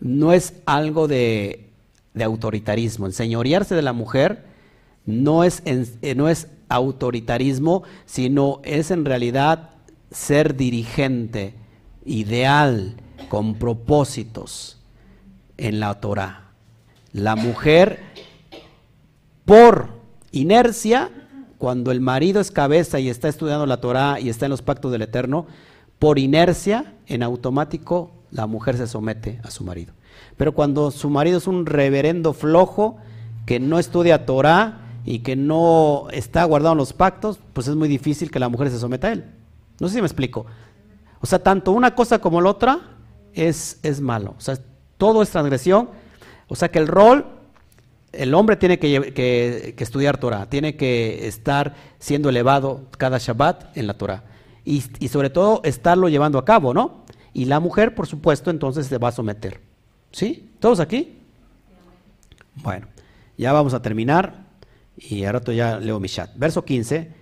[0.01, 1.69] no es algo de,
[2.15, 3.07] de autoritarismo.
[3.07, 4.45] Enseñorearse de la mujer
[5.07, 9.71] no es, eh, no es autoritarismo, sino es en realidad
[10.11, 11.55] ser dirigente,
[12.05, 12.97] ideal,
[13.29, 14.79] con propósitos
[15.57, 16.51] en la Torah.
[17.13, 18.01] La mujer,
[19.45, 19.89] por
[20.31, 21.11] inercia,
[21.59, 24.91] cuando el marido es cabeza y está estudiando la Torah y está en los pactos
[24.91, 25.47] del Eterno,
[25.99, 29.93] por inercia, en automático, la mujer se somete a su marido.
[30.37, 32.97] Pero cuando su marido es un reverendo flojo,
[33.47, 37.89] que no estudia Torah y que no está guardado en los pactos, pues es muy
[37.89, 39.25] difícil que la mujer se someta a él.
[39.79, 40.47] No sé si me explico.
[41.23, 42.81] O sea, tanto una cosa como la otra
[43.33, 44.35] es, es malo.
[44.37, 44.59] O sea,
[44.99, 45.89] todo es transgresión.
[46.49, 47.25] O sea que el rol,
[48.13, 53.95] el hombre tiene que, estudiar Torah, tiene que estar siendo elevado cada Shabbat en la
[53.95, 54.25] Torah.
[54.65, 57.05] Y, sobre todo estarlo llevando a cabo, ¿no?
[57.33, 59.61] Y la mujer, por supuesto, entonces se va a someter.
[60.11, 60.51] ¿Sí?
[60.59, 61.19] ¿Todos aquí?
[62.57, 62.89] Bueno,
[63.39, 64.45] Ya vamos a terminar
[64.97, 66.31] y ahora ya leo mi chat.
[66.37, 67.13] Verso 15.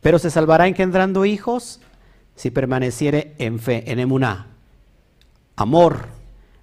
[0.00, 1.80] Pero se salvará engendrando hijos
[2.38, 4.46] si permaneciere en fe, en emuná,
[5.56, 6.06] amor,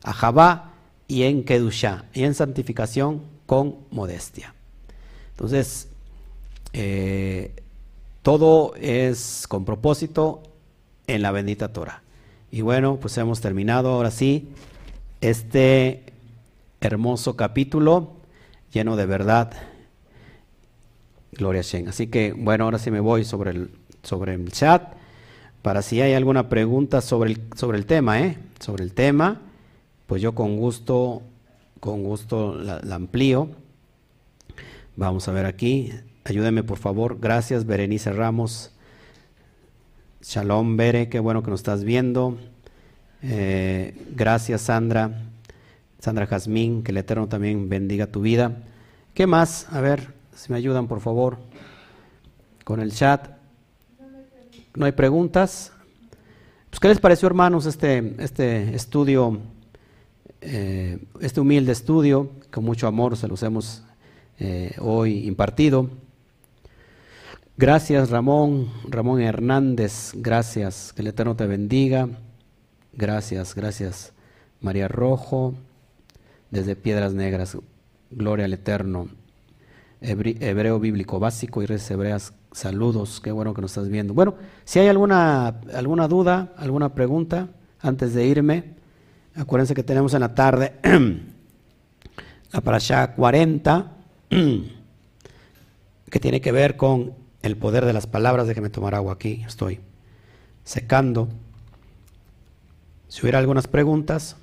[0.04, 0.72] ajabá
[1.06, 4.56] y en kedushá, y en santificación con modestia.
[5.32, 5.90] Entonces,
[6.72, 7.54] eh,
[8.22, 10.44] todo es con propósito
[11.08, 12.04] en la bendita Torah.
[12.52, 14.48] Y bueno, pues hemos terminado ahora sí
[15.20, 16.04] este
[16.80, 18.14] hermoso capítulo
[18.72, 19.52] lleno de verdad.
[21.34, 21.90] Gloria a Shen.
[21.90, 23.72] Así que bueno, ahora sí me voy sobre el,
[24.04, 24.95] sobre el chat
[25.66, 28.38] para si hay alguna pregunta sobre el, sobre el tema, ¿eh?
[28.60, 29.42] Sobre el tema,
[30.06, 31.24] pues yo con gusto,
[31.80, 33.50] con gusto la, amplío.
[34.96, 35.92] Vamos a ver aquí.
[36.24, 37.18] Ayúdeme por favor.
[37.20, 38.74] Gracias, Berenice Ramos.
[40.22, 42.38] Shalom, Bere, qué bueno que nos estás viendo.
[43.24, 45.24] Eh, gracias, Sandra.
[45.98, 48.56] Sandra Jazmín, que el Eterno también bendiga tu vida.
[49.16, 49.66] ¿Qué más?
[49.72, 51.40] A ver, si me ayudan, por favor,
[52.64, 53.35] con el chat.
[54.76, 55.72] No hay preguntas.
[56.70, 59.40] Pues, ¿Qué les pareció, hermanos, este, este estudio,
[60.42, 62.32] eh, este humilde estudio?
[62.52, 63.84] Con mucho amor se los hemos
[64.40, 65.90] eh, hoy impartido.
[67.58, 72.10] Gracias Ramón, Ramón Hernández, gracias, que el Eterno te bendiga.
[72.92, 74.12] Gracias, gracias
[74.60, 75.56] María Rojo,
[76.52, 77.58] desde Piedras Negras,
[78.12, 79.08] gloria al Eterno.
[80.02, 84.14] Hebreo bíblico básico y redes hebreas, saludos, qué bueno que nos estás viendo.
[84.14, 87.50] Bueno, si hay alguna, alguna duda, alguna pregunta,
[87.82, 88.76] antes de irme,
[89.36, 90.74] acuérdense que tenemos en la tarde
[92.52, 93.92] la parasha 40,
[96.10, 98.48] que tiene que ver con el poder de las palabras.
[98.48, 99.82] Déjeme tomar agua aquí, estoy
[100.64, 101.28] secando.
[103.10, 104.38] Si hubiera algunas preguntas.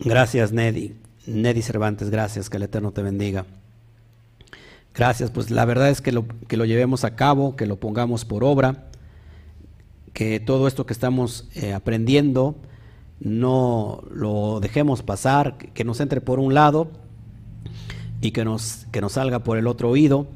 [0.00, 0.94] Gracias, Neddy.
[1.26, 3.46] Neddy Cervantes, gracias, que el Eterno te bendiga.
[4.94, 8.24] Gracias, pues la verdad es que lo, que lo llevemos a cabo, que lo pongamos
[8.24, 8.86] por obra,
[10.12, 12.54] que todo esto que estamos eh, aprendiendo
[13.20, 16.90] no lo dejemos pasar, que nos entre por un lado
[18.20, 20.28] y que nos, que nos salga por el otro oído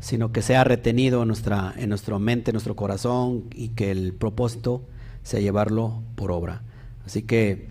[0.00, 4.12] sino que sea retenido en nuestra, en nuestra mente, en nuestro corazón y que el
[4.12, 4.82] propósito
[5.22, 6.62] sea llevarlo por obra.
[7.04, 7.68] Así que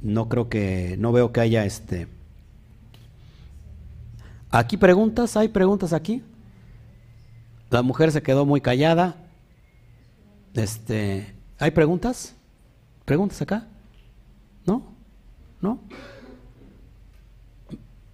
[0.00, 2.06] no creo que, no veo que haya este.
[4.50, 6.22] Aquí preguntas, hay preguntas aquí.
[7.70, 9.16] La mujer se quedó muy callada.
[10.54, 12.34] Este, ¿hay preguntas?
[13.04, 13.66] ¿Preguntas acá?
[14.64, 14.82] ¿No?
[15.60, 15.80] ¿No?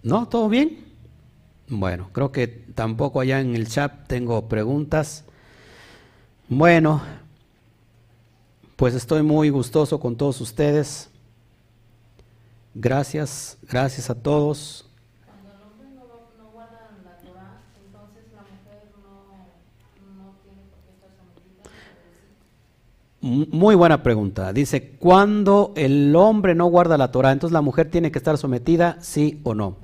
[0.03, 0.29] ¿No?
[0.29, 0.85] ¿Todo bien?
[1.69, 5.25] Bueno, creo que tampoco allá en el chat tengo preguntas.
[6.49, 7.01] Bueno,
[8.77, 11.09] pues estoy muy gustoso con todos ustedes.
[12.75, 14.91] Gracias, gracias a todos.
[15.25, 21.11] Cuando el hombre no, guarda la Torah, entonces la mujer no, tiene por qué estar
[21.17, 21.71] sometida.
[23.25, 24.53] Muy buena pregunta.
[24.53, 28.99] Dice, ¿cuándo el hombre no guarda la Torah, entonces la mujer tiene que estar sometida,
[29.01, 29.77] sí o no?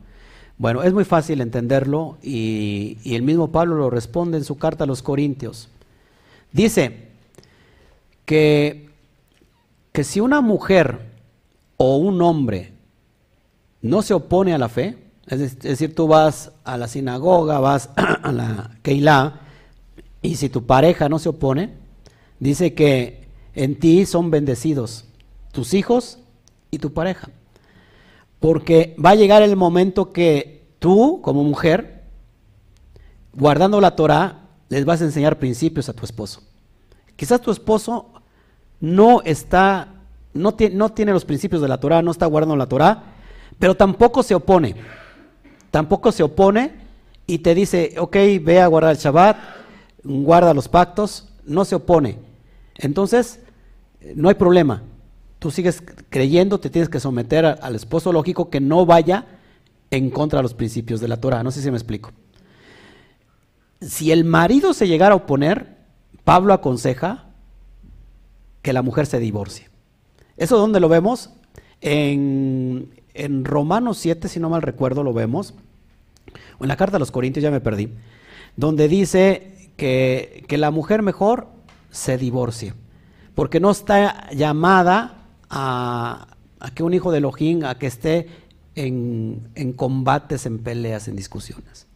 [0.58, 4.86] Bueno, es muy fácil entenderlo y, el mismo Pablo lo responde en su carta a
[4.86, 5.70] los Corintios.
[6.52, 7.08] Dice
[8.26, 8.90] que,
[9.92, 10.98] que si una mujer
[11.78, 12.74] o un hombre
[13.80, 18.32] no se opone a la fe, es decir, tú vas a la sinagoga, vas a
[18.32, 19.40] la Keilah,
[20.20, 21.70] y si tu pareja no se opone,
[22.38, 23.19] dice que
[23.54, 25.04] en ti son bendecidos
[25.52, 26.18] tus hijos
[26.70, 27.30] y tu pareja.
[28.38, 32.04] Porque va a llegar el momento que tú, como mujer,
[33.34, 36.42] guardando la Torah, les vas a enseñar principios a tu esposo.
[37.16, 38.10] Quizás tu esposo
[38.80, 39.88] no está,
[40.32, 43.04] no, no tiene los principios de la Torah, no está guardando la Torah,
[43.58, 44.76] pero tampoco se opone.
[45.70, 46.72] Tampoco se opone
[47.26, 49.36] y te dice, ok, ve a guardar el Shabbat,
[50.02, 52.29] guarda los pactos, no se opone.
[52.80, 53.40] Entonces,
[54.14, 54.82] no hay problema
[55.40, 59.26] tú sigues creyendo, te tienes que someter al esposo lógico que no vaya
[59.90, 61.42] en contra de los principios de la Torah.
[61.42, 62.12] No sé si me explico.
[63.80, 65.78] Si el marido se llegara a oponer,
[66.22, 67.30] Pablo aconseja
[68.60, 69.70] que la mujer se divorcie.
[70.36, 71.30] ¿Eso dónde lo vemos?
[71.80, 75.54] En, en Romanos 7, si no mal recuerdo, lo vemos.
[76.58, 77.88] O en la carta a los Corintios, ya me perdí.
[78.56, 81.48] Donde dice que, que la mujer mejor
[81.90, 82.74] se divorcie.
[83.34, 86.36] Porque no está llamada a,
[86.74, 88.28] que un hijo de Elohim, a que esté
[88.74, 91.86] en, en combates, en peleas, en discusiones.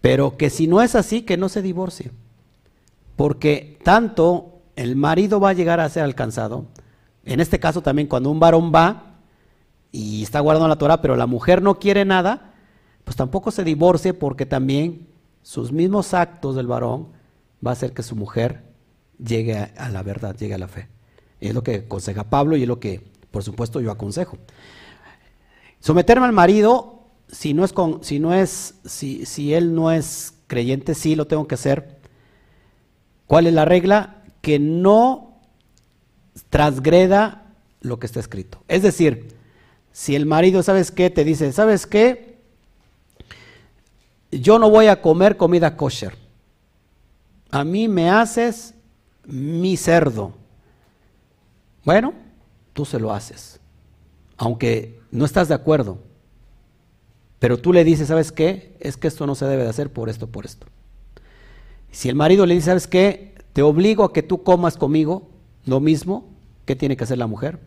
[0.00, 2.10] Pero que si no es así, que no se divorcie.
[3.16, 6.66] Porque tanto el marido va a llegar a ser alcanzado,
[7.24, 9.16] en este caso también cuando un varón va
[9.92, 12.54] y está guardando la Torah, pero la mujer no quiere nada,
[13.04, 15.08] pues tampoco se divorcie porque también
[15.42, 17.08] sus mismos actos del varón
[17.64, 18.71] va a hacer que su mujer
[19.24, 20.88] llegue a, la verdad, llegue a la fe.
[21.40, 23.00] es lo que aconseja Pablo y es lo que,
[23.30, 24.38] por supuesto, yo aconsejo.
[25.80, 30.34] Someterme al marido, si no es con, si no es, si, si él no es
[30.46, 31.98] creyente, sí lo tengo que hacer.
[33.26, 34.22] ¿Cuál es la regla?
[34.42, 35.40] Que no
[36.50, 37.46] transgreda
[37.80, 38.62] lo que está escrito.
[38.68, 39.34] Es decir,
[39.92, 41.10] si el marido, ¿sabes qué?
[41.10, 42.38] Te dice, ¿sabes qué?
[44.30, 46.16] Yo no voy a comer comida kosher.
[47.50, 48.74] A mí me haces
[49.26, 50.32] mi cerdo.
[51.84, 52.14] Bueno,
[52.72, 53.60] tú se lo haces.
[54.36, 55.98] Aunque no estás de acuerdo.
[57.38, 58.76] Pero tú le dices, ¿sabes qué?
[58.80, 60.66] Es que esto no se debe de hacer por esto, por esto.
[61.90, 63.34] Si el marido le dice, ¿sabes qué?
[63.52, 65.28] Te obligo a que tú comas conmigo
[65.66, 66.28] lo mismo,
[66.64, 67.58] ¿qué tiene que hacer la mujer?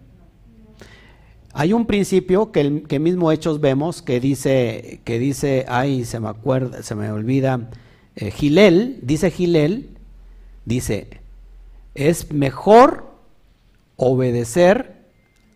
[1.54, 6.20] Hay un principio que, el, que mismo Hechos vemos que dice, que dice, ay, se
[6.20, 7.70] me acuerda, se me olvida,
[8.16, 9.90] eh, Gilel, dice Gilel,
[10.66, 11.22] dice,
[11.96, 13.06] es mejor
[13.96, 15.06] obedecer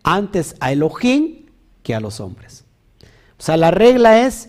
[0.02, 1.46] antes a Elohim
[1.82, 2.64] que a los hombres.
[3.38, 4.48] O sea, la regla es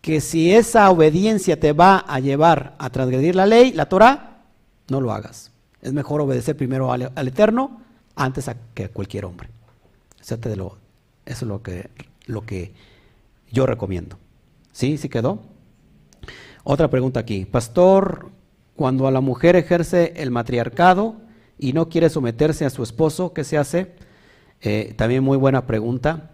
[0.00, 4.44] que si esa obediencia te va a llevar a transgredir la ley, la Torah,
[4.88, 5.50] no lo hagas.
[5.82, 7.80] Es mejor obedecer primero al, Eterno
[8.14, 9.48] antes a que a cualquier hombre
[10.28, 10.78] de lo,
[11.26, 11.90] eso es lo que,
[12.26, 12.72] lo que
[13.50, 14.18] yo recomiendo.
[14.72, 14.96] ¿Sí?
[14.96, 15.42] ¿Sí quedó?
[16.64, 17.44] Otra pregunta aquí.
[17.44, 18.30] Pastor,
[18.76, 21.16] cuando a la mujer ejerce el matriarcado
[21.58, 23.92] y no quiere someterse a su esposo, ¿qué se hace?
[24.60, 26.30] Eh, también muy buena pregunta.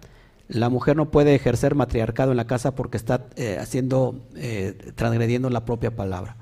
[0.49, 5.51] La mujer no puede ejercer matriarcado en la casa porque está eh, haciendo, eh, transgrediendo
[5.51, 6.37] la propia palabra.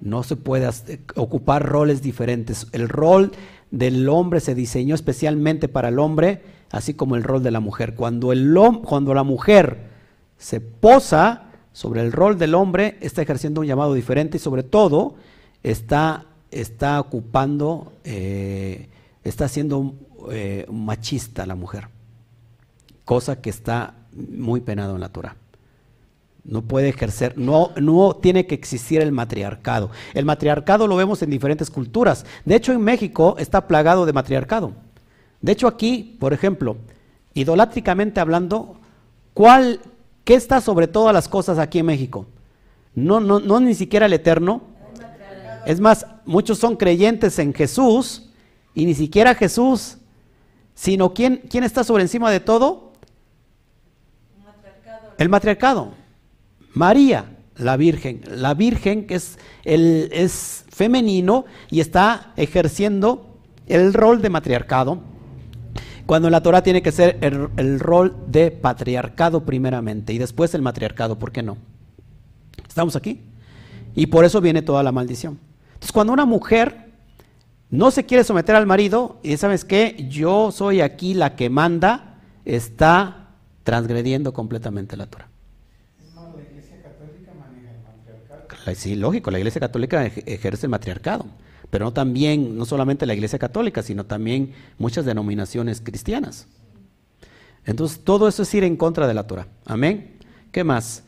[0.00, 0.68] No se puede
[1.16, 2.68] ocupar roles diferentes.
[2.72, 3.32] El rol
[3.70, 7.94] del hombre se diseñó especialmente para el hombre así como el rol de la mujer.
[7.94, 9.88] Cuando, el, cuando la mujer
[10.38, 15.16] se posa sobre el rol del hombre, está ejerciendo un llamado diferente y sobre todo
[15.62, 18.88] está, está ocupando, eh,
[19.24, 19.94] está siendo
[20.30, 21.88] eh, machista la mujer,
[23.04, 25.36] cosa que está muy penado en la Torah.
[26.42, 29.90] No puede ejercer, no, no tiene que existir el matriarcado.
[30.14, 32.24] El matriarcado lo vemos en diferentes culturas.
[32.44, 34.72] De hecho, en México está plagado de matriarcado.
[35.42, 36.76] De hecho, aquí, por ejemplo,
[37.34, 38.76] idolátricamente hablando,
[39.34, 39.80] ¿cuál,
[40.24, 42.26] ¿qué está sobre todas las cosas aquí en México?
[42.94, 44.62] No, no, no ni siquiera el eterno.
[45.66, 48.30] Es más, muchos son creyentes en Jesús
[48.74, 49.98] y ni siquiera Jesús,
[50.74, 52.92] sino ¿quién, quién está sobre encima de todo?
[55.18, 55.92] El matriarcado.
[56.72, 58.22] María, la Virgen.
[58.28, 65.10] La Virgen que es, el, es femenino y está ejerciendo el rol de matriarcado
[66.10, 71.20] cuando la Torah tiene que ser el, rol de patriarcado primeramente y después el matriarcado,
[71.20, 71.56] ¿por qué no?
[72.66, 73.20] ¿Estamos aquí?
[73.94, 75.38] Y por eso viene toda la maldición.
[75.80, 76.90] Entonces, cuando una mujer
[77.70, 82.20] no se quiere someter al marido y sabes qué, yo soy aquí la que manda,
[82.44, 83.30] está
[83.64, 85.28] transgrediendo completamente la Torah.
[86.14, 88.74] la Iglesia Católica maneja el matriarcado.
[88.74, 91.26] Sí, lógico, la Iglesia Católica ejerce el matriarcado
[91.70, 96.48] pero no también, no solamente la Iglesia Católica, sino también muchas denominaciones cristianas.
[97.64, 99.46] Entonces, todo eso es ir en contra de la Torah.
[99.64, 100.18] Amén.
[100.50, 101.04] ¿Qué más?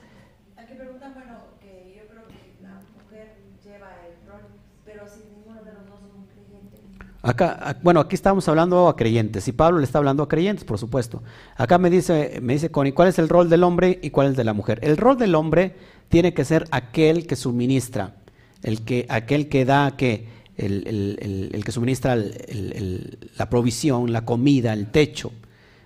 [0.56, 3.34] Aquí preguntan, bueno, que yo creo que la mujer
[3.64, 4.42] lleva el rol,
[4.84, 6.80] pero si ninguno de los dos son creyentes.
[7.22, 10.78] Acá, bueno, aquí estamos hablando a creyentes, y Pablo le está hablando a creyentes, por
[10.78, 11.22] supuesto.
[11.56, 14.30] Acá me dice, me dice Connie, ¿cuál es el rol del hombre y cuál es
[14.32, 14.80] el de la mujer?
[14.82, 15.76] El rol del hombre
[16.08, 18.16] tiene que ser aquel que suministra,
[18.64, 20.26] el que, aquel que da, que
[20.56, 25.32] el, que suministra la provisión, la comida, el techo,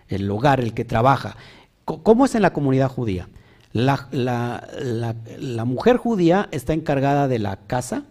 [0.09, 1.37] el hogar, el que trabaja.
[1.85, 3.29] ¿Cómo es en la comunidad judía?
[3.73, 8.05] La, la, mujer judía está encargada de la casa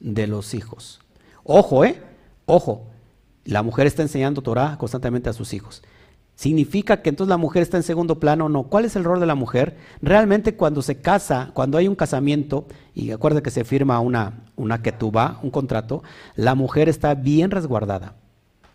[0.00, 1.00] de los hijos.
[1.44, 2.00] Ojo, ¿eh?
[2.46, 2.90] Ojo.
[3.44, 5.82] La mujer está enseñando Torah constantemente a sus hijos.
[6.34, 8.48] ¿Significa que entonces la mujer está en segundo plano?
[8.48, 8.64] No.
[8.64, 9.76] ¿Cuál es el rol de la mujer?
[10.02, 14.82] Realmente cuando se casa, cuando hay un casamiento, y acuerda que se firma una, una
[14.82, 16.02] ketubá, un contrato,
[16.34, 18.16] la mujer está bien resguardada.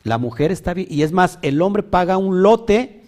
[0.04, 3.04] La mujer está bien, y es más, el hombre paga un lote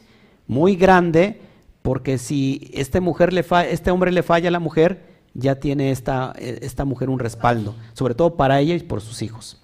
[0.48, 1.40] muy grande,
[1.82, 6.34] porque si este, mujer le este hombre le falla a la mujer, ya tiene esta,
[6.38, 9.61] esta mujer un respaldo, sobre todo para ella y por sus hijos.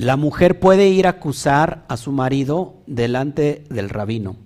[0.00, 4.36] La mujer puede ir a acusar a su marido delante del rabino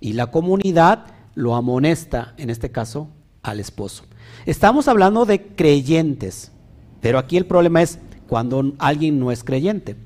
[0.00, 1.04] y la comunidad
[1.34, 3.08] lo amonesta, en este caso,
[3.42, 4.04] al esposo.
[4.46, 6.50] Estamos hablando de creyentes,
[7.02, 9.96] pero aquí el problema es cuando alguien no es creyente.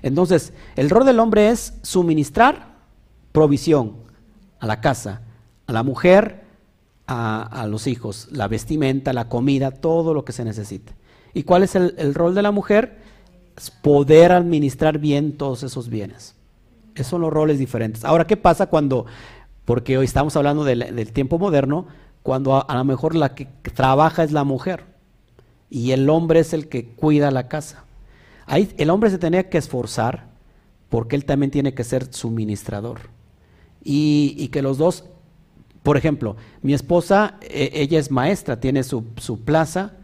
[0.00, 2.76] Entonces, el rol del hombre es suministrar
[3.32, 3.96] provisión
[4.60, 5.22] a la casa,
[5.66, 6.44] a la mujer,
[7.08, 10.92] a, los hijos, la vestimenta, la comida, todo lo que se necesite.
[11.34, 13.09] ¿Y cuál es el, el rol de la mujer?
[13.68, 16.34] Poder administrar bien todos esos bienes.
[16.94, 18.04] Esos son los roles diferentes.
[18.04, 19.04] Ahora, ¿qué pasa cuando,
[19.66, 21.86] porque hoy estamos hablando del, del tiempo moderno,
[22.22, 24.84] cuando a, a lo mejor la que trabaja es la mujer
[25.68, 27.84] y el hombre es el que cuida la casa?
[28.46, 30.30] Ahí el hombre se tenía que esforzar
[30.88, 33.00] porque él también tiene que ser suministrador.
[33.82, 35.04] Y, y que los dos,
[35.82, 39.94] por ejemplo, mi esposa, eh, ella es maestra, tiene su, su plaza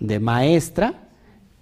[0.00, 1.07] de maestra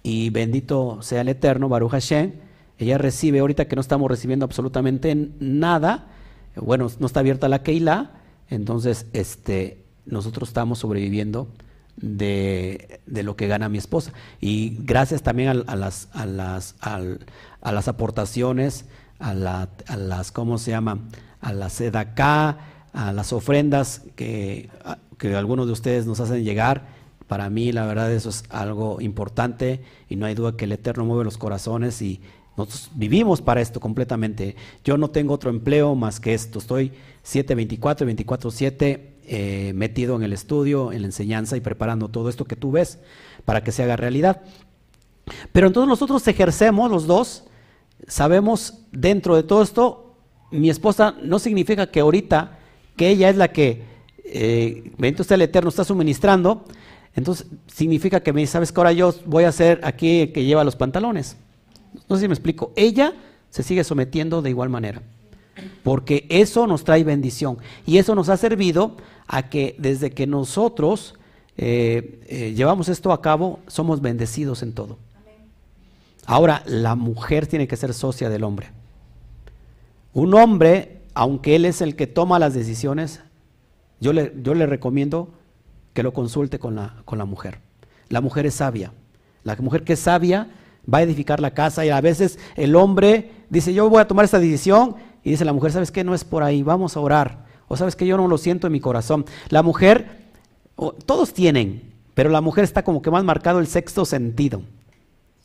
[0.09, 2.31] y bendito sea el Eterno, Baruch Hashem,
[2.77, 6.05] ella recibe, ahorita que no estamos recibiendo absolutamente nada,
[6.55, 8.11] bueno, no está abierta la Keilah,
[8.49, 11.49] entonces este, nosotros estamos sobreviviendo
[11.97, 14.13] de, de lo que gana mi esposa.
[14.39, 17.25] Y gracias también a, a las, a, las, al-
[17.61, 18.85] a las aportaciones,
[19.19, 20.99] a, la- a las, ¿cómo se llama?
[21.41, 22.59] A la sedacá,
[22.93, 26.95] a las ofrendas que, a- que algunos de ustedes nos hacen llegar.
[27.27, 31.05] Para mí, la verdad, eso es algo importante y no hay duda que el Eterno
[31.05, 32.21] mueve los corazones y
[32.55, 34.55] nosotros vivimos para esto completamente.
[34.83, 36.59] Yo no tengo otro empleo más que esto.
[36.59, 36.91] Estoy
[37.23, 42.45] 724 y 24-7 eh, metido en el estudio, en la enseñanza y preparando todo esto
[42.45, 42.99] que tú ves
[43.43, 44.41] para que se haga realidad.
[45.51, 47.43] Pero entonces nosotros ejercemos los dos,
[48.07, 50.15] sabemos dentro de todo esto,
[50.49, 52.57] mi esposa no significa que ahorita,
[52.95, 53.83] que ella es la que,
[54.23, 56.63] eh, bendito el Eterno, está suministrando,
[57.17, 60.45] entonces significa que me dice, sabes que ahora yo voy a ser aquí el que
[60.45, 61.35] lleva los pantalones.
[62.07, 63.11] No sé si me explico, ella
[63.49, 65.01] se sigue sometiendo de igual manera,
[65.83, 67.57] porque eso nos trae bendición
[67.87, 71.15] y eso nos ha servido a que desde que nosotros
[71.57, 74.99] eh, eh, llevamos esto a cabo, somos bendecidos en todo.
[76.27, 78.69] Ahora, la mujer tiene que ser socia del hombre.
[80.13, 83.21] Un hombre, aunque él es el que toma las decisiones,
[83.99, 85.29] yo le recomiendo
[85.97, 87.57] que lo consulte con la, con la mujer.
[88.09, 88.93] La mujer es sabia.
[89.43, 90.47] La mujer que es sabia
[90.93, 94.23] va a edificar la casa y a veces el hombre dice, yo voy a tomar
[94.23, 96.03] esta decisión y dice la mujer, ¿sabes qué?
[96.03, 97.47] No es por ahí, vamos a orar.
[97.67, 99.25] O sabes que yo no lo siento en mi corazón.
[99.49, 100.27] La mujer,
[101.07, 104.61] todos tienen, pero la mujer está como que más marcado el sexto sentido.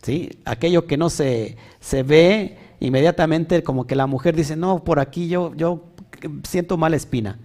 [0.02, 0.38] ¿sí?
[0.44, 5.28] Aquello que no se, se ve inmediatamente, como que la mujer dice, no, por aquí
[5.28, 5.82] yo, yo
[6.46, 7.38] siento mala espina.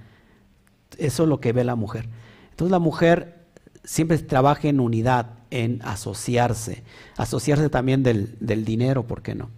[0.97, 2.09] Eso es lo que ve la mujer.
[2.57, 3.35] Entonces la mujer
[3.83, 6.81] siempre trabaja en unidad, en asociarse,
[7.15, 9.51] asociarse también del, del dinero, ¿por qué no?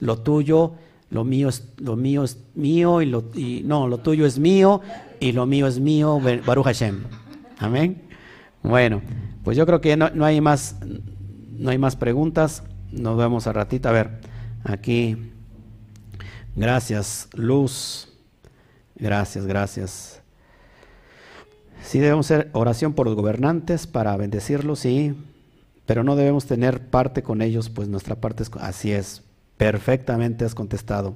[0.00, 0.74] Lo tuyo,
[1.08, 4.82] lo mío es, lo mío es mío y, lo, y no, lo tuyo es mío
[5.18, 7.04] y lo mío es mío, Baruch Hashem.
[7.56, 8.02] Amén.
[8.62, 9.00] Bueno,
[9.44, 10.76] pues yo creo que no, no hay más,
[11.56, 12.64] no hay más preguntas.
[12.90, 13.88] Nos vemos a ratito.
[13.88, 14.20] A ver,
[14.62, 15.32] aquí.
[16.54, 18.12] Gracias, Luz.
[18.94, 20.11] Gracias, gracias.
[21.82, 25.14] Sí debemos hacer oración por los gobernantes para bendecirlos, sí,
[25.86, 29.22] pero no debemos tener parte con ellos, pues nuestra parte es, así es,
[29.56, 31.14] perfectamente has contestado,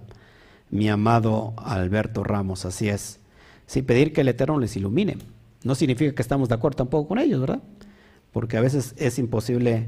[0.70, 3.20] mi amado Alberto Ramos, así es.
[3.66, 5.18] Sí, pedir que el Eterno les ilumine.
[5.64, 7.60] No significa que estamos de acuerdo tampoco con ellos, ¿verdad?
[8.32, 9.86] Porque a veces es imposible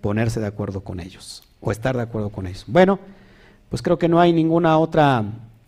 [0.00, 2.64] ponerse de acuerdo con ellos o estar de acuerdo con ellos.
[2.66, 2.98] Bueno,
[3.68, 5.24] pues creo que no hay ninguna otra,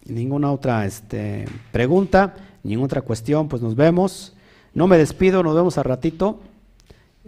[0.06, 4.34] ninguna otra este, pregunta, ninguna otra cuestión, pues nos vemos.
[4.72, 6.40] No me despido, nos vemos a ratito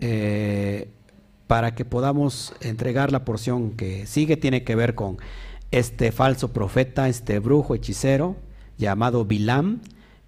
[0.00, 0.88] eh,
[1.46, 5.18] para que podamos entregar la porción que sigue, tiene que ver con
[5.70, 8.36] este falso profeta, este brujo hechicero
[8.78, 9.80] llamado Bilam,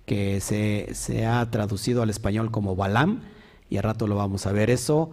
[0.06, 3.22] que se, se ha traducido al español como Balam,
[3.70, 5.10] y al rato lo vamos a ver eso,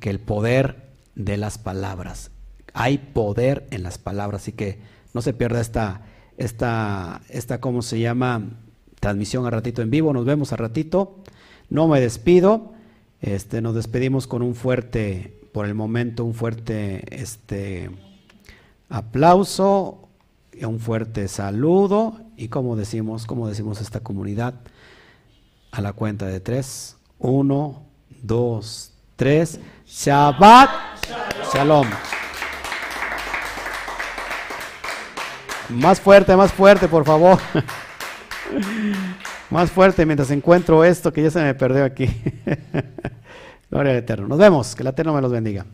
[0.00, 2.30] que el poder de las palabras.
[2.74, 4.78] Hay poder en las palabras, así que
[5.14, 6.02] no se pierda esta,
[6.36, 8.42] esta, esta, ¿cómo se llama?
[9.00, 11.22] Transmisión a ratito en vivo, nos vemos a ratito.
[11.70, 12.72] No me despido,
[13.20, 17.90] este, nos despedimos con un fuerte, por el momento, un fuerte este,
[18.88, 20.08] aplauso,
[20.62, 24.54] un fuerte saludo y como decimos, como decimos esta comunidad,
[25.70, 27.82] a la cuenta de tres, uno,
[28.22, 30.70] dos, tres, Shabbat
[31.52, 31.86] Shalom.
[35.68, 37.38] Más fuerte, más fuerte, por favor.
[39.50, 42.06] Más fuerte mientras encuentro esto que ya se me perdió aquí.
[43.70, 44.28] Gloria al Eterno.
[44.28, 44.74] Nos vemos.
[44.74, 45.64] Que el Eterno me los bendiga.